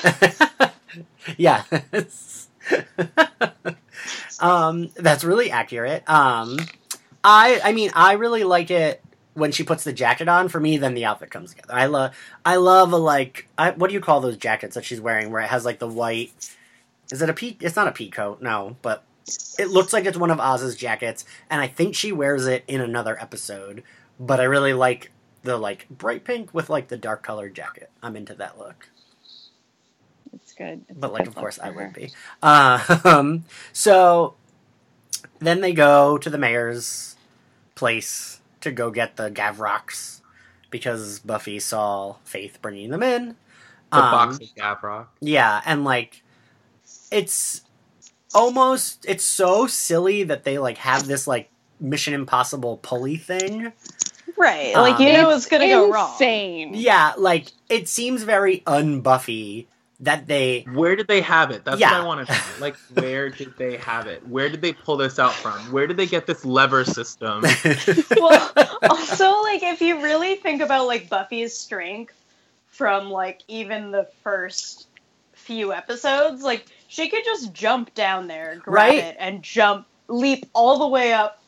yeah. 1.37 1.63
Um, 4.39 4.89
that's 4.95 5.23
really 5.23 5.51
accurate. 5.51 6.07
Um, 6.09 6.57
I 7.23 7.59
I 7.63 7.71
mean 7.73 7.91
I 7.93 8.13
really 8.13 8.43
like 8.43 8.71
it 8.71 9.03
when 9.33 9.51
she 9.51 9.63
puts 9.63 9.83
the 9.83 9.93
jacket 9.93 10.27
on. 10.27 10.49
For 10.49 10.59
me, 10.59 10.77
then 10.77 10.93
the 10.93 11.05
outfit 11.05 11.31
comes 11.31 11.51
together. 11.51 11.73
I 11.73 11.85
love 11.85 12.15
I 12.45 12.55
love 12.55 12.91
a 12.91 12.97
like 12.97 13.47
I, 13.57 13.71
what 13.71 13.89
do 13.89 13.93
you 13.93 14.01
call 14.01 14.21
those 14.21 14.37
jackets 14.37 14.75
that 14.75 14.85
she's 14.85 15.01
wearing 15.01 15.31
where 15.31 15.41
it 15.41 15.49
has 15.49 15.65
like 15.65 15.79
the 15.79 15.87
white. 15.87 16.31
Is 17.11 17.21
it 17.21 17.29
a 17.29 17.33
pea? 17.33 17.57
It's 17.61 17.75
not 17.75 17.87
a 17.87 17.91
pea 17.91 18.09
coat, 18.09 18.41
no, 18.41 18.75
but 18.81 19.03
it 19.59 19.69
looks 19.69 19.93
like 19.93 20.05
it's 20.05 20.17
one 20.17 20.31
of 20.31 20.39
Oz's 20.39 20.75
jackets, 20.75 21.25
and 21.49 21.61
I 21.61 21.67
think 21.67 21.95
she 21.95 22.11
wears 22.11 22.47
it 22.47 22.63
in 22.67 22.81
another 22.81 23.21
episode. 23.21 23.83
But 24.19 24.39
I 24.39 24.43
really 24.43 24.73
like 24.73 25.11
the 25.43 25.57
like 25.57 25.87
bright 25.89 26.25
pink 26.25 26.53
with 26.53 26.69
like 26.69 26.87
the 26.89 26.97
dark 26.97 27.23
colored 27.23 27.55
jacket. 27.55 27.89
I'm 28.01 28.15
into 28.15 28.33
that 28.35 28.57
look 28.57 28.89
good. 30.57 30.85
It's 30.89 30.99
but 30.99 31.13
like 31.13 31.23
good 31.23 31.27
of 31.27 31.35
course 31.35 31.57
for 31.57 31.65
I 31.65 31.71
her. 31.71 31.73
would 31.73 31.93
be. 31.93 32.11
Um, 32.43 33.45
so 33.73 34.35
then 35.39 35.61
they 35.61 35.73
go 35.73 36.17
to 36.17 36.29
the 36.29 36.37
mayor's 36.37 37.15
place 37.75 38.41
to 38.61 38.71
go 38.71 38.91
get 38.91 39.15
the 39.17 39.29
Gavroks 39.29 40.21
because 40.71 41.19
Buffy 41.19 41.59
saw 41.59 42.15
Faith 42.23 42.59
bringing 42.61 42.89
them 42.89 43.03
in. 43.03 43.35
The 43.91 44.03
Um, 44.03 44.11
box 44.11 44.39
of 44.39 44.47
Gavrok. 44.55 45.07
Yeah, 45.21 45.61
and 45.65 45.83
like 45.83 46.23
it's 47.11 47.61
almost 48.33 49.05
it's 49.07 49.23
so 49.23 49.67
silly 49.67 50.23
that 50.23 50.43
they 50.43 50.57
like 50.57 50.77
have 50.79 51.07
this 51.07 51.27
like 51.27 51.49
Mission 51.79 52.13
Impossible 52.13 52.77
pulley 52.77 53.17
thing. 53.17 53.71
Right. 54.35 54.75
Um, 54.75 54.81
Like 54.81 54.99
you 54.99 55.13
know 55.13 55.29
it's 55.31 55.45
gonna 55.47 55.67
go 55.67 55.91
wrong. 55.91 56.11
Insane. 56.11 56.73
Yeah, 56.73 57.13
like 57.17 57.47
it 57.69 57.87
seems 57.87 58.23
very 58.23 58.59
unbuffy 58.67 59.67
that 60.01 60.27
they 60.27 60.65
Where 60.71 60.95
did 60.95 61.07
they 61.07 61.21
have 61.21 61.51
it? 61.51 61.65
That's 61.65 61.79
Yeah. 61.79 61.91
what 61.93 62.01
I 62.01 62.05
want 62.05 62.27
to 62.27 62.33
know. 62.33 62.39
Like, 62.59 62.77
where 62.93 63.29
did 63.29 63.57
they 63.57 63.77
have 63.77 64.07
it? 64.07 64.27
Where 64.27 64.49
did 64.49 64.61
they 64.61 64.73
pull 64.73 64.97
this 64.97 65.19
out 65.19 65.33
from? 65.33 65.71
Where 65.71 65.87
did 65.87 65.97
they 65.97 66.05
get 66.07 66.27
this 66.27 66.45
lever 66.45 66.83
system? 66.85 67.43
well, 68.19 68.51
also 68.89 69.41
like 69.43 69.63
if 69.63 69.81
you 69.81 70.01
really 70.03 70.35
think 70.35 70.61
about 70.61 70.87
like 70.87 71.09
Buffy's 71.09 71.55
strength 71.57 72.13
from 72.67 73.09
like 73.09 73.41
even 73.47 73.91
the 73.91 74.07
first 74.23 74.87
few 75.33 75.73
episodes, 75.73 76.43
like 76.43 76.65
she 76.87 77.09
could 77.09 77.23
just 77.25 77.53
jump 77.53 77.93
down 77.95 78.27
there, 78.27 78.55
grab 78.63 78.89
Right. 78.89 78.99
it, 78.99 79.15
and 79.19 79.41
jump, 79.43 79.87
leap 80.07 80.45
all 80.53 80.79
the 80.79 80.87
way 80.87 81.13
up. 81.13 81.41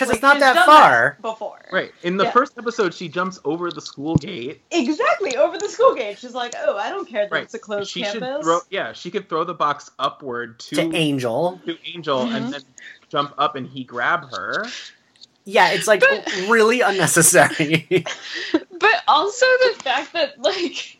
Because 0.00 0.08
Like, 0.08 0.16
it's 0.16 0.22
not 0.22 0.40
that 0.40 0.54
done 0.54 0.66
far. 0.66 1.18
before. 1.20 1.60
Right. 1.70 1.92
In 2.02 2.16
the 2.16 2.24
Yeah. 2.24 2.30
first 2.30 2.56
episode, 2.56 2.94
she 2.94 3.06
jumps 3.08 3.38
over 3.44 3.70
the 3.70 3.82
school 3.82 4.16
gate. 4.16 4.62
Exactly 4.70 5.36
over 5.36 5.58
the 5.58 5.68
school 5.68 5.94
gate. 5.94 6.18
She's 6.18 6.34
like, 6.34 6.54
"Oh, 6.66 6.78
I 6.78 6.88
don't 6.88 7.06
care 7.06 7.24
that 7.24 7.32
Right. 7.32 7.42
it's 7.42 7.52
a 7.52 7.58
closed 7.58 7.90
she 7.90 8.00
campus." 8.02 8.22
should 8.22 8.42
throw. 8.42 8.60
Yeah, 8.70 8.94
she 8.94 9.10
could 9.10 9.28
throw 9.28 9.44
the 9.44 9.52
box 9.54 9.90
upward 9.98 10.58
to 10.60 10.76
to 10.76 10.96
Angel. 10.96 11.60
to 11.66 11.76
Angel 11.94 12.20
Mhm. 12.24 12.34
and 12.34 12.54
then 12.54 12.62
jump 13.10 13.34
up 13.36 13.56
and 13.56 13.66
he 13.66 13.84
grab 13.84 14.30
her. 14.30 14.64
Yeah, 15.44 15.70
it's 15.72 15.86
like 15.86 16.00
But- 16.00 16.26
really 16.48 16.80
unnecessary. 16.80 17.86
But 18.80 19.02
also 19.06 19.44
the 19.44 19.74
fact 19.82 20.14
that 20.14 20.40
like 20.40 20.98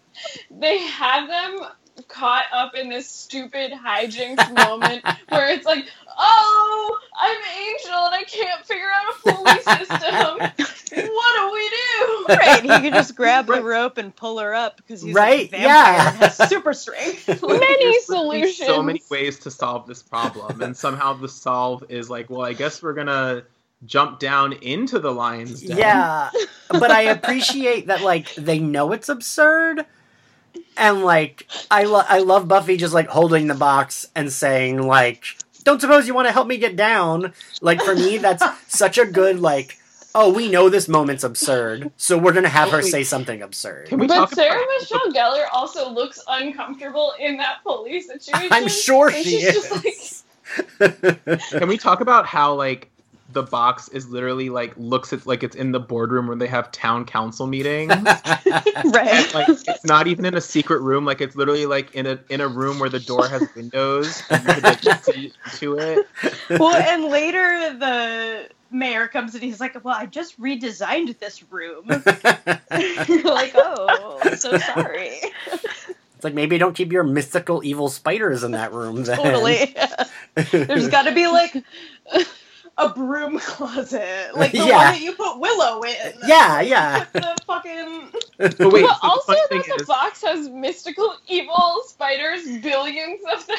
they 0.50 0.76
have 0.78 1.26
them 1.26 1.66
caught 2.08 2.44
up 2.52 2.74
in 2.74 2.88
this 2.88 3.08
stupid 3.08 3.72
hijinks 3.72 4.46
moment 4.54 5.04
where 5.28 5.48
it's 5.52 5.66
like, 5.66 5.86
oh, 6.18 6.98
I'm 7.20 7.36
Angel 7.36 8.06
and 8.06 8.14
I 8.14 8.24
can't 8.24 8.64
figure 8.64 8.86
out 8.86 9.14
a 9.14 9.32
pulley 9.34 9.62
system. 9.62 11.06
what 11.14 11.36
do 11.36 11.52
we 11.52 11.68
do? 11.68 12.34
right, 12.36 12.62
he 12.62 12.68
can 12.68 12.92
just 12.92 13.14
grab 13.16 13.48
Right. 13.48 13.58
the 13.60 13.64
rope 13.64 13.98
and 13.98 14.14
pull 14.14 14.38
her 14.38 14.54
up 14.54 14.76
because 14.76 15.02
he's 15.02 15.14
Right, 15.14 15.46
a 15.48 15.50
vampire 15.50 15.66
yeah. 15.68 16.08
and 16.10 16.16
has 16.18 16.36
super 16.48 16.72
strength. 16.72 17.26
Many 17.28 17.38
There's 17.38 18.08
literally 18.08 18.52
So 18.52 18.82
many 18.82 19.02
ways 19.10 19.38
to 19.40 19.50
solve 19.50 19.86
this 19.86 20.02
problem, 20.02 20.60
and 20.62 20.76
somehow 20.76 21.14
the 21.14 21.28
solve 21.28 21.84
is 21.88 22.10
like, 22.10 22.28
well, 22.30 22.42
I 22.42 22.52
guess 22.52 22.82
we're 22.82 22.94
gonna 22.94 23.44
jump 23.86 24.18
down 24.18 24.52
into 24.52 24.98
the 24.98 25.10
lion's 25.10 25.62
den. 25.62 25.78
yeah, 25.78 26.30
but 26.68 26.90
I 26.90 27.02
appreciate 27.02 27.86
that 27.86 28.02
like 28.02 28.34
they 28.34 28.58
know 28.58 28.92
it's 28.92 29.08
absurd, 29.08 29.86
and 30.76 31.04
like 31.04 31.46
I 31.70 31.84
lo- 31.84 32.04
I 32.08 32.18
love 32.20 32.48
Buffy 32.48 32.76
just 32.76 32.94
like 32.94 33.08
holding 33.08 33.46
the 33.46 33.54
box 33.54 34.08
and 34.14 34.32
saying 34.32 34.82
like, 34.82 35.24
"Don't 35.64 35.80
suppose 35.80 36.06
you 36.06 36.14
want 36.14 36.28
to 36.28 36.32
help 36.32 36.46
me 36.46 36.56
get 36.58 36.76
down?" 36.76 37.32
Like 37.60 37.82
for 37.82 37.94
me, 37.94 38.18
that's 38.18 38.44
such 38.68 38.98
a 38.98 39.06
good 39.06 39.40
like. 39.40 39.76
Oh, 40.12 40.32
we 40.32 40.50
know 40.50 40.68
this 40.68 40.88
moment's 40.88 41.22
absurd, 41.22 41.92
so 41.96 42.18
we're 42.18 42.32
gonna 42.32 42.48
have 42.48 42.70
her 42.70 42.82
say 42.82 43.04
something 43.04 43.42
absurd. 43.42 43.86
Can 43.86 44.00
we 44.00 44.08
but 44.08 44.16
talk 44.16 44.32
Sarah 44.32 44.56
about 44.56 44.66
Michelle 44.80 45.12
Gellar 45.12 45.44
also 45.52 45.88
looks 45.88 46.20
uncomfortable 46.26 47.14
in 47.20 47.36
that 47.36 47.62
police 47.62 48.06
situation. 48.12 48.48
I'm 48.50 48.66
sure 48.66 49.12
she 49.12 49.22
she's 49.22 49.52
just 49.54 49.86
is. 49.86 50.24
Can 51.50 51.68
we 51.68 51.78
talk 51.78 52.00
about 52.00 52.26
how 52.26 52.54
like 52.54 52.90
the 53.32 53.42
box 53.42 53.88
is 53.88 54.08
literally 54.08 54.50
like 54.50 54.72
looks 54.76 55.12
at 55.12 55.26
like 55.26 55.42
it's 55.42 55.56
in 55.56 55.72
the 55.72 55.80
boardroom 55.80 56.26
where 56.26 56.36
they 56.36 56.46
have 56.46 56.72
town 56.72 57.04
council 57.04 57.46
meetings? 57.46 57.92
right. 58.04 59.34
like 59.34 59.48
it's 59.48 59.84
not 59.84 60.06
even 60.06 60.24
in 60.24 60.34
a 60.34 60.40
secret 60.40 60.80
room. 60.80 61.04
Like 61.04 61.20
it's 61.20 61.36
literally 61.36 61.66
like 61.66 61.94
in 61.94 62.06
a 62.06 62.18
in 62.28 62.40
a 62.40 62.48
room 62.48 62.78
where 62.78 62.88
the 62.88 63.00
door 63.00 63.28
has 63.28 63.46
windows. 63.54 64.22
And 64.30 64.44
you 64.46 64.54
could 64.54 64.64
like 64.64 64.82
see 65.04 65.32
into 65.44 65.78
it. 65.78 66.06
well, 66.50 66.74
and 66.74 67.04
later 67.04 67.76
the 67.78 68.48
mayor 68.70 69.08
comes 69.08 69.34
and 69.34 69.42
He's 69.42 69.60
like, 69.60 69.82
"Well, 69.84 69.96
I 69.96 70.06
just 70.06 70.40
redesigned 70.40 71.18
this 71.18 71.42
room." 71.50 71.84
You're 71.88 73.22
like, 73.22 73.52
"Oh, 73.54 74.20
so 74.36 74.56
sorry." 74.58 75.20
It's 76.20 76.24
like 76.24 76.34
maybe 76.34 76.58
don't 76.58 76.74
keep 76.74 76.92
your 76.92 77.02
mystical 77.02 77.64
evil 77.64 77.88
spiders 77.88 78.44
in 78.44 78.50
that 78.52 78.72
room. 78.74 79.04
Then. 79.04 79.16
totally. 79.16 79.74
There's 80.50 80.88
got 80.88 81.04
to 81.04 81.12
be 81.12 81.26
like 81.26 81.56
a 82.80 82.90
broom 82.90 83.38
closet, 83.40 84.30
like 84.36 84.56
the 84.56 84.66
Yeah. 84.66 84.76
one 84.76 84.90
that 84.90 85.00
you 85.00 85.14
put 85.14 85.38
Willow 85.40 85.82
in. 85.84 86.14
Yeah, 86.26 86.60
yeah. 86.62 87.04
Put 87.04 87.12
the 87.14 87.38
fucking. 87.46 88.12
But 88.58 88.72
wait, 88.72 88.82
But 88.82 88.96
so 89.00 89.08
also 89.08 89.32
funny 89.48 89.48
that 89.50 89.66
the 89.68 89.80
is, 89.82 89.86
box 89.86 90.22
has 90.22 90.48
mystical 90.48 91.16
evil 91.28 91.82
spiders, 91.86 92.48
billions 92.62 93.20
of 93.32 93.46
them. 93.46 93.56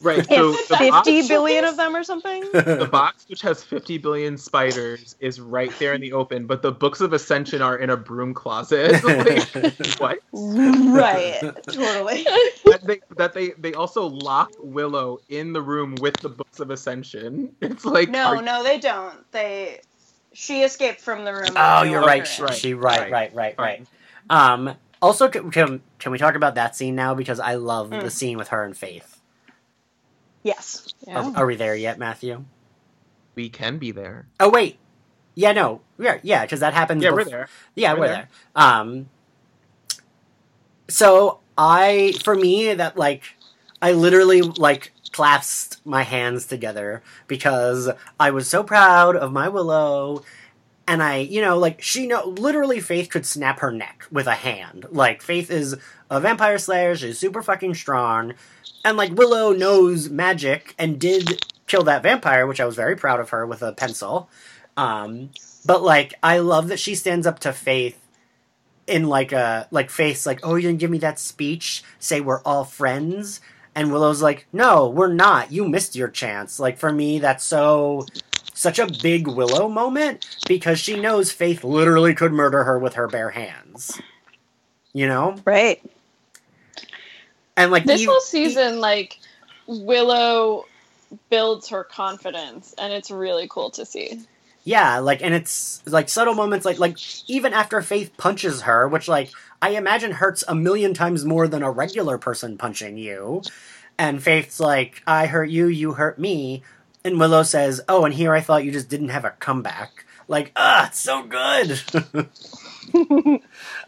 Right? 0.00 0.26
So 0.28 0.50
It's 0.52 0.68
the 0.68 0.76
box, 0.76 1.08
fifty 1.08 1.26
billion 1.28 1.64
of 1.64 1.76
them 1.76 1.94
or 1.96 2.02
something. 2.04 2.42
the 2.52 2.88
box, 2.90 3.26
which 3.28 3.40
has 3.42 3.62
fifty 3.62 3.98
billion 3.98 4.36
spiders, 4.38 5.16
is 5.20 5.40
right 5.40 5.72
there 5.78 5.94
in 5.94 6.00
the 6.00 6.12
open. 6.12 6.46
But 6.46 6.62
the 6.62 6.72
books 6.72 7.00
of 7.00 7.12
Ascension 7.12 7.62
are 7.62 7.76
in 7.76 7.90
a 7.90 7.96
broom 7.96 8.34
closet. 8.34 9.02
Like, 10.00 10.22
what? 10.32 10.94
right. 10.94 11.40
Totally. 11.66 12.24
that 12.64 12.80
they 12.84 13.00
that 13.16 13.32
they 13.34 13.50
they 13.50 13.74
also 13.74 14.06
lock 14.06 14.52
Willow 14.58 15.20
in 15.28 15.52
the 15.52 15.62
room 15.62 15.94
with 16.00 16.16
the 16.18 16.28
books 16.28 16.60
of 16.60 16.70
Ascension. 16.70 17.54
It's 17.60 17.84
like 17.84 18.10
No, 18.10 18.36
are- 18.36 18.42
no, 18.42 18.62
they 18.62 18.78
don't. 18.78 19.30
They. 19.32 19.80
She 20.32 20.62
escaped 20.62 21.00
from 21.00 21.24
the 21.24 21.32
room. 21.32 21.50
Oh, 21.54 21.82
you're 21.84 22.00
right. 22.02 22.26
She. 22.26 22.42
Right, 22.42 22.54
she 22.54 22.74
right, 22.74 23.10
right, 23.10 23.34
right, 23.34 23.34
right, 23.34 23.58
right. 23.58 23.86
Um. 24.30 24.74
Also, 25.02 25.28
can, 25.28 25.50
can 25.50 25.82
can 25.98 26.12
we 26.12 26.18
talk 26.18 26.34
about 26.34 26.54
that 26.54 26.74
scene 26.74 26.94
now? 26.94 27.14
Because 27.14 27.38
I 27.38 27.54
love 27.56 27.90
Mm. 27.90 28.00
the 28.02 28.10
scene 28.10 28.38
with 28.38 28.48
her 28.48 28.64
and 28.64 28.76
Faith. 28.76 29.13
Yes. 30.44 30.94
Are, 31.08 31.32
are 31.34 31.46
we 31.46 31.56
there 31.56 31.74
yet, 31.74 31.98
Mathew? 31.98 32.44
we 33.34 33.48
can 33.48 33.78
be 33.78 33.90
there. 33.90 34.26
Oh 34.38 34.48
wait. 34.48 34.78
Yeah, 35.34 35.50
no. 35.52 35.80
Yeah, 35.98 36.18
yeah, 36.22 36.44
because 36.44 36.60
that 36.60 36.74
happens. 36.74 37.02
Yeah, 37.02 37.10
we're 37.10 37.24
there. 37.24 37.48
Yeah, 37.74 37.94
We're 37.94 38.00
we're, 38.00 38.06
there. 38.06 38.28
there. 38.54 38.62
Um. 38.62 39.08
So 40.88 41.40
I, 41.58 42.12
for 42.22 42.34
me, 42.36 42.74
that 42.74 42.96
like, 42.96 43.22
I 43.82 43.92
literally 43.92 44.42
like 44.42 44.92
clasped 45.12 45.84
my 45.84 46.02
hands 46.02 46.46
together 46.46 47.02
because 47.26 47.90
I 48.20 48.30
was 48.30 48.48
so 48.48 48.62
proud 48.62 49.16
of 49.16 49.32
my 49.32 49.48
Willow. 49.48 50.22
And 50.86 51.02
I, 51.02 51.16
you 51.16 51.40
know, 51.40 51.58
like 51.58 51.80
she 51.80 52.06
know 52.06 52.26
literally 52.28 52.78
Faith 52.78 53.08
could 53.08 53.24
snap 53.24 53.60
her 53.60 53.72
neck 53.72 54.06
with 54.12 54.26
a 54.26 54.34
hand. 54.34 54.84
Like 54.90 55.22
Faith 55.22 55.50
is 55.50 55.76
a 56.10 56.20
vampire 56.20 56.58
slayer, 56.58 56.94
she's 56.94 57.18
super 57.18 57.42
fucking 57.42 57.74
strong. 57.74 58.34
And 58.84 58.96
like 58.96 59.14
Willow 59.14 59.52
knows 59.52 60.10
magic 60.10 60.74
and 60.78 61.00
did 61.00 61.44
kill 61.66 61.82
that 61.84 62.02
vampire, 62.02 62.46
which 62.46 62.60
I 62.60 62.66
was 62.66 62.76
very 62.76 62.96
proud 62.96 63.18
of 63.20 63.30
her 63.30 63.46
with 63.46 63.62
a 63.62 63.72
pencil. 63.72 64.28
Um, 64.76 65.30
but 65.64 65.82
like 65.82 66.14
I 66.22 66.38
love 66.38 66.68
that 66.68 66.78
she 66.78 66.94
stands 66.94 67.26
up 67.26 67.38
to 67.40 67.52
Faith 67.52 68.00
in 68.86 69.08
like 69.08 69.32
a 69.32 69.66
like 69.70 69.90
Faith's 69.90 70.26
like, 70.26 70.40
oh, 70.42 70.56
you 70.56 70.62
didn't 70.68 70.80
give 70.80 70.90
me 70.90 70.98
that 70.98 71.18
speech. 71.18 71.82
Say 71.98 72.20
we're 72.20 72.42
all 72.42 72.64
friends, 72.64 73.40
And 73.74 73.90
Willow's 73.92 74.22
like, 74.22 74.46
"No, 74.52 74.88
we're 74.88 75.12
not. 75.12 75.50
You 75.52 75.68
missed 75.68 75.96
your 75.96 76.08
chance." 76.08 76.60
Like 76.60 76.78
for 76.78 76.92
me, 76.92 77.18
that's 77.18 77.44
so 77.44 78.06
such 78.54 78.78
a 78.78 78.86
big 79.02 79.26
Willow 79.26 79.68
moment 79.68 80.26
because 80.46 80.78
she 80.78 81.00
knows 81.00 81.32
Faith 81.32 81.64
literally 81.64 82.14
could 82.14 82.32
murder 82.32 82.64
her 82.64 82.78
with 82.78 82.94
her 82.94 83.08
bare 83.08 83.30
hands. 83.30 84.00
You 84.92 85.08
know? 85.08 85.36
Right. 85.44 85.82
And 87.56 87.70
like 87.70 87.84
This 87.84 88.04
whole 88.04 88.20
season, 88.20 88.80
like 88.80 89.18
Willow 89.66 90.66
builds 91.30 91.68
her 91.68 91.84
confidence, 91.84 92.74
and 92.78 92.92
it's 92.92 93.10
really 93.10 93.46
cool 93.48 93.70
to 93.72 93.86
see. 93.86 94.20
Yeah, 94.64 94.98
like 94.98 95.22
and 95.22 95.34
it's 95.34 95.86
like 95.86 96.08
subtle 96.08 96.34
moments 96.34 96.64
like 96.64 96.78
like 96.78 96.98
even 97.28 97.52
after 97.52 97.80
Faith 97.82 98.16
punches 98.16 98.62
her, 98.62 98.88
which 98.88 99.08
like 99.08 99.30
I 99.60 99.70
imagine 99.70 100.12
hurts 100.12 100.42
a 100.48 100.54
million 100.54 100.94
times 100.94 101.24
more 101.24 101.46
than 101.46 101.62
a 101.62 101.70
regular 101.70 102.18
person 102.18 102.56
punching 102.58 102.96
you. 102.98 103.42
And 103.98 104.22
Faith's 104.22 104.58
like, 104.58 105.02
I 105.06 105.26
hurt 105.26 105.50
you, 105.50 105.66
you 105.66 105.92
hurt 105.92 106.18
me. 106.18 106.62
And 107.04 107.20
Willow 107.20 107.42
says, 107.42 107.80
Oh, 107.88 108.04
and 108.04 108.14
here 108.14 108.34
I 108.34 108.40
thought 108.40 108.64
you 108.64 108.72
just 108.72 108.88
didn't 108.88 109.10
have 109.10 109.24
a 109.24 109.30
comeback. 109.30 110.03
Like, 110.28 110.52
ah, 110.56 110.86
it's 110.88 110.98
so 111.00 111.22
good. 111.22 111.80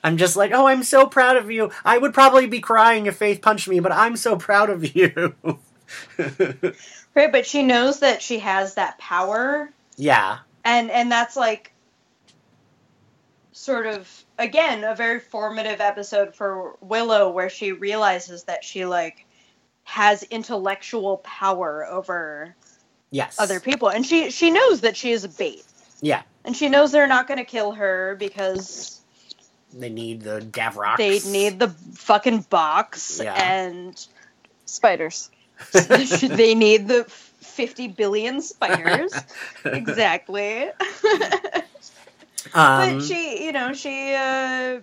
I'm 0.04 0.16
just 0.16 0.36
like, 0.36 0.52
oh, 0.52 0.66
I'm 0.66 0.82
so 0.82 1.06
proud 1.06 1.36
of 1.36 1.50
you. 1.50 1.70
I 1.84 1.98
would 1.98 2.14
probably 2.14 2.46
be 2.46 2.60
crying 2.60 3.06
if 3.06 3.16
Faith 3.16 3.40
punched 3.42 3.68
me, 3.68 3.80
but 3.80 3.92
I'm 3.92 4.16
so 4.16 4.36
proud 4.36 4.70
of 4.70 4.96
you. 4.96 5.34
Right, 7.14 7.32
but 7.32 7.46
she 7.46 7.62
knows 7.62 8.00
that 8.00 8.20
she 8.20 8.40
has 8.40 8.74
that 8.74 8.98
power 8.98 9.70
yeah. 9.96 10.38
and 10.64 10.90
and 10.90 11.10
that's 11.10 11.36
like 11.36 11.72
sort 13.52 13.86
of 13.86 14.24
again 14.38 14.84
a 14.84 14.94
very 14.94 15.18
formative 15.18 15.80
episode 15.80 16.34
for 16.34 16.76
Willow 16.82 17.30
where 17.30 17.48
she 17.48 17.72
realizes 17.72 18.44
that 18.44 18.64
she 18.64 18.84
like 18.84 19.24
has 19.84 20.24
intellectual 20.24 21.18
power 21.18 21.86
over 21.86 22.54
Yes. 23.10 23.36
other 23.40 23.60
people 23.60 23.88
and 23.88 24.04
she 24.04 24.30
she 24.30 24.50
knows 24.50 24.82
that 24.82 24.96
she 24.96 25.12
is 25.12 25.24
a 25.24 25.28
bait 25.28 25.64
Yeah. 26.00 26.22
and 26.44 26.56
she 26.56 26.68
knows 26.68 26.92
they're 26.92 27.06
not 27.06 27.26
going 27.26 27.38
to 27.38 27.44
kill 27.44 27.72
her 27.72 28.16
because 28.18 29.00
They 29.72 29.88
need 29.88 30.22
the 30.22 30.40
Gavrox. 30.40 30.96
they 30.98 31.20
need 31.20 31.58
the 31.58 31.68
fucking 31.94 32.42
box 32.50 33.20
Yeah. 33.22 33.34
and 33.34 34.06
Spiders. 34.66 35.30
they 35.72 36.54
need 36.54 36.86
the 36.88 37.04
50 37.04 37.88
billion 37.88 38.42
spiders 38.42 39.12
exactly 39.64 40.68
Um, 42.54 42.98
but 42.98 43.00
she 43.02 43.44
you 43.44 43.52
know 43.52 43.72
she 43.72 44.14
uh 44.14 44.80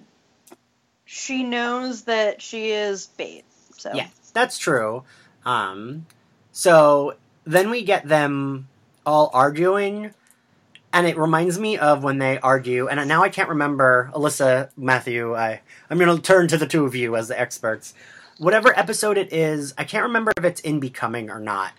she 1.05 1.43
knows 1.43 2.03
that 2.03 2.41
she 2.41 2.71
is 2.71 3.07
bait 3.17 3.45
so 3.77 3.91
Yeah, 3.93 4.07
that's 4.33 4.57
true. 4.57 5.03
Um, 5.45 6.05
so 6.51 7.15
then 7.45 7.69
we 7.69 7.83
get 7.83 8.07
them 8.07 8.67
all 9.05 9.29
arguing, 9.33 10.13
and 10.93 11.07
it 11.07 11.17
reminds 11.17 11.57
me 11.59 11.77
of 11.77 12.03
when 12.03 12.19
they 12.19 12.37
argue. 12.39 12.87
And 12.87 13.05
now 13.07 13.23
I 13.23 13.29
can't 13.29 13.49
remember, 13.49 14.11
Alyssa, 14.13 14.69
Mathew. 14.77 15.35
I 15.35 15.61
I'm 15.89 15.97
going 15.97 16.15
to 16.15 16.21
turn 16.21 16.47
to 16.49 16.57
the 16.57 16.67
two 16.67 16.85
of 16.85 16.95
you 16.95 17.15
as 17.15 17.27
the 17.27 17.39
experts. 17.39 17.95
Whatever 18.37 18.77
episode 18.77 19.17
it 19.17 19.33
is, 19.33 19.73
I 19.77 19.83
can't 19.83 20.03
remember 20.03 20.31
if 20.37 20.45
it's 20.45 20.61
in 20.61 20.79
Becoming 20.79 21.29
or 21.31 21.39
not, 21.39 21.73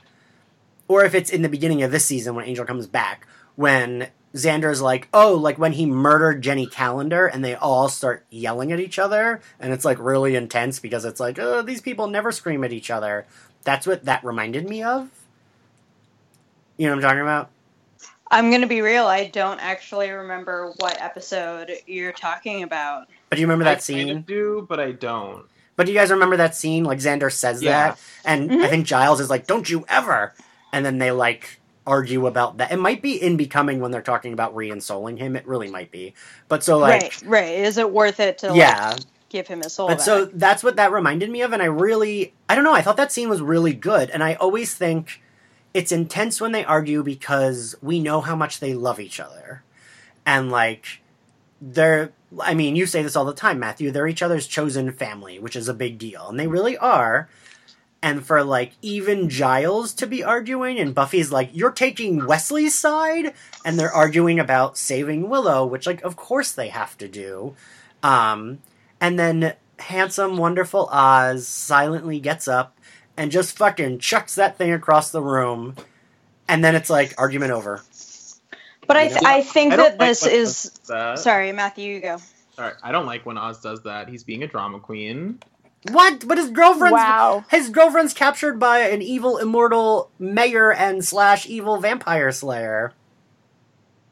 or 0.88 1.04
if 1.04 1.14
it's 1.14 1.30
in 1.30 1.42
the 1.42 1.48
beginning 1.48 1.82
of 1.82 1.92
this 1.92 2.04
season 2.04 2.34
when 2.34 2.44
Angel 2.44 2.64
comes 2.64 2.88
back. 2.88 3.26
When 3.56 4.08
Xander's 4.34 4.82
like, 4.82 5.08
oh, 5.14 5.34
like 5.34 5.58
when 5.58 5.72
he 5.72 5.86
murdered 5.86 6.42
Jenny 6.42 6.66
Calendar, 6.66 7.26
and 7.26 7.44
they 7.44 7.54
all 7.54 7.88
start 7.88 8.26
yelling 8.30 8.72
at 8.72 8.80
each 8.80 8.98
other, 8.98 9.40
and 9.60 9.72
it's 9.72 9.84
like 9.84 9.98
really 10.00 10.34
intense 10.34 10.80
because 10.80 11.04
it's 11.04 11.20
like, 11.20 11.38
oh, 11.38 11.62
these 11.62 11.80
people 11.80 12.08
never 12.08 12.32
scream 12.32 12.64
at 12.64 12.72
each 12.72 12.90
other. 12.90 13.26
That's 13.62 13.86
what 13.86 14.04
that 14.06 14.24
reminded 14.24 14.68
me 14.68 14.82
of. 14.82 15.08
You 16.76 16.86
know 16.88 16.96
what 16.96 17.04
I'm 17.04 17.10
talking 17.10 17.22
about? 17.22 17.50
I'm 18.30 18.50
gonna 18.50 18.66
be 18.66 18.80
real 18.80 19.06
i 19.06 19.26
don't 19.28 19.60
actually 19.60 20.10
remember 20.10 20.72
what 20.78 21.00
episode 21.00 21.70
you're 21.86 22.12
talking 22.12 22.62
about 22.62 23.06
But 23.30 23.36
do 23.36 23.40
you 23.42 23.46
remember 23.46 23.64
that 23.64 23.84
kinda 23.84 24.14
scene? 24.14 24.22
do, 24.22 24.66
but 24.68 24.80
I 24.80 24.92
don't. 24.92 25.44
But 25.76 25.86
do 25.86 25.92
you 25.92 25.98
guys 25.98 26.10
remember 26.12 26.36
that 26.36 26.54
scene? 26.54 26.84
Like 26.84 26.98
Xander 27.00 27.32
says 27.32 27.62
Yeah. 27.62 27.88
that, 27.88 27.98
and 28.24 28.52
I 28.52 28.54
Mhm. 28.54 28.70
think 28.70 28.86
Giles 28.86 29.20
is 29.20 29.28
like, 29.28 29.46
"Don't 29.48 29.68
you 29.68 29.84
ever!" 29.88 30.34
And 30.72 30.86
then 30.86 30.98
they 30.98 31.10
like 31.10 31.60
argue 31.86 32.26
about 32.26 32.58
that. 32.58 32.70
It 32.72 32.78
might 32.78 33.02
be 33.02 33.20
in 33.20 33.36
Becoming 33.36 33.80
when 33.80 33.90
they're 33.90 34.00
talking 34.02 34.32
about 34.32 34.54
reinstalling 34.54 35.18
him. 35.18 35.34
It 35.36 35.46
really 35.46 35.68
might 35.68 35.90
be. 35.90 36.14
But 36.48 36.62
so 36.62 36.78
like, 36.78 37.02
right 37.02 37.22
right 37.24 37.58
is 37.58 37.76
it 37.76 37.90
worth 37.90 38.20
it 38.20 38.38
to 38.38 38.54
yeah. 38.54 38.90
like 38.90 39.00
give 39.30 39.48
him 39.48 39.62
his 39.62 39.72
soul 39.74 39.88
But 39.88 39.98
back? 39.98 40.04
so 40.04 40.24
that's 40.26 40.62
what 40.62 40.76
that 40.76 40.92
reminded 40.92 41.28
me 41.28 41.42
of, 41.42 41.52
and 41.52 41.60
I 41.60 41.66
really, 41.66 42.34
I 42.48 42.54
don't 42.54 42.62
know, 42.64 42.72
I 42.72 42.82
thought 42.82 42.96
that 42.98 43.10
scene 43.12 43.28
was 43.28 43.42
really 43.42 43.72
good, 43.74 44.10
and 44.10 44.22
I 44.22 44.34
always 44.34 44.74
think 44.74 45.20
it's 45.74 45.92
intense 45.92 46.40
when 46.40 46.52
they 46.52 46.64
argue 46.64 47.02
because 47.02 47.74
we 47.82 47.98
know 48.00 48.20
how 48.20 48.36
much 48.36 48.60
they 48.60 48.72
love 48.72 49.00
each 49.00 49.18
other, 49.18 49.64
and 50.24 50.50
like 50.50 51.00
they're, 51.60 52.12
I 52.40 52.54
mean, 52.54 52.76
you 52.76 52.86
say 52.86 53.02
this 53.02 53.16
all 53.16 53.24
the 53.24 53.34
time, 53.34 53.58
Mathew. 53.58 53.90
They're 53.90 54.06
each 54.06 54.22
other's 54.22 54.46
chosen 54.46 54.92
family, 54.92 55.38
which 55.38 55.56
is 55.56 55.68
a 55.68 55.74
big 55.74 55.98
deal, 55.98 56.28
and 56.28 56.38
they 56.38 56.46
really 56.46 56.78
are. 56.78 57.28
And 58.00 58.24
for 58.24 58.44
like 58.44 58.72
even 58.82 59.30
Giles 59.30 59.94
to 59.94 60.06
be 60.06 60.22
arguing, 60.22 60.78
and 60.78 60.94
Buffy's 60.94 61.32
like, 61.32 61.50
"You're 61.52 61.72
taking 61.72 62.26
Wesley's 62.26 62.74
side," 62.74 63.34
and 63.64 63.78
they're 63.78 63.92
arguing 63.92 64.38
about 64.38 64.78
saving 64.78 65.28
Willow, 65.28 65.66
which 65.66 65.86
like 65.86 66.02
of 66.02 66.14
course 66.14 66.52
they 66.52 66.68
have 66.68 66.96
to 66.98 67.08
do. 67.08 67.56
Um, 68.02 68.58
and 69.00 69.18
then 69.18 69.54
handsome, 69.78 70.36
wonderful 70.36 70.88
Oz 70.92 71.48
silently 71.48 72.20
gets 72.20 72.46
up 72.46 72.73
and 73.16 73.30
just 73.30 73.56
fucking 73.56 73.98
chucks 74.00 74.34
that 74.36 74.58
thing 74.58 74.72
across 74.72 75.10
the 75.10 75.22
room. 75.22 75.76
And 76.48 76.62
then 76.64 76.74
it's 76.74 76.90
like 76.90 77.14
argument 77.18 77.52
over. 77.52 77.82
but 78.86 78.96
i 78.98 79.08
th- 79.08 79.22
i 79.24 79.40
think 79.40 79.72
I 79.72 79.76
that 79.76 79.98
like 79.98 80.08
this 80.08 80.26
is. 80.26 80.70
That. 80.88 81.18
sorry 81.18 81.52
mathew 81.52 81.94
you 81.94 82.00
go 82.00 82.18
Sorry, 82.56 82.72
I 82.84 82.92
don't 82.92 83.06
like 83.06 83.26
when 83.26 83.36
Oz 83.36 83.60
does 83.60 83.82
that. 83.82 84.08
He's 84.08 84.22
being 84.22 84.44
a 84.44 84.46
drama 84.46 84.78
queen. 84.78 85.40
What? 85.90 86.24
But 86.28 86.38
his 86.38 86.50
girlfriend's 86.50 86.92
Wow. 86.92 87.44
his 87.50 87.68
girlfriend's 87.68 88.14
captured 88.14 88.60
by 88.60 88.78
an 88.80 89.02
evil 89.02 89.38
immortal 89.38 90.08
mayor 90.20 90.72
and 90.72 91.04
slash 91.04 91.46
evil 91.48 91.78
vampire 91.78 92.30
slayer. 92.30 92.92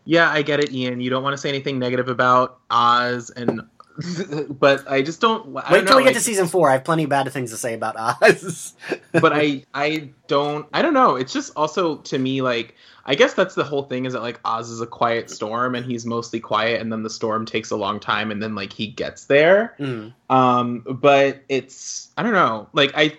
Yeah, 0.04 0.28
I 0.28 0.42
get 0.42 0.58
it, 0.58 0.72
Ian. 0.72 1.00
You 1.00 1.08
don't 1.10 1.22
want 1.22 1.34
to 1.34 1.38
say 1.38 1.50
anything 1.50 1.78
negative 1.78 2.08
about 2.08 2.58
Oz, 2.68 3.30
and 3.30 3.60
but 4.50 4.90
I 4.90 5.02
just 5.02 5.20
don't. 5.20 5.56
I 5.56 5.72
Wait 5.72 5.78
don't 5.78 5.86
till 5.86 5.90
know, 5.92 5.96
we 5.98 6.02
get 6.04 6.08
like- 6.10 6.14
to 6.16 6.20
season 6.20 6.46
four. 6.48 6.68
I 6.70 6.74
have 6.74 6.84
plenty 6.84 7.04
of 7.04 7.10
bad 7.10 7.30
things 7.32 7.50
to 7.50 7.56
say 7.56 7.74
about 7.74 7.96
Oz. 8.22 8.74
but 9.12 9.32
I 9.32 9.64
I 9.74 10.10
don't 10.28 10.66
I 10.72 10.82
don't 10.82 10.94
know. 10.94 11.16
It's 11.16 11.32
just 11.32 11.52
also 11.56 11.96
to 11.96 12.18
me 12.18 12.42
like 12.42 12.74
I 13.04 13.14
guess 13.14 13.34
that's 13.34 13.54
the 13.54 13.64
whole 13.64 13.82
thing 13.82 14.04
is 14.06 14.12
that 14.12 14.22
like 14.22 14.40
Oz 14.44 14.70
is 14.70 14.80
a 14.80 14.86
quiet 14.86 15.28
storm 15.30 15.74
and 15.74 15.84
he's 15.84 16.06
mostly 16.06 16.40
quiet 16.40 16.80
and 16.80 16.92
then 16.92 17.02
the 17.02 17.10
storm 17.10 17.44
takes 17.44 17.70
a 17.70 17.76
long 17.76 18.00
time 18.00 18.30
and 18.30 18.42
then 18.42 18.54
like 18.54 18.72
he 18.72 18.86
gets 18.86 19.24
there. 19.26 19.74
Mm. 19.78 20.12
Um 20.30 20.80
but 20.88 21.42
it's 21.48 22.10
I 22.16 22.22
don't 22.22 22.32
know. 22.34 22.68
Like 22.72 22.92
I 22.94 23.18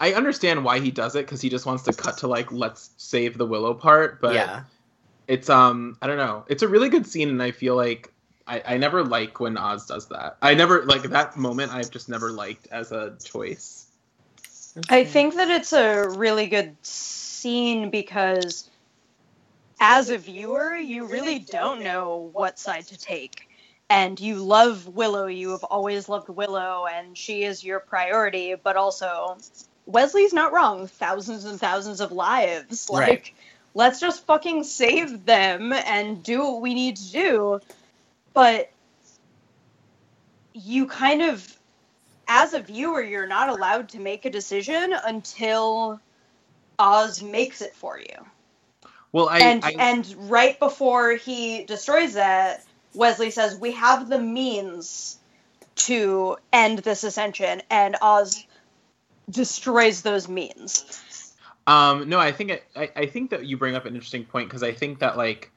I 0.00 0.14
understand 0.14 0.64
why 0.64 0.80
he 0.80 0.90
does 0.90 1.14
it 1.14 1.26
cuz 1.26 1.40
he 1.40 1.50
just 1.50 1.66
wants 1.66 1.82
to 1.84 1.92
cut 1.92 2.18
to 2.18 2.28
like 2.28 2.50
let's 2.52 2.90
save 2.96 3.36
the 3.36 3.46
Willow 3.46 3.74
part, 3.74 4.20
but 4.20 4.34
yeah. 4.34 4.62
it's 5.26 5.50
um 5.50 5.96
I 6.00 6.06
don't 6.06 6.16
know. 6.18 6.44
It's 6.48 6.62
a 6.62 6.68
really 6.68 6.88
good 6.88 7.06
scene 7.06 7.28
and 7.28 7.42
I 7.42 7.50
feel 7.50 7.76
like 7.76 8.12
I, 8.50 8.62
I 8.66 8.76
never 8.78 9.04
like 9.04 9.38
when 9.38 9.56
Oz 9.56 9.86
does 9.86 10.08
that. 10.08 10.36
I 10.42 10.54
never 10.54 10.84
like 10.84 11.02
that 11.02 11.36
moment 11.36 11.72
I've 11.72 11.90
just 11.90 12.08
never 12.08 12.32
liked 12.32 12.66
as 12.72 12.90
a 12.90 13.16
choice. 13.24 13.86
I 14.88 15.04
think 15.04 15.36
that 15.36 15.48
it's 15.48 15.72
a 15.72 16.08
really 16.08 16.46
good 16.48 16.76
scene 16.84 17.90
because 17.90 18.68
as 19.80 20.10
a 20.10 20.18
viewer, 20.18 20.74
you 20.74 21.06
really 21.06 21.38
don't 21.38 21.82
know 21.82 22.30
what 22.32 22.58
side 22.58 22.86
to 22.88 22.98
take. 22.98 23.48
And 23.88 24.18
you 24.18 24.36
love 24.36 24.86
Willow, 24.88 25.26
you 25.26 25.50
have 25.50 25.64
always 25.64 26.08
loved 26.08 26.28
Willow, 26.28 26.86
and 26.92 27.16
she 27.16 27.42
is 27.44 27.64
your 27.64 27.80
priority, 27.80 28.54
but 28.54 28.76
also 28.76 29.38
Wesley's 29.86 30.32
not 30.32 30.52
wrong. 30.52 30.86
Thousands 30.86 31.44
and 31.44 31.58
thousands 31.58 32.00
of 32.00 32.12
lives. 32.12 32.88
Like, 32.90 33.08
Right. 33.08 33.32
let's 33.74 34.00
just 34.00 34.26
fucking 34.26 34.64
save 34.64 35.24
them 35.24 35.72
and 35.72 36.22
do 36.22 36.44
what 36.44 36.60
we 36.62 36.74
need 36.74 36.96
to 36.96 37.12
do. 37.12 37.60
But 38.32 38.70
you 40.52 40.86
kind 40.86 41.22
of 41.22 41.56
as 42.30 42.54
a 42.54 42.60
viewer, 42.60 43.02
you're 43.02 43.26
not 43.26 43.48
allowed 43.48 43.88
to 43.88 43.98
make 43.98 44.24
a 44.24 44.30
decision 44.30 44.94
until 45.04 46.00
Oz 46.78 47.22
makes 47.22 47.60
it 47.60 47.74
for 47.74 47.98
you. 47.98 48.86
Well, 49.10 49.28
I 49.28 49.40
and 49.40 49.64
I, 49.64 49.74
and 49.78 50.30
right 50.30 50.58
before 50.58 51.14
he 51.16 51.64
destroys 51.64 52.14
that, 52.14 52.64
Wesley 52.94 53.30
says, 53.30 53.56
"We 53.56 53.72
have 53.72 54.08
the 54.08 54.20
means 54.20 55.18
to 55.74 56.36
end 56.52 56.78
this 56.78 57.02
ascension," 57.02 57.62
and 57.68 57.96
Oz 58.00 58.46
destroys 59.28 60.02
those 60.02 60.28
means. 60.28 61.34
Um, 61.66 62.08
no, 62.08 62.20
I 62.20 62.30
think 62.30 62.50
it, 62.50 62.64
I, 62.76 62.90
I 62.94 63.06
think 63.06 63.30
that 63.30 63.44
you 63.44 63.56
bring 63.56 63.74
up 63.74 63.86
an 63.86 63.94
interesting 63.94 64.24
point 64.24 64.48
because 64.48 64.62
I 64.62 64.72
think 64.72 65.00
that 65.00 65.16
like 65.16 65.50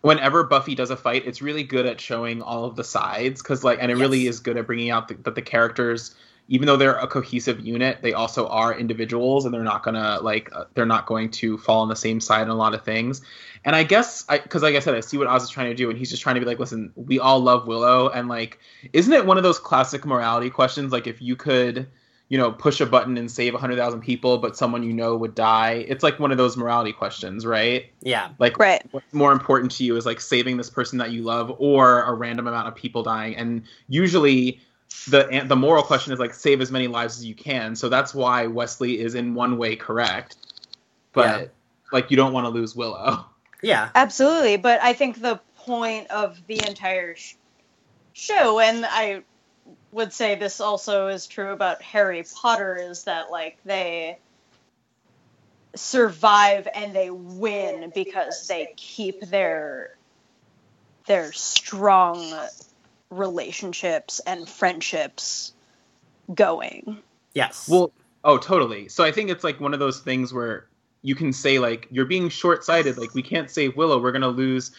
whenever 0.00 0.44
Buffy 0.44 0.74
does 0.74 0.90
a 0.90 0.96
fight, 0.96 1.26
it's 1.26 1.42
really 1.42 1.64
good 1.64 1.86
at 1.86 2.00
showing 2.00 2.42
all 2.42 2.64
of 2.64 2.76
the 2.76 2.84
sides 2.84 3.42
because 3.42 3.64
like, 3.64 3.78
and 3.80 3.90
it 3.90 3.96
really 3.96 4.26
is 4.26 4.40
good 4.40 4.56
at 4.56 4.66
bringing 4.66 4.90
out 4.90 5.08
the, 5.08 5.14
that 5.14 5.34
the 5.34 5.42
characters 5.42 6.14
even 6.48 6.66
though 6.66 6.76
they're 6.76 6.96
a 6.96 7.06
cohesive 7.06 7.60
unit, 7.60 7.98
they 8.00 8.14
also 8.14 8.48
are 8.48 8.76
individuals, 8.76 9.44
and 9.44 9.52
they're 9.52 9.62
not 9.62 9.82
gonna 9.82 10.18
like 10.22 10.50
uh, 10.54 10.64
they're 10.74 10.86
not 10.86 11.06
going 11.06 11.30
to 11.30 11.58
fall 11.58 11.82
on 11.82 11.88
the 11.88 11.96
same 11.96 12.20
side 12.20 12.42
in 12.42 12.48
a 12.48 12.54
lot 12.54 12.74
of 12.74 12.82
things. 12.84 13.20
And 13.64 13.76
I 13.76 13.82
guess 13.82 14.24
because 14.24 14.62
like 14.62 14.74
I 14.74 14.80
said, 14.80 14.94
I 14.94 15.00
see 15.00 15.18
what 15.18 15.26
Oz 15.26 15.44
is 15.44 15.50
trying 15.50 15.68
to 15.68 15.74
do, 15.74 15.90
and 15.90 15.98
he's 15.98 16.10
just 16.10 16.22
trying 16.22 16.36
to 16.36 16.40
be 16.40 16.46
like, 16.46 16.58
listen, 16.58 16.90
we 16.96 17.18
all 17.18 17.40
love 17.40 17.66
Willow, 17.66 18.08
and 18.08 18.28
like, 18.28 18.58
isn't 18.92 19.12
it 19.12 19.26
one 19.26 19.36
of 19.36 19.42
those 19.42 19.58
classic 19.58 20.06
morality 20.06 20.48
questions? 20.48 20.90
Like, 20.90 21.06
if 21.06 21.20
you 21.20 21.36
could, 21.36 21.86
you 22.28 22.36
know, 22.36 22.52
push 22.52 22.80
a 22.80 22.86
button 22.86 23.16
and 23.16 23.30
save 23.30 23.54
hundred 23.54 23.76
thousand 23.76 24.00
people, 24.02 24.36
but 24.38 24.56
someone 24.56 24.82
you 24.82 24.92
know 24.92 25.16
would 25.16 25.34
die, 25.34 25.84
it's 25.88 26.02
like 26.02 26.18
one 26.18 26.30
of 26.30 26.36
those 26.38 26.56
morality 26.56 26.92
questions, 26.92 27.46
right? 27.46 27.86
Yeah. 28.02 28.30
Like, 28.38 28.58
Right. 28.58 28.82
what's 28.90 29.12
more 29.14 29.32
important 29.32 29.72
to 29.72 29.84
you 29.84 29.96
is 29.96 30.04
like 30.04 30.20
saving 30.20 30.56
this 30.58 30.68
person 30.68 30.98
that 30.98 31.10
you 31.10 31.22
love 31.22 31.54
or 31.58 32.02
a 32.02 32.12
random 32.12 32.46
amount 32.46 32.68
of 32.68 32.74
people 32.74 33.02
dying 33.02 33.34
and 33.36 33.62
usually 33.88 34.60
the 35.08 35.44
the 35.46 35.56
moral 35.56 35.82
question 35.82 36.12
is 36.12 36.18
like 36.18 36.32
save 36.34 36.60
as 36.62 36.70
many 36.70 36.86
lives 36.86 37.18
as 37.18 37.24
you 37.24 37.34
can 37.34 37.76
so 37.76 37.90
that's 37.90 38.14
why 38.14 38.46
wesley 38.46 38.98
is 39.00 39.14
in 39.14 39.34
one 39.34 39.58
way 39.58 39.76
correct 39.76 40.36
but 41.12 41.40
Yeah. 41.40 41.46
like 41.92 42.10
you 42.10 42.16
don't 42.16 42.32
want 42.32 42.46
to 42.46 42.48
lose 42.50 42.74
willow 42.74 43.24
Yeah. 43.62 43.90
Absolutely, 43.94 44.56
but 44.56 44.80
I 44.82 44.92
think 44.92 45.20
the 45.20 45.40
point 45.56 46.10
of 46.10 46.40
the 46.46 46.60
entire 46.66 47.16
sh- 47.16 47.34
show, 48.12 48.60
and 48.60 48.86
I 48.86 49.22
would 49.92 50.12
say 50.12 50.34
this 50.34 50.60
also 50.60 51.08
is 51.08 51.26
true 51.26 51.52
about 51.52 51.82
Harry 51.82 52.24
Potter, 52.34 52.76
is 52.76 53.04
that 53.04 53.30
like 53.30 53.58
they 53.64 54.18
survive 55.74 56.66
and 56.74 56.94
they 56.94 57.10
win 57.10 57.92
because 57.94 58.46
they 58.48 58.72
keep 58.76 59.20
their 59.22 59.96
their 61.06 61.32
strong 61.32 62.34
relationships 63.10 64.20
and 64.26 64.48
friendships 64.48 65.52
going. 66.34 66.98
Yes. 67.34 67.68
well 67.68 67.92
oh 68.24 68.36
totally 68.36 68.88
so 68.88 69.04
i 69.04 69.12
think 69.12 69.30
it's 69.30 69.44
like 69.44 69.60
one 69.60 69.72
of 69.72 69.78
those 69.78 70.00
things 70.00 70.34
where 70.34 70.66
you 71.02 71.14
can 71.14 71.32
say 71.32 71.60
like 71.60 71.86
you're 71.90 72.04
being 72.04 72.28
short-sighted 72.28 72.98
like 72.98 73.14
we 73.14 73.22
can't 73.22 73.48
save 73.48 73.76
willow 73.76 74.00
we're 74.00 74.10
going 74.10 74.22
to 74.22 74.28
lose 74.28 74.72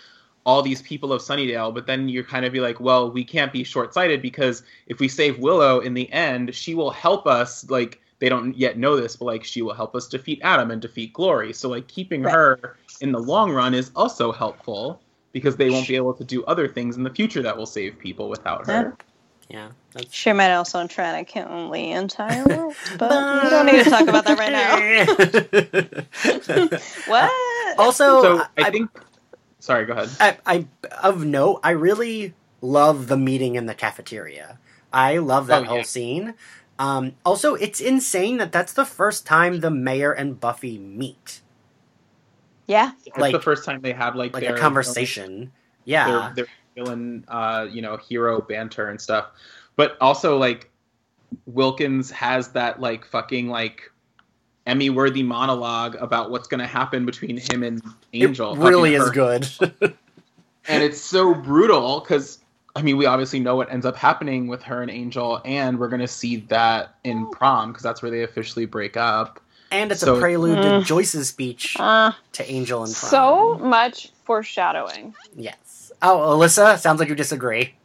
all 0.49 0.63
these 0.63 0.81
people 0.81 1.13
of 1.13 1.21
sunnydale 1.21 1.71
but 1.71 1.85
then 1.85 2.09
you're 2.09 2.23
kind 2.23 2.43
of 2.43 2.51
be 2.51 2.59
like 2.59 2.79
well 2.79 3.11
we 3.11 3.23
can't 3.23 3.53
be 3.53 3.63
short-sighted 3.63 4.19
because 4.19 4.63
if 4.87 4.99
we 4.99 5.07
save 5.07 5.37
willow 5.37 5.79
in 5.79 5.93
the 5.93 6.11
end 6.11 6.55
she 6.55 6.73
will 6.73 6.89
help 6.89 7.27
us 7.27 7.69
like 7.69 8.01
they 8.17 8.27
don't 8.27 8.57
yet 8.57 8.75
know 8.75 8.95
this 8.95 9.15
but 9.15 9.25
like 9.25 9.43
she 9.43 9.61
will 9.61 9.75
help 9.75 9.95
us 9.95 10.07
defeat 10.07 10.39
adam 10.41 10.71
and 10.71 10.81
defeat 10.81 11.13
glory 11.13 11.53
so 11.53 11.69
like 11.69 11.87
keeping 11.87 12.23
Right. 12.23 12.33
her 12.33 12.77
in 12.99 13.11
the 13.11 13.19
long 13.19 13.51
run 13.51 13.75
is 13.75 13.91
also 13.95 14.31
helpful 14.31 14.99
because 15.33 15.55
they 15.55 15.69
won't 15.69 15.87
be 15.87 15.95
able 15.95 16.15
to 16.15 16.23
do 16.23 16.43
other 16.45 16.67
things 16.67 16.97
in 16.97 17.03
the 17.03 17.11
future 17.11 17.43
that 17.43 17.55
will 17.55 17.67
save 17.67 17.99
people 17.99 18.27
without 18.27 18.65
her 18.65 18.97
yeah. 19.49 19.69
That's 19.93 20.13
She 20.13 20.31
might 20.31 20.53
also 20.53 20.85
try 20.85 21.17
to 21.17 21.25
kill 21.25 21.71
the 21.71 21.89
entire 21.89 22.45
world, 22.45 22.75
but 22.99 23.09
we 23.43 23.49
don't 23.49 23.65
need 23.65 23.83
to 23.83 23.89
talk 23.89 24.07
about 24.07 24.23
that 24.25 24.37
right 24.37 24.51
now. 24.51 24.77
What? 27.07 27.79
also, 27.79 28.21
so 28.21 28.39
I, 28.57 28.67
I, 28.67 28.69
think 28.69 28.91
sorry 29.59 29.85
go 29.85 29.93
ahead 29.93 30.09
I, 30.19 30.37
I 30.45 30.67
of 31.03 31.23
note, 31.25 31.59
I 31.63 31.71
really 31.71 32.33
love 32.61 33.07
the 33.07 33.17
meeting 33.17 33.55
in 33.55 33.65
the 33.67 33.73
cafeteria. 33.75 34.59
I 34.91 35.17
love 35.19 35.47
that 35.47 35.63
Oh, 35.63 35.65
whole 35.65 35.77
yeah. 35.77 35.83
scene. 35.83 36.33
Um, 36.77 37.13
also, 37.25 37.55
it's 37.55 37.79
insane 37.79 38.37
that 38.37 38.51
that's 38.51 38.73
the 38.73 38.85
first 38.85 39.25
time 39.25 39.59
the 39.59 39.69
mayor 39.69 40.11
and 40.11 40.39
Buffy 40.39 40.77
meet, 40.77 41.41
Yeah. 42.67 42.91
It's 43.05 43.17
Like- 43.17 43.31
the 43.33 43.41
first 43.41 43.65
time 43.65 43.81
they 43.81 43.93
have 43.93 44.15
like, 44.15 44.33
like 44.33 44.43
their 44.43 44.55
a 44.55 44.59
conversation. 44.59 45.51
Yeah, 45.85 46.31
their, 46.35 46.45
their 46.45 46.47
villain, 46.75 47.25
uh, 47.27 47.67
you 47.69 47.81
know, 47.81 47.97
hero 47.97 48.41
banter 48.41 48.89
and 48.89 48.99
stuff. 48.99 49.27
But 49.75 49.97
also 50.01 50.37
like 50.37 50.69
Wilkins 51.45 52.11
has 52.11 52.49
that 52.49 52.79
like 52.79 53.05
fucking 53.05 53.49
like 53.49 53.91
Emmy 54.69 54.89
worthy 54.89 55.23
monologue 55.23 55.95
about 55.99 56.29
what's 56.31 56.47
gonna 56.47 56.67
happen 56.67 57.05
between 57.05 57.37
him 57.37 57.63
and 57.63 57.81
Angel. 58.13 58.53
it 58.53 58.59
really 58.69 58.93
is 58.95 59.03
her. 59.05 59.11
good. 59.11 59.47
and 60.67 60.83
it's 60.83 61.01
so 61.01 61.33
brutal 61.33 61.99
because 62.01 62.39
I 62.75 62.81
mean 62.83 62.97
we 62.97 63.05
obviously 63.07 63.39
know 63.39 63.55
what 63.55 63.71
ends 63.71 63.85
up 63.85 63.95
happening 63.95 64.47
with 64.47 64.61
her 64.63 64.81
and 64.81 64.91
Angel, 64.91 65.41
and 65.43 65.79
we're 65.79 65.87
gonna 65.89 66.07
see 66.07 66.37
that 66.49 66.95
in 67.03 67.29
prom 67.31 67.69
because 67.71 67.83
that's 67.83 68.01
where 68.01 68.11
they 68.11 68.23
officially 68.23 68.65
break 68.65 68.95
up. 68.95 69.39
and 69.71 69.91
it's 69.91 70.01
So- 70.01 70.15
a 70.15 70.19
prelude 70.19 70.57
to 70.57 70.63
Mm. 70.63 70.83
Joyce's 70.85 71.29
speech 71.29 71.75
Uh, 71.79 72.11
to 72.33 72.51
Angel 72.51 72.83
and 72.83 72.91
prom. 72.95 73.09
So 73.11 73.57
much 73.61 74.11
foreshadowing. 74.25 75.13
yes. 75.35 75.91
Oh, 76.01 76.17
Alyssa, 76.37 76.79
sounds 76.79 76.99
like 76.99 77.07
you 77.09 77.13
disagree. 77.15 77.75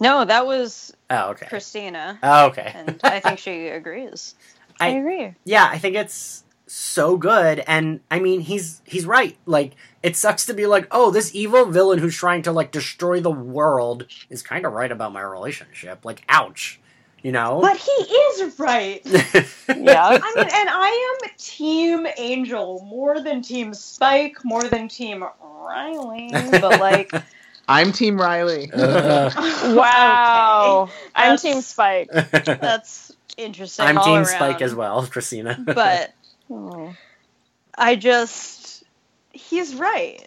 no, 0.00 0.24
that 0.24 0.46
was 0.46 0.94
Oh, 1.10 1.30
okay. 1.32 1.46
Kristina, 1.46 2.16
Oh, 2.22 2.46
okay. 2.46 2.72
and 2.74 2.98
I 3.04 3.20
think 3.20 3.38
she 3.38 3.68
agrees. 3.68 4.34
I, 4.80 4.86
I- 4.86 4.90
agree. 4.90 5.34
yeah, 5.44 5.68
I 5.70 5.78
think 5.78 5.96
it's 5.96 6.44
so 6.66 7.16
good, 7.16 7.62
and 7.66 8.00
I 8.10 8.20
mean, 8.20 8.40
he's 8.40 8.80
he's 8.86 9.04
right. 9.04 9.36
Like, 9.46 9.72
it 10.02 10.16
sucks 10.16 10.46
to 10.46 10.54
be 10.54 10.66
like, 10.66 10.86
oh, 10.90 11.10
this 11.10 11.34
evil 11.34 11.66
villain 11.66 11.98
who's 11.98 12.16
trying 12.16 12.42
to 12.42 12.52
like 12.52 12.70
destroy 12.70 13.20
the 13.20 13.30
world 13.30 14.06
is 14.30 14.42
kind 14.42 14.64
of 14.64 14.72
right 14.72 14.90
about 14.90 15.12
my 15.12 15.20
relationship. 15.20 16.04
Like, 16.04 16.24
ouch, 16.30 16.80
you 17.22 17.30
know. 17.32 17.58
But 17.60 17.76
he 17.76 17.90
is 17.90 18.58
right. 18.58 19.02
Yeah. 19.68 20.18
I 20.22 20.32
mean, 20.36 20.44
and 20.44 20.68
I 20.70 21.18
am 21.22 21.30
Team 21.38 22.06
Angel 22.18 22.84
more 22.88 23.20
than 23.20 23.42
Team 23.42 23.74
Spike, 23.74 24.44
more 24.44 24.62
than 24.62 24.88
Team 24.88 25.24
Riley. 25.42 26.30
But 26.32 26.80
like, 26.80 27.10
I'm 27.68 27.92
Team 27.92 28.18
Riley. 28.20 28.70
Wow. 28.76 30.84
okay. 30.88 30.92
I'm 31.14 31.36
That's- 31.36 31.42
Team 31.42 31.60
Spike. 31.62 32.08
that's 32.10 33.12
interesting. 33.44 33.86
I'm 33.86 33.98
all 33.98 34.04
Team 34.04 34.14
around. 34.14 34.26
Spike 34.26 34.62
as 34.62 34.74
well, 34.74 35.02
Kristina. 35.06 35.62
But 35.64 36.12
Oh. 36.50 36.94
I 37.76 37.96
just, 37.96 38.84
he's 39.32 39.74
right. 39.74 40.26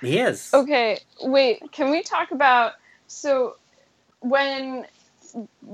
he 0.00 0.18
is. 0.18 0.50
Okay, 0.54 0.98
wait. 1.22 1.72
Can 1.72 1.90
we 1.90 2.02
talk 2.02 2.30
about 2.30 2.72
so 3.08 3.56
when 4.20 4.86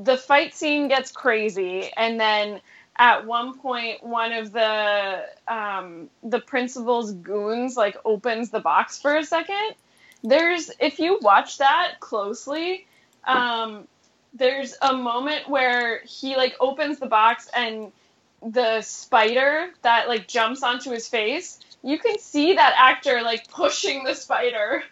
the 0.03 0.17
fight 0.17 0.55
scene 0.55 0.89
gets 0.89 1.13
crazy, 1.13 1.91
and 1.97 2.19
then 2.19 2.61
at 2.97 3.27
one 3.27 3.59
point 3.59 4.03
one 4.03 4.33
of 4.33 4.53
the 4.53 5.25
um, 5.47 6.09
the 6.23 6.41
principal's 6.41 7.13
goons 7.13 7.77
like 7.77 7.97
opens 8.05 8.51
the 8.51 8.61
box 8.61 8.99
for 9.01 9.17
a 9.17 9.25
second. 9.25 9.75
There's 10.23 10.71
if 10.81 10.99
you 10.99 11.19
watch 11.21 11.59
that 11.59 12.01
closely, 12.01 12.87
um, 13.25 13.87
there's 14.35 14.77
a 14.81 14.93
moment 14.95 15.49
where 15.49 16.01
he 16.05 16.37
like 16.37 16.57
opens 16.61 16.99
the 16.99 17.07
box 17.07 17.49
and 17.55 17.93
the 18.47 18.81
spider 18.81 19.69
that 19.83 20.09
like 20.09 20.27
jumps 20.27 20.63
onto 20.63 20.91
his 20.91 21.09
face 21.09 21.59
you 21.83 21.99
can 21.99 22.19
see 22.19 22.55
that 22.55 22.75
actor 22.77 23.23
like 23.23 23.49
pushing 23.49 24.05
the 24.05 24.15
spider 24.15 24.83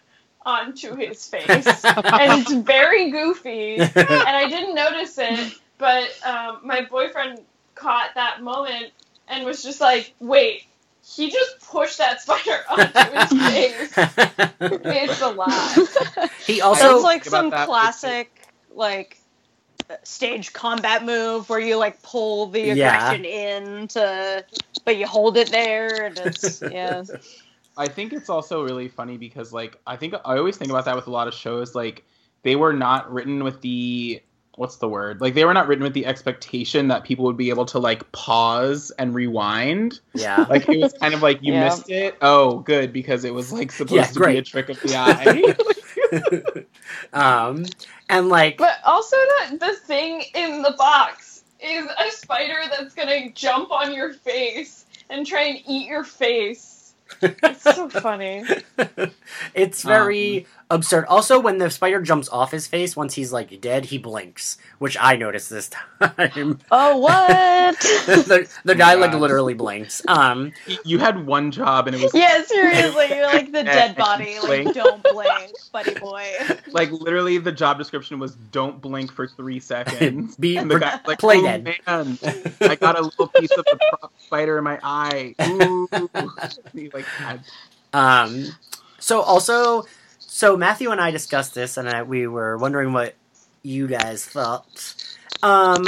onto 0.45 0.95
his 0.95 1.27
face. 1.27 1.67
And 1.85 2.41
it's 2.41 2.53
very 2.53 3.11
goofy. 3.11 3.77
And 3.81 3.93
i 3.97 4.49
didn't 4.49 4.75
notice 4.75 5.19
it 5.19 5.55
but 5.79 6.09
um, 6.25 6.61
my 6.65 6.83
boyfriend 6.83 7.41
caught 7.75 8.11
that 8.17 8.43
moment 8.43 8.93
and 9.29 9.45
was 9.45 9.63
just 9.63 9.81
like 9.81 10.15
wait 10.21 10.65
he 11.09 11.31
just 11.31 11.61
pushed 11.61 11.99
that 11.99 12.21
spider 12.21 12.65
onto 12.71 12.83
his 12.85 13.33
face. 13.33 13.93
It's 14.61 15.23
a 15.23 15.29
lot. 15.31 15.51
He 16.45 16.61
also 16.61 16.83
That's 16.83 16.93
also 16.93 17.03
like 17.03 17.25
some 17.25 17.51
classic, 17.51 18.31
like, 18.75 19.18
stage 20.05 20.53
combat 20.53 21.05
move 21.05 21.49
where 21.49 21.61
you 21.61 21.77
like 21.77 22.03
pull 22.03 22.47
the 22.49 22.71
Yeah. 22.71 22.71
aggression 22.71 23.25
in 23.25 23.89
to, 23.89 24.45
but 24.85 24.97
you 24.97 25.07
hold 25.07 25.37
it 25.37 25.51
there, 25.51 26.05
and 26.07 26.19
it's 26.19 26.63
yeah. 26.69 27.05
I 27.77 27.89
think 27.89 28.13
it's 28.13 28.29
also 28.29 28.63
really 28.63 28.89
funny 28.89 29.17
because 29.19 29.53
like 29.53 29.81
I 29.87 29.97
think 29.97 30.15
I 30.25 30.37
always 30.37 30.57
think 30.57 30.71
about 30.71 30.85
that 30.87 30.97
with 30.97 31.07
a 31.07 31.11
lot 31.11 31.29
of 31.29 31.35
shows 31.35 31.75
like 31.75 32.05
they 32.43 32.57
were 32.57 32.73
not 32.73 33.13
written 33.13 33.45
with 33.45 33.61
the 33.63 34.21
what's 34.57 34.77
the 34.79 34.89
word? 34.89 35.21
Like 35.21 35.35
they 35.35 35.45
were 35.45 35.55
not 35.55 35.69
written 35.69 35.85
with 35.85 35.95
the 35.95 36.05
expectation 36.07 36.89
that 36.89 37.05
people 37.05 37.25
would 37.27 37.37
be 37.37 37.51
able 37.51 37.67
to 37.67 37.79
like 37.79 38.11
pause 38.13 38.91
and 38.99 39.15
rewind. 39.15 40.01
yeah. 40.15 40.47
Like 40.49 40.69
it 40.69 40.79
was 40.79 40.93
kind 41.01 41.15
of 41.15 41.23
like 41.23 41.39
you 41.43 41.53
Yeah. 41.53 41.55
missed 41.55 41.91
it. 41.91 42.17
Oh, 42.21 42.61
good 42.61 42.93
because 42.93 43.25
it 43.25 43.33
was 43.35 43.53
like 43.53 43.71
supposed 43.71 44.09
Yeah, 44.09 44.15
to 44.15 44.21
be 44.21 44.37
a 44.37 44.43
trick 44.43 44.69
of 44.71 44.81
the 44.83 44.97
eye. 44.97 45.57
um, 47.13 47.65
and 48.09 48.29
like, 48.29 48.59
But 48.59 48.79
also 48.85 49.17
that 49.17 49.59
the 49.61 49.75
thing 49.87 50.25
in 50.35 50.63
the 50.63 50.75
box 50.79 51.43
is 51.61 51.87
a 51.87 52.11
spider 52.13 52.59
that's 52.71 52.95
gonna 52.95 53.31
jump 53.31 53.71
on 53.71 53.93
your 53.93 54.13
face 54.13 54.87
and 55.11 55.27
try 55.27 55.43
and 55.43 55.59
eat 55.67 55.89
your 55.89 56.05
face. 56.05 56.95
It's 57.23 57.63
so 57.63 57.89
funny. 57.89 58.45
it's 59.55 59.83
very 59.83 60.47
absurd. 60.71 61.07
Also, 61.07 61.41
when 61.41 61.59
the 61.59 61.71
spider 61.71 62.01
jumps 62.03 62.29
off 62.29 62.51
his 62.53 62.67
face 62.67 62.95
once 62.97 63.15
he's 63.15 63.33
like 63.33 63.61
dead, 63.61 63.87
he 63.87 63.99
blinks, 63.99 64.59
which 64.79 64.97
I 65.01 65.17
noticed 65.17 65.51
this 65.51 65.71
time. 66.01 66.59
Oh, 66.71 66.99
what? 66.99 67.79
the, 67.81 68.49
the 68.65 68.75
guy 68.75 68.95
like 68.95 69.13
literally 69.15 69.55
blinks. 69.55 70.03
Um, 70.09 70.53
You 70.85 70.99
had 70.99 71.27
one 71.27 71.51
job, 71.51 71.87
and 71.87 71.97
it 71.97 72.03
was 72.03 72.13
yeah, 72.15 72.43
seriously, 72.43 73.09
you're 73.11 73.27
like 73.27 73.53
the 73.53 73.65
dead 73.65 73.97
body. 73.97 74.39
Like, 74.41 74.75
don't 74.75 75.03
blink, 75.03 75.53
buddy 75.73 75.95
boy. 75.95 76.25
like 76.69 76.91
literally 76.91 77.39
the 77.39 77.53
job 77.53 77.79
description 77.79 78.19
was 78.19 78.35
"Don't 78.53 78.81
blink 78.81 79.13
for 79.13 79.27
three 79.27 79.61
seconds." 79.61 80.37
be 80.37 80.57
And 80.57 80.71
the 80.71 80.79
guy's 80.79 81.01
like, 81.07 81.19
play 81.19 81.39
"Oh, 81.39 81.43
dead. 81.43 81.65
man, 81.65 82.19
I 82.61 82.77
got 82.77 82.99
a 82.99 83.03
little 83.03 83.29
piece 83.29 83.51
of 83.53 83.65
the 83.65 83.79
prop 83.91 84.13
spider 84.19 84.59
in 84.59 84.65
my 84.65 84.79
eye." 84.83 85.35
Ooh, 85.43 85.89
He, 86.75 86.89
like 86.91 87.05
had- 87.05 87.41
Um, 87.93 88.47
so 88.99 89.21
also, 89.23 89.85
so 90.39 90.57
Mathew 90.57 90.93
and 90.93 91.01
I 91.01 91.11
discussed 91.11 91.53
this, 91.53 91.77
and 91.77 91.89
I, 91.89 92.05
we 92.05 92.29
were 92.29 92.57
wondering 92.57 92.93
what 92.93 93.17
you 93.65 93.89
guys 93.89 94.25
thought. 94.25 94.95
Um, 95.43 95.85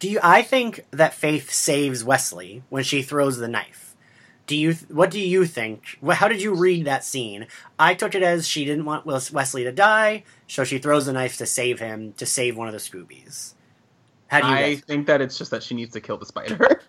do 0.00 0.10
you? 0.10 0.18
I 0.24 0.42
think 0.42 0.84
that 0.90 1.14
Faith 1.14 1.52
saves 1.52 2.02
Wesley 2.02 2.64
when 2.68 2.82
she 2.82 3.00
throws 3.00 3.38
the 3.38 3.46
knife. 3.46 3.94
Do 4.48 4.56
you? 4.56 4.72
What 4.88 5.12
do 5.12 5.20
you 5.20 5.46
think? 5.46 6.00
How 6.04 6.26
did 6.26 6.42
you 6.42 6.52
read 6.52 6.84
that 6.86 7.04
scene? 7.04 7.46
I 7.78 7.94
took 7.94 8.16
it 8.16 8.24
as 8.24 8.48
she 8.48 8.64
didn't 8.64 8.86
want 8.86 9.06
Wesley 9.06 9.62
to 9.62 9.70
die, 9.70 10.24
so 10.48 10.64
she 10.64 10.78
throws 10.78 11.06
the 11.06 11.12
knife 11.12 11.36
to 11.36 11.46
save 11.46 11.78
him, 11.78 12.14
to 12.14 12.26
save 12.26 12.56
one 12.56 12.66
of 12.66 12.72
the 12.72 12.80
Scoobies. 12.80 13.54
How 14.26 14.40
do 14.40 14.48
you? 14.48 14.52
I 14.52 14.74
guys? 14.74 14.80
think 14.80 15.06
that 15.06 15.20
it's 15.20 15.38
just 15.38 15.52
that 15.52 15.62
she 15.62 15.76
needs 15.76 15.92
to 15.92 16.00
kill 16.00 16.16
the 16.16 16.26
spider. 16.26 16.80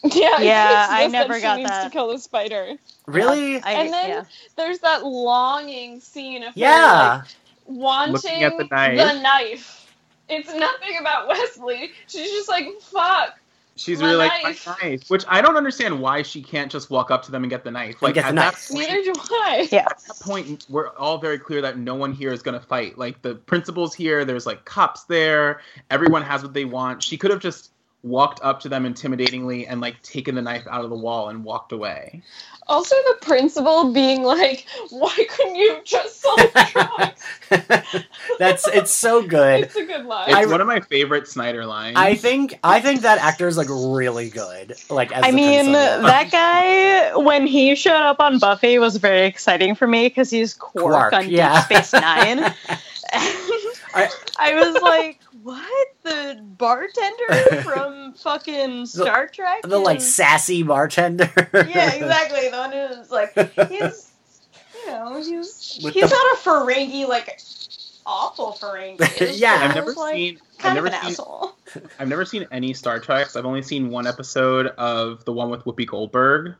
Yeah, 0.04 0.40
Yeah, 0.40 0.86
I 0.90 1.02
just 1.04 1.12
never 1.12 1.34
that 1.34 1.42
got 1.42 1.54
she 1.56 1.62
needs 1.62 1.70
that. 1.70 1.84
to 1.84 1.90
kill 1.90 2.08
the 2.12 2.18
spider. 2.18 2.74
Really? 3.06 3.60
I, 3.62 3.72
And 3.72 3.92
then- 3.92 4.08
yeah. 4.10 4.24
There's 4.56 4.78
that 4.80 5.04
longing 5.04 6.00
scene 6.00 6.42
of 6.44 6.54
her, 6.54 6.60
like, 6.60 7.24
wanting 7.66 8.42
at 8.42 8.56
the 8.56 8.64
knife. 8.70 8.96
the 8.96 9.20
knife. 9.20 9.94
It's 10.28 10.52
nothing 10.54 10.98
about 11.00 11.26
Wesley. 11.28 11.92
She's 12.06 12.30
just 12.30 12.48
like, 12.48 12.66
fuck. 12.80 13.38
She's 13.76 14.00
My 14.00 14.06
really 14.06 14.16
like 14.28 14.42
my 14.66 14.74
knife, 14.82 15.08
which 15.08 15.24
I 15.28 15.40
don't 15.40 15.56
understand 15.56 16.00
why 16.00 16.22
she 16.22 16.42
can't 16.42 16.70
just 16.70 16.90
walk 16.90 17.12
up 17.12 17.22
to 17.24 17.30
them 17.30 17.44
and 17.44 17.50
get 17.50 17.62
the 17.62 17.70
knife. 17.70 18.02
Like 18.02 18.14
get 18.14 18.22
the 18.22 18.28
at 18.28 18.34
knife. 18.34 18.68
that 18.68 18.74
point, 18.74 18.88
Neither 18.90 19.02
do 19.04 19.20
I. 19.30 19.68
Yeah. 19.72 19.86
at 19.88 19.98
that 20.08 20.18
point, 20.20 20.66
we're 20.68 20.88
all 20.96 21.18
very 21.18 21.38
clear 21.38 21.62
that 21.62 21.78
no 21.78 21.94
one 21.94 22.12
here 22.12 22.32
is 22.32 22.42
going 22.42 22.58
to 22.60 22.66
fight. 22.66 22.98
Like 22.98 23.22
the 23.22 23.36
principal's 23.36 23.94
here. 23.94 24.24
There's 24.24 24.46
like 24.46 24.64
cops 24.64 25.04
there. 25.04 25.60
Everyone 25.90 26.22
has 26.22 26.42
what 26.42 26.54
they 26.54 26.64
want. 26.64 27.04
She 27.04 27.16
could 27.16 27.30
have 27.30 27.38
just 27.40 27.70
walked 28.02 28.40
up 28.42 28.60
to 28.60 28.68
them 28.68 28.84
intimidatingly 28.84 29.66
and 29.68 29.80
like 29.80 30.00
taken 30.02 30.34
the 30.34 30.42
knife 30.42 30.66
out 30.70 30.84
of 30.84 30.90
the 30.90 30.96
wall 30.96 31.28
and 31.28 31.44
walked 31.44 31.72
away. 31.72 32.22
Also, 32.68 32.94
the 32.94 33.16
principal 33.22 33.92
being 33.94 34.22
like, 34.22 34.66
why 34.90 35.16
couldn't 35.30 35.56
you 35.56 35.78
just 35.84 36.20
sold 36.20 36.38
drugs? 36.70 37.24
That's 38.38 38.68
it's 38.68 38.90
so 38.90 39.26
good. 39.26 39.64
It's 39.64 39.74
a 39.76 39.84
good 39.86 40.04
line. 40.04 40.28
It's 40.28 40.36
I- 40.36 40.44
one 40.46 40.60
of 40.60 40.66
my 40.66 40.80
favorite 40.80 41.26
Snyder 41.28 41.64
lines. 41.64 41.96
I 41.98 42.14
think 42.14 42.58
I 42.62 42.80
think 42.80 43.00
that 43.00 43.18
actor 43.18 43.48
is 43.48 43.56
like 43.56 43.68
really 43.70 44.28
good. 44.28 44.74
Like 44.90 45.12
as 45.12 45.24
I 45.24 45.30
mean, 45.30 45.72
principal. 45.72 46.02
that 46.02 46.30
guy 46.30 47.16
when 47.16 47.46
he 47.46 47.74
showed 47.74 48.02
up 48.02 48.20
on 48.20 48.38
Buffy 48.38 48.78
was 48.78 48.96
very 48.96 49.26
exciting 49.26 49.74
for 49.74 49.86
me 49.86 50.08
because 50.08 50.28
he's 50.30 50.52
Quark, 50.52 50.92
Quark, 50.92 51.12
on 51.14 51.28
yeah. 51.30 51.66
Deep 51.68 51.84
Space 51.84 51.92
Nine. 51.94 52.40
I- 53.94 54.10
I 54.38 54.54
was 54.54 54.80
like, 54.82 55.18
"What? 55.48 55.88
The 56.02 56.40
bartender 56.42 57.62
from 57.62 58.12
fucking 58.14 58.86
Star 58.86 59.28
Trek?" 59.28 59.62
the 59.62 59.78
like 59.78 60.00
sassy 60.00 60.62
bartender. 60.62 61.30
yeah, 61.54 61.92
exactly. 61.94 62.48
The 62.50 62.56
one 62.56 62.72
who's 62.72 63.10
like, 63.10 63.32
he's, 63.70 64.10
you 64.84 64.86
know, 64.90 65.16
he's 65.16 65.80
With 65.84 65.94
he's 65.94 66.08
the- 66.08 66.08
not 66.10 66.34
a 66.34 66.36
Ferengi 66.38 67.08
like 67.08 67.40
awful 68.06 68.56
Ferengi. 68.60 69.38
Yeah. 69.38 69.54
I've 69.62 69.74
never 69.74 69.92
like, 69.92 70.14
seen. 70.14 70.38
I've 70.52 70.58
kind 70.58 70.78
of 70.78 70.84
never 70.84 70.96
an 70.96 71.02
seen. 71.02 71.10
asshole. 71.12 71.52
I've 71.98 72.08
never 72.08 72.24
seen 72.24 72.46
any 72.50 72.74
Star 72.74 72.98
Treks. 73.00 73.36
I've 73.36 73.46
only 73.46 73.62
seen 73.62 73.90
one 73.90 74.06
episode 74.06 74.68
of 74.78 75.24
the 75.24 75.32
one 75.32 75.50
with 75.50 75.64
Whoopi 75.64 75.86
Goldberg, 75.86 76.54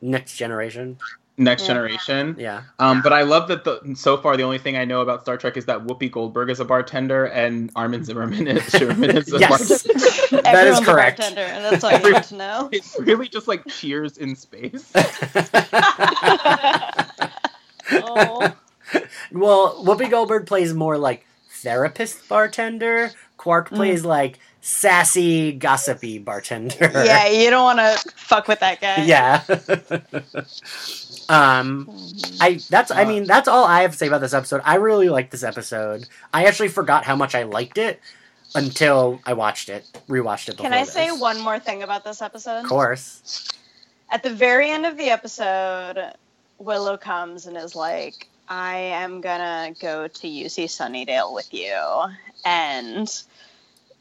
Next 0.00 0.36
generation. 0.36 0.98
Next 1.42 1.62
Yeah. 1.62 1.66
Generation. 1.68 2.36
Yeah. 2.38 2.62
Um, 2.78 3.02
but 3.02 3.12
I 3.12 3.22
love 3.22 3.48
that 3.48 3.64
the 3.64 3.80
so 3.94 4.16
far 4.16 4.36
the 4.36 4.42
only 4.44 4.58
thing 4.58 4.76
I 4.76 4.84
know 4.84 5.00
about 5.00 5.22
Star 5.22 5.36
Trek 5.36 5.56
is 5.56 5.64
that 5.66 5.80
Whoopi 5.86 6.10
Goldberg 6.10 6.50
is 6.50 6.60
a 6.60 6.64
bartender 6.64 7.24
and 7.26 7.70
Armin 7.76 8.02
Shimerman 8.04 8.46
is, 8.46 8.64
Zimmerman 8.70 9.16
is 9.16 9.32
a 9.32 9.38
Yes. 9.38 9.82
bartender. 9.82 10.42
That 10.42 10.46
is 10.46 10.46
Everyone's 10.46 10.78
a 10.80 10.84
correct. 10.92 11.18
bartender, 11.18 11.42
and 11.42 11.64
that's 11.64 11.84
all 11.84 11.92
you 11.92 12.12
need 12.12 12.22
to 12.24 12.34
know. 12.36 12.68
It's 12.72 12.96
really 13.00 13.28
just 13.28 13.48
like 13.48 13.66
Cheers 13.66 14.18
in 14.18 14.34
space. 14.36 14.90
oh. 17.92 18.52
well, 19.32 19.84
Whoopi 19.84 20.10
Goldberg 20.10 20.46
plays 20.46 20.74
more 20.74 20.98
like 20.98 21.26
therapist 21.50 22.28
bartender. 22.28 23.10
Quark 23.36 23.70
Mm. 23.70 23.76
plays 23.76 24.04
like 24.04 24.38
sassy, 24.60 25.52
gossipy 25.52 26.18
bartender. 26.18 26.90
yeah, 26.94 27.26
you 27.28 27.50
don't 27.50 27.64
want 27.64 27.78
to 27.80 28.10
fuck 28.14 28.46
with 28.46 28.60
that 28.60 28.80
guy. 28.80 29.04
Yeah. 29.04 29.42
Um, 31.28 31.88
I 32.40 32.60
that's 32.68 32.90
I 32.90 33.04
mean 33.04 33.24
that's 33.24 33.48
all 33.48 33.64
I 33.64 33.82
have 33.82 33.92
to 33.92 33.96
say 33.96 34.06
about 34.06 34.20
this 34.20 34.34
episode. 34.34 34.60
I 34.64 34.76
really 34.76 35.08
liked 35.08 35.30
this 35.30 35.42
episode. 35.42 36.08
I 36.32 36.44
actually 36.44 36.68
forgot 36.68 37.04
how 37.04 37.16
much 37.16 37.34
I 37.34 37.44
liked 37.44 37.78
it 37.78 38.00
until 38.54 39.20
I 39.24 39.32
watched 39.32 39.68
it, 39.68 39.86
rewatched 40.08 40.48
it. 40.48 40.58
Can 40.58 40.72
I 40.72 40.84
say 40.84 41.10
one 41.10 41.40
more 41.40 41.58
thing 41.58 41.82
about 41.82 42.04
this 42.04 42.22
episode? 42.22 42.60
Of 42.60 42.66
course. 42.66 43.48
At 44.10 44.22
the 44.22 44.30
very 44.30 44.70
end 44.70 44.84
of 44.84 44.98
the 44.98 45.08
episode, 45.08 46.12
Willow 46.58 46.96
comes 46.96 47.46
and 47.46 47.56
is 47.56 47.74
like, 47.74 48.28
I 48.48 48.76
am 48.76 49.20
gonna 49.20 49.74
go 49.80 50.06
to 50.06 50.26
UC 50.26 50.64
Sunnydale 50.64 51.34
with 51.34 51.52
you. 51.54 51.74
And 52.44 53.08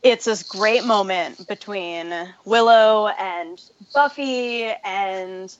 it's 0.03 0.25
this 0.25 0.43
great 0.43 0.83
moment 0.83 1.47
between 1.47 2.13
Willow 2.43 3.07
and 3.07 3.61
Buffy, 3.93 4.65
and 4.83 5.55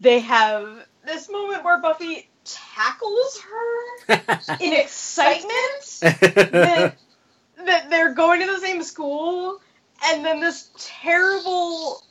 they 0.00 0.20
have 0.20 0.86
this 1.04 1.30
moment 1.30 1.64
where 1.64 1.80
Buffy 1.80 2.28
tackles 2.44 3.40
her 3.40 4.14
in 4.60 4.72
excitement 4.72 6.00
that, 6.00 6.96
that 7.66 7.90
they're 7.90 8.14
going 8.14 8.40
to 8.40 8.46
the 8.46 8.58
same 8.58 8.82
school, 8.82 9.60
and 10.04 10.24
then 10.24 10.40
this 10.40 10.70
terrible 10.76 12.02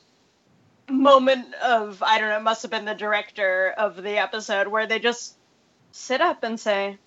moment 0.88 1.54
of 1.56 2.02
I 2.02 2.18
don't 2.18 2.28
know, 2.28 2.38
it 2.38 2.42
must 2.42 2.62
have 2.62 2.70
been 2.70 2.84
the 2.84 2.94
director 2.94 3.74
of 3.76 3.96
the 3.96 4.18
episode 4.18 4.68
where 4.68 4.86
they 4.86 4.98
just 4.98 5.36
sit 5.92 6.20
up 6.20 6.42
and 6.42 6.58
say, 6.58 6.98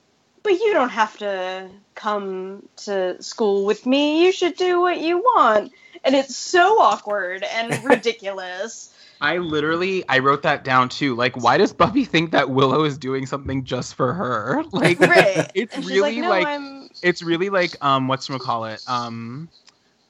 "But 0.41 0.53
you 0.53 0.73
don't 0.73 0.89
have 0.89 1.17
to 1.19 1.69
come 1.95 2.67
to 2.77 3.21
school 3.21 3.65
with 3.65 3.86
me. 3.86 4.25
You 4.25 4.31
should 4.31 4.55
do 4.55 4.81
what 4.81 4.99
you 4.99 5.19
want." 5.19 5.71
And 6.03 6.15
it's 6.15 6.36
so 6.36 6.79
awkward 6.81 7.43
and 7.43 7.84
ridiculous. 7.89 8.93
I 9.24 9.39
literally 9.39 10.05
I 10.09 10.19
wrote 10.19 10.43
that 10.43 10.65
down 10.65 10.89
too. 10.89 11.15
Like, 11.15 11.38
why 11.38 11.57
does 11.57 11.74
Buffy 11.74 12.05
think 12.05 12.32
that 12.32 12.51
Willow 12.51 12.86
is 12.86 12.99
doing 12.99 13.26
something 13.28 13.65
just 13.65 13.95
for 13.95 14.13
her? 14.13 14.63
Like, 14.74 15.01
right. 15.01 15.49
it's 15.55 15.76
she's 15.76 15.91
really 15.91 16.01
like, 16.01 16.17
no, 16.17 16.30
like 16.30 16.47
I'm 16.47 16.89
it's 17.01 17.24
really 17.24 17.49
like 17.49 17.76
um 17.84 18.07
what's 18.07 18.28
to 18.28 18.39
call 18.39 18.65
it 18.65 18.82
um 18.88 19.49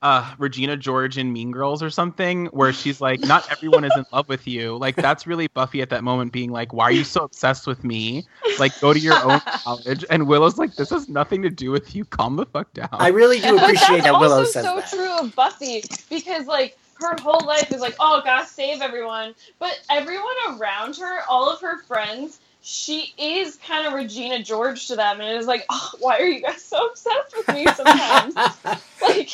uh 0.01 0.33
regina 0.37 0.77
george 0.77 1.17
in 1.17 1.31
mean 1.33 1.51
girls 1.51 1.81
or 1.83 1.89
something 1.89 2.47
where 2.47 2.73
she's 2.73 3.01
like 3.01 3.21
not 3.21 3.45
everyone 3.51 3.83
is 3.85 3.95
in 3.97 4.05
love 4.13 4.27
with 4.29 4.47
you 4.47 4.77
like 4.77 4.95
that's 4.97 5.25
really 5.27 5.47
buffy 5.47 5.81
at 5.81 5.89
that 5.89 6.03
moment 6.03 6.31
being 6.33 6.51
like 6.51 6.73
why 6.73 6.85
are 6.85 6.91
you 6.91 7.03
so 7.03 7.23
obsessed 7.23 7.67
with 7.67 7.83
me 7.83 8.25
like 8.59 8.77
go 8.79 8.93
to 8.93 8.99
your 8.99 9.21
own 9.23 9.41
college 9.65 10.05
and 10.09 10.27
willow's 10.27 10.57
like 10.57 10.75
this 10.75 10.89
has 10.89 11.09
nothing 11.09 11.41
to 11.41 11.49
do 11.49 11.71
with 11.71 11.95
you 11.95 12.05
calm 12.05 12.35
the 12.35 12.45
fuck 12.45 12.73
down 12.73 12.89
I 12.99 13.09
really 13.09 13.39
do 13.39 13.55
But 13.55 13.63
appreciate 13.63 14.03
that's 14.03 14.03
that 14.03 14.17
Willow 14.17 14.43
also 14.43 14.43
says 14.45 14.63
so 14.63 14.75
that. 14.75 14.89
true 14.89 15.17
of 15.19 15.35
Buffy 15.35 15.83
because 16.09 16.47
like 16.47 16.77
her 17.03 17.15
whole 17.21 17.45
life 17.45 17.71
is 17.71 17.81
like, 17.81 17.95
oh, 17.99 18.21
gotta 18.23 18.47
save 18.47 18.81
everyone. 18.81 19.35
But 19.59 19.79
everyone 19.89 20.35
around 20.51 20.97
her, 20.97 21.21
all 21.29 21.49
of 21.49 21.61
her 21.61 21.79
friends, 21.83 22.39
she 22.61 23.13
is 23.17 23.57
kind 23.67 23.85
of 23.87 23.93
Regina 23.93 24.41
George 24.43 24.87
to 24.87 24.95
them, 24.95 25.19
and 25.21 25.29
it 25.29 25.37
is 25.37 25.47
like, 25.47 25.65
oh, 25.69 25.91
why 25.99 26.17
are 26.17 26.25
you 26.27 26.41
guys 26.41 26.61
so 26.63 26.87
obsessed 26.87 27.35
with 27.35 27.47
me 27.55 27.67
sometimes? 27.67 28.35
like, 29.01 29.33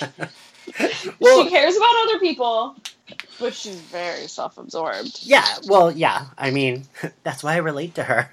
Well- 1.20 1.44
she 1.44 1.50
cares 1.50 1.76
about 1.76 2.04
other 2.04 2.20
people, 2.20 2.76
but 3.40 3.54
she's 3.54 3.76
very 3.76 4.28
self-absorbed. 4.28 5.20
Yeah, 5.24 5.46
well, 5.68 5.92
yeah. 5.92 6.28
I 6.38 6.52
mean, 6.52 6.86
that's 7.24 7.44
why 7.44 7.54
I 7.54 7.58
relate 7.58 7.96
to 7.96 8.04
her. 8.04 8.30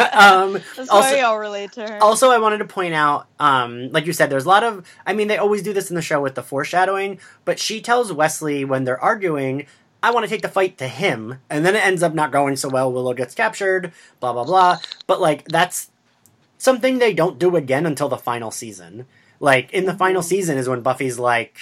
um, 0.12 0.52
That's 0.76 0.88
Also- 0.88 1.08
why 1.10 1.14
we 1.14 1.20
all 1.20 1.38
relate 1.38 1.72
to 1.72 1.82
her. 1.86 1.98
also, 2.02 2.30
I 2.30 2.38
wanted 2.38 2.58
to 2.58 2.64
point 2.64 2.94
out, 2.94 3.26
um, 3.38 3.90
like 3.92 4.06
you 4.06 4.12
said, 4.12 4.30
there's 4.30 4.44
a 4.44 4.48
lot 4.48 4.64
of. 4.64 4.86
I 5.06 5.12
mean, 5.12 5.28
they 5.28 5.36
always 5.38 5.62
do 5.62 5.72
this 5.72 5.90
in 5.90 5.96
the 5.96 6.02
show 6.02 6.20
with 6.20 6.34
the 6.34 6.42
foreshadowing, 6.42 7.18
but 7.44 7.58
she 7.58 7.80
tells 7.80 8.12
Wesley 8.12 8.64
when 8.64 8.84
they're 8.84 9.00
arguing, 9.02 9.66
"I 10.02 10.10
want 10.10 10.24
to 10.24 10.30
take 10.30 10.42
the 10.42 10.48
fight 10.48 10.78
to 10.78 10.88
him," 10.88 11.38
and 11.50 11.64
then 11.64 11.76
it 11.76 11.84
ends 11.84 12.02
up 12.02 12.14
not 12.14 12.32
going 12.32 12.56
so 12.56 12.68
well. 12.68 12.92
Willow 12.92 13.14
gets 13.14 13.34
captured, 13.34 13.92
blah 14.20 14.32
blah 14.32 14.44
blah. 14.44 14.78
But 15.06 15.20
like 15.20 15.46
that's 15.48 15.90
something 16.58 16.98
they 16.98 17.14
don't 17.14 17.38
do 17.38 17.56
again 17.56 17.86
until 17.86 18.08
the 18.08 18.16
final 18.18 18.50
season. 18.50 19.06
Like 19.38 19.72
in 19.72 19.86
the 19.86 19.94
final 19.94 20.22
season 20.22 20.58
is 20.58 20.68
when 20.68 20.82
Buffy's 20.82 21.18
like, 21.18 21.56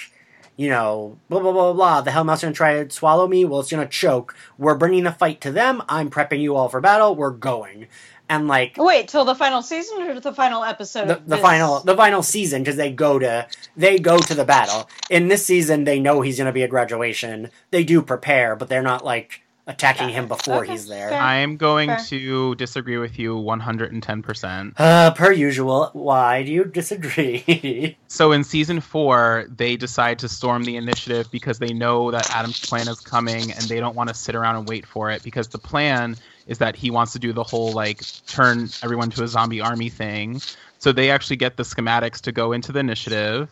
you 0.57 0.69
know, 0.69 1.17
blah 1.29 1.39
blah 1.39 1.53
blah 1.53 1.71
blah. 1.73 2.01
The 2.01 2.11
Hellmouth's 2.11 2.41
gonna 2.41 2.53
try 2.53 2.83
to 2.83 2.89
swallow 2.89 3.25
me. 3.27 3.45
Well, 3.45 3.61
it's 3.61 3.71
gonna 3.71 3.87
choke. 3.87 4.35
We're 4.57 4.75
bringing 4.75 5.05
the 5.05 5.13
fight 5.13 5.39
to 5.41 5.51
them. 5.51 5.81
I'm 5.87 6.09
prepping 6.09 6.41
you 6.41 6.55
all 6.57 6.67
for 6.67 6.81
battle. 6.81 7.15
We're 7.15 7.29
going. 7.31 7.87
And 8.29 8.47
like 8.47 8.75
Wait 8.77 9.07
till 9.07 9.25
the 9.25 9.33
final 9.35 9.61
season 9.63 10.03
or 10.03 10.19
the 10.19 10.31
final 10.33 10.63
episode? 10.63 11.07
the, 11.07 11.17
of 11.17 11.27
the 11.27 11.37
final 11.37 11.79
the 11.81 11.97
final 11.97 12.21
season 12.23 12.61
because 12.61 12.75
they 12.75 12.91
go 12.91 13.17
to 13.19 13.47
they 13.75 13.97
go 13.97 14.19
to 14.19 14.35
the 14.35 14.45
battle 14.45 14.87
in 15.09 15.27
this 15.29 15.43
season 15.45 15.83
they 15.83 15.99
know 15.99 16.21
he's 16.21 16.37
going 16.37 16.45
to 16.45 16.51
be 16.53 16.61
at 16.63 16.69
graduation 16.69 17.49
they 17.71 17.83
do 17.83 18.01
prepare 18.03 18.55
but 18.55 18.69
they're 18.69 18.83
not 18.83 19.03
like 19.03 19.41
attacking 19.67 20.09
him 20.09 20.27
before 20.27 20.63
Okay, 20.63 20.71
he's 20.71 20.87
there 20.87 21.09
fair. 21.09 21.21
I 21.21 21.35
am 21.37 21.55
going 21.57 21.89
Fair. 21.89 21.99
to 22.09 22.55
disagree 22.55 22.97
with 22.97 23.19
you 23.19 23.35
110%. 23.35 24.73
uh, 24.77 25.11
per 25.11 25.31
usual 25.31 25.89
why 25.93 26.43
do 26.43 26.51
you 26.51 26.63
disagree 26.65 27.95
So 28.07 28.31
in 28.31 28.43
season 28.43 28.79
four, 28.81 29.45
they 29.55 29.75
decide 29.77 30.19
to 30.19 30.29
storm 30.29 30.63
the 30.63 30.75
initiative 30.77 31.29
because 31.31 31.59
they 31.59 31.73
know 31.73 32.09
that 32.11 32.29
Adam's 32.35 32.59
plan 32.59 32.87
is 32.87 32.99
coming 32.99 33.51
and 33.51 33.61
they 33.65 33.79
don't 33.79 33.95
want 33.95 34.09
to 34.09 34.15
sit 34.15 34.33
around 34.35 34.55
and 34.55 34.67
wait 34.67 34.85
for 34.87 35.11
it 35.11 35.21
because 35.23 35.47
the 35.49 35.59
plan 35.59 36.15
is 36.49 36.57
that 36.57 36.75
he 36.75 36.91
wants 36.91 37.13
to 37.13 37.19
do 37.19 37.31
the 37.31 37.43
whole 37.43 37.71
like 37.71 38.01
turn 38.27 38.67
everyone 38.83 39.09
to 39.11 39.23
a 39.23 39.27
zombie 39.27 39.61
army 39.61 39.87
thing. 39.89 40.41
So 40.79 40.91
they 40.91 41.09
actually 41.11 41.37
get 41.37 41.55
the 41.55 41.63
schematics 41.63 42.19
to 42.21 42.31
go 42.33 42.51
into 42.51 42.71
the 42.73 42.79
initiative. 42.79 43.49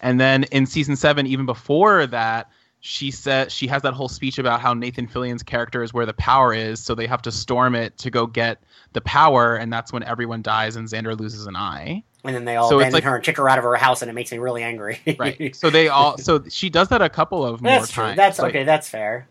And 0.00 0.18
then 0.18 0.44
in 0.44 0.66
season 0.66 0.96
seven, 0.96 1.26
even 1.26 1.46
before 1.46 2.06
that, 2.06 2.50
she 2.80 3.10
said 3.10 3.50
she 3.52 3.66
has 3.66 3.82
that 3.82 3.92
whole 3.94 4.08
speech 4.08 4.38
about 4.38 4.60
how 4.60 4.72
Nathan 4.72 5.06
Fillion's 5.08 5.42
character 5.42 5.82
is 5.82 5.92
where 5.92 6.06
the 6.06 6.12
power 6.14 6.54
is, 6.54 6.78
so 6.78 6.94
they 6.94 7.08
have 7.08 7.20
to 7.22 7.32
storm 7.32 7.74
it 7.74 7.98
to 7.98 8.10
go 8.10 8.24
get 8.26 8.62
the 8.92 9.00
power, 9.00 9.56
and 9.56 9.72
that's 9.72 9.92
when 9.92 10.04
everyone 10.04 10.42
dies 10.42 10.76
and 10.76 10.86
Xander 10.88 11.18
loses 11.18 11.46
an 11.46 11.56
eye. 11.56 12.04
and 12.24 12.34
then 12.36 12.44
they 12.44 12.54
all 12.54 12.68
So 12.70 12.76
abandon 12.78 12.94
like- 12.94 13.04
her 13.04 13.16
and 13.16 13.24
kick 13.24 13.36
her 13.36 13.48
out 13.48 13.58
of 13.58 13.64
her 13.64 13.74
house 13.74 14.00
and 14.02 14.08
it 14.10 14.14
makes 14.14 14.30
me 14.32 14.38
really 14.38 14.62
angry 14.62 15.00
right 15.18 15.54
so 15.62 15.70
they 15.70 15.88
all 15.88 16.16
so 16.18 16.42
she 16.48 16.68
does 16.70 16.88
that 16.88 17.00
a 17.02 17.08
couple 17.08 17.44
of 17.44 17.60
more 17.62 17.72
that's 17.72 17.90
true 17.92 18.04
times 18.04 18.16
that's 18.16 18.38
like- 18.38 18.50
okay 18.54 18.64
that's 18.64 18.88
fair 18.88 19.26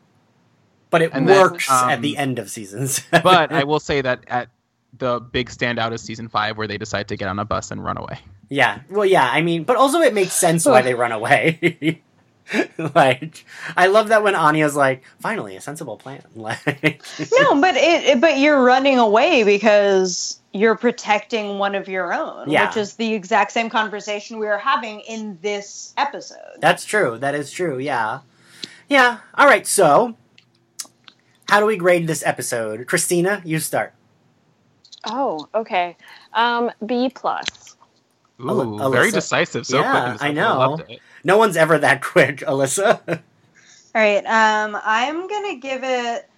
but 0.90 1.02
it 1.02 1.12
And 1.14 1.28
then, 1.28 1.42
works 1.42 1.70
at 1.72 1.96
um, 1.96 2.02
the 2.02 2.18
end 2.18 2.40
of 2.40 2.50
seasons 2.50 3.02
but 3.12 3.52
i 3.52 3.64
will 3.64 3.80
say 3.80 4.02
that 4.02 4.24
at 4.28 4.50
the 4.98 5.20
big 5.20 5.50
standout 5.50 5.92
is 5.94 6.02
season 6.02 6.28
five 6.30 6.58
where 6.58 6.68
they 6.68 6.78
decide 6.78 7.08
to 7.10 7.16
get 7.18 7.28
on 7.28 7.38
a 7.40 7.46
bus 7.46 7.72
and 7.72 7.84
run 7.84 7.98
away 7.98 8.20
Yeah, 8.50 8.80
well, 8.90 9.06
yeah. 9.06 9.30
I 9.30 9.42
mean, 9.42 9.66
but 9.66 9.76
also 9.76 10.00
it 10.00 10.14
makes 10.14 10.32
sense 10.32 10.66
why 10.66 10.82
they 10.82 10.94
run 10.94 11.12
away. 11.12 12.02
like, 12.96 13.46
I 13.76 13.88
love 13.88 14.08
that 14.08 14.24
when 14.24 14.36
Anya's 14.36 14.74
like, 14.76 15.04
"Finally, 15.20 15.58
a 15.58 15.62
sensible 15.62 15.98
plan." 15.98 16.24
Like, 16.36 17.04
No, 17.40 17.60
but 17.60 17.76
it, 17.76 18.04
it- 18.06 18.22
but 18.22 18.38
you're 18.40 18.64
running 18.64 19.00
away 19.00 19.44
because 19.44 20.40
you're 20.54 20.76
protecting 20.78 21.60
one 21.60 21.76
of 21.76 21.88
your 21.90 22.14
own, 22.14 22.50
Yeah. 22.50 22.68
which 22.68 22.78
is 22.78 22.94
the 22.94 23.14
exact 23.14 23.52
same 23.52 23.70
conversation 23.70 24.40
we 24.40 24.48
are 24.48 24.58
having 24.58 25.02
in 25.02 25.38
this 25.42 25.94
episode. 25.98 26.58
that's 26.60 26.86
true. 26.86 27.18
That 27.20 27.36
is 27.36 27.52
true. 27.52 27.78
Yeah, 27.80 28.20
yeah. 28.90 29.18
All 29.36 29.46
right. 29.46 29.68
So, 29.68 30.16
how 31.50 31.60
do 31.60 31.66
we 31.66 31.78
grade 31.78 32.08
this 32.08 32.24
episode? 32.26 32.86
Kristina, 32.88 33.42
you 33.46 33.60
start. 33.60 33.94
Oh, 35.06 35.48
okay. 35.54 35.96
Um, 36.34 36.72
B 36.86 37.10
plus. 37.14 37.76
Ooh, 38.42 38.80
Al- 38.80 38.92
very 38.92 39.12
decisive 39.12 39.66
so 39.66 39.80
Yeah, 39.80 39.92
quick 39.92 40.06
in 40.06 40.14
this 40.14 40.22
I 40.22 40.32
know. 40.32 40.58
loved 40.60 40.90
it. 40.90 41.00
No 41.24 41.38
one's 41.38 41.58
ever 41.58 41.78
that 41.80 42.02
quick, 42.04 42.38
Alyssa. 42.40 43.02
All 43.08 44.02
right, 44.02 44.26
um, 44.26 44.80
I'm 44.84 45.28
gonna 45.28 45.56
give 45.56 45.84
it 45.84 46.30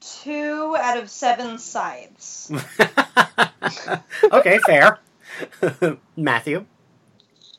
two 0.00 0.76
out 0.78 0.96
of 0.98 1.10
seven 1.10 1.58
scythes. 1.58 2.50
okay, 4.32 4.58
fair. 4.60 4.98
Mathew. 6.16 6.64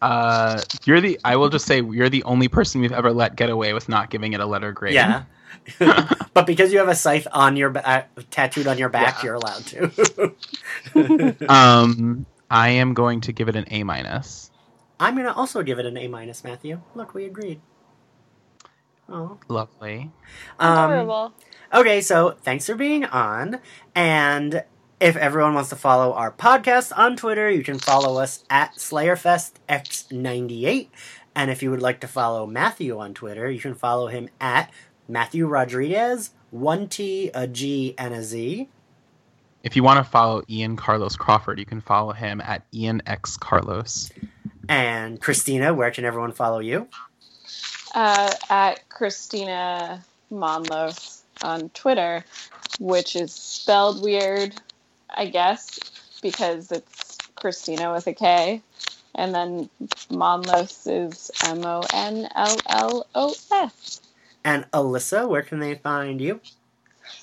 Uh, 0.02 0.62
you're 0.86 1.02
the. 1.02 1.20
I 1.24 1.36
will 1.36 1.50
just 1.50 1.66
say 1.66 1.82
you're 1.82 2.10
the 2.10 2.24
only 2.24 2.48
person 2.48 2.82
we've 2.82 2.92
ever 2.92 3.12
let 3.14 3.36
get 3.36 3.50
away 3.50 3.74
with 3.74 3.88
not 3.88 4.10
giving 4.10 4.34
it 4.34 4.40
a 4.40 4.46
letter 4.46 4.72
grade. 4.72 4.94
Yeah. 4.94 5.24
but 6.34 6.48
because 6.48 6.74
you 6.74 6.80
have 6.80 6.88
a 6.88 6.96
scythe 6.96 7.28
on 7.32 7.56
your 7.56 7.70
back, 7.70 8.10
tattooed 8.32 8.68
on 8.68 8.78
your 8.78 8.90
back, 8.90 9.18
Yeah. 9.18 9.26
you're 9.26 9.36
allowed 9.36 9.66
to. 9.68 11.46
um, 11.52 12.26
I 12.50 12.70
am 12.70 12.94
going 12.94 13.22
to 13.22 13.32
give 13.32 13.48
it 13.48 13.56
an 13.56 13.66
A 13.70 13.84
minus. 13.84 14.50
I'm 15.00 15.16
gonna 15.16 15.34
also 15.34 15.64
give 15.64 15.80
it 15.80 15.86
an 15.86 15.98
A 15.98 16.08
minus, 16.08 16.44
Mathew. 16.44 16.82
Look, 16.96 17.14
we 17.14 17.26
agreed. 17.26 17.62
Oh. 19.10 19.38
Lovely. 19.50 20.12
Um, 20.60 20.92
Adorable. 20.92 21.34
okay, 21.74 22.02
so 22.02 22.38
thanks 22.42 22.66
for 22.66 22.76
being 22.76 23.04
on. 23.06 23.60
And 23.94 24.64
if 25.02 25.16
everyone 25.16 25.56
wants 25.56 25.72
to 25.72 25.76
follow 25.76 26.14
our 26.14 26.32
podcast 26.32 26.96
on 26.96 27.16
Twitter, 27.16 27.50
you 27.50 27.64
can 27.64 27.80
follow 27.80 28.22
us 28.22 28.44
at 28.52 28.76
SlayerFestX98. 28.76 30.90
And 31.34 31.50
if 31.50 31.64
you 31.64 31.72
would 31.72 31.82
like 31.82 32.02
to 32.02 32.08
follow 32.08 32.46
Mathew 32.46 33.00
on 33.00 33.16
Twitter, 33.16 33.50
you 33.50 33.60
can 33.60 33.74
follow 33.74 34.10
him 34.10 34.30
at 34.40 34.70
Mathew 35.08 35.48
Rodriguez, 35.48 36.30
one 36.52 36.88
T, 36.88 37.32
a 37.34 37.48
G, 37.48 37.96
and 37.98 38.14
a 38.14 38.22
Z. 38.22 38.70
If 39.64 39.76
you 39.76 39.82
want 39.82 39.98
to 39.98 40.04
follow 40.04 40.44
Ian 40.48 40.76
Carlos 40.76 41.16
Crawford, 41.16 41.58
you 41.58 41.66
can 41.66 41.82
follow 41.82 42.14
him 42.14 42.40
at 42.40 42.62
Ian 42.72 43.02
X 43.08 43.38
Carlos. 43.38 44.12
And 44.70 45.20
Kristina, 45.20 45.76
where 45.76 45.90
can 45.90 46.06
everyone 46.06 46.32
follow 46.32 46.60
you? 46.60 46.88
Uh, 47.96 48.32
at 48.52 48.88
Kristina 48.90 50.04
Monllos 50.32 51.22
on 51.42 51.70
Twitter, 51.70 52.24
which 52.80 53.16
is 53.16 53.34
spelled 53.34 54.04
weird, 54.04 54.62
I 55.14 55.28
guess, 55.28 55.80
because 56.22 56.72
it's 56.72 57.18
Kristina 57.36 57.94
with 57.94 58.08
a 58.08 58.14
K. 58.14 58.62
And 59.14 59.36
then 59.36 59.70
Monllos 60.10 60.88
is 60.88 61.32
M 61.46 61.66
O 61.66 61.84
N 61.94 62.28
L 62.34 62.58
L 62.68 63.08
O 63.14 63.36
S. 63.52 64.02
And 64.44 64.70
Alyssa, 64.72 65.28
where 65.28 65.42
can 65.42 65.60
they 65.60 65.76
find 65.76 66.22
you? 66.22 66.40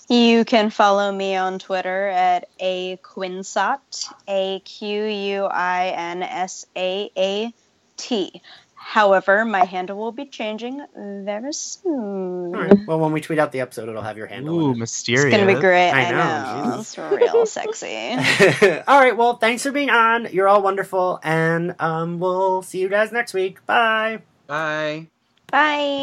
You 0.09 0.45
can 0.45 0.71
follow 0.71 1.13
me 1.13 1.37
on 1.37 1.59
Twitter 1.59 2.09
at 2.09 2.49
a 2.59 2.97
quinsat, 2.99 4.13
a 4.27 4.61
q 4.61 5.05
u 5.05 5.45
i 5.45 5.89
n 5.89 6.23
s 6.23 6.67
a 6.77 7.11
a 7.17 7.53
t. 7.97 8.43
However, 8.89 9.45
my 9.45 9.67
handle 9.67 9.99
will 9.99 10.13
be 10.13 10.25
changing 10.25 10.83
very 10.97 11.53
soon. 11.53 12.57
All 12.57 12.63
right. 12.63 12.87
Well, 12.87 12.99
when 12.99 13.13
we 13.13 13.21
tweet 13.21 13.39
out 13.39 13.53
the 13.53 13.61
episode, 13.61 13.91
it'll 13.91 14.01
have 14.01 14.17
your 14.17 14.27
handle. 14.27 14.59
Ooh, 14.59 14.73
in 14.73 14.79
mysterious. 14.79 15.27
It's 15.27 15.37
gonna 15.37 15.55
be 15.55 15.61
great. 15.61 15.91
I 15.91 16.07
I, 16.07 16.11
know, 16.11 16.71
know. 16.71 16.81
It's 16.81 16.97
real 16.97 17.45
sexy. 17.59 18.13
all 18.89 18.99
right. 18.99 19.15
Well, 19.15 19.37
thanks 19.37 19.65
for 19.65 19.73
being 19.73 19.91
on. 19.91 20.29
You're 20.33 20.49
all 20.49 20.63
wonderful, 20.63 21.21
and 21.23 21.75
um, 21.81 22.19
we'll 22.19 22.63
see 22.63 22.79
you 22.81 22.89
guys 22.89 23.13
next 23.13 23.35
week. 23.35 23.65
Bye. 23.67 24.23
Bye. 24.47 25.09
Bye. 25.51 25.97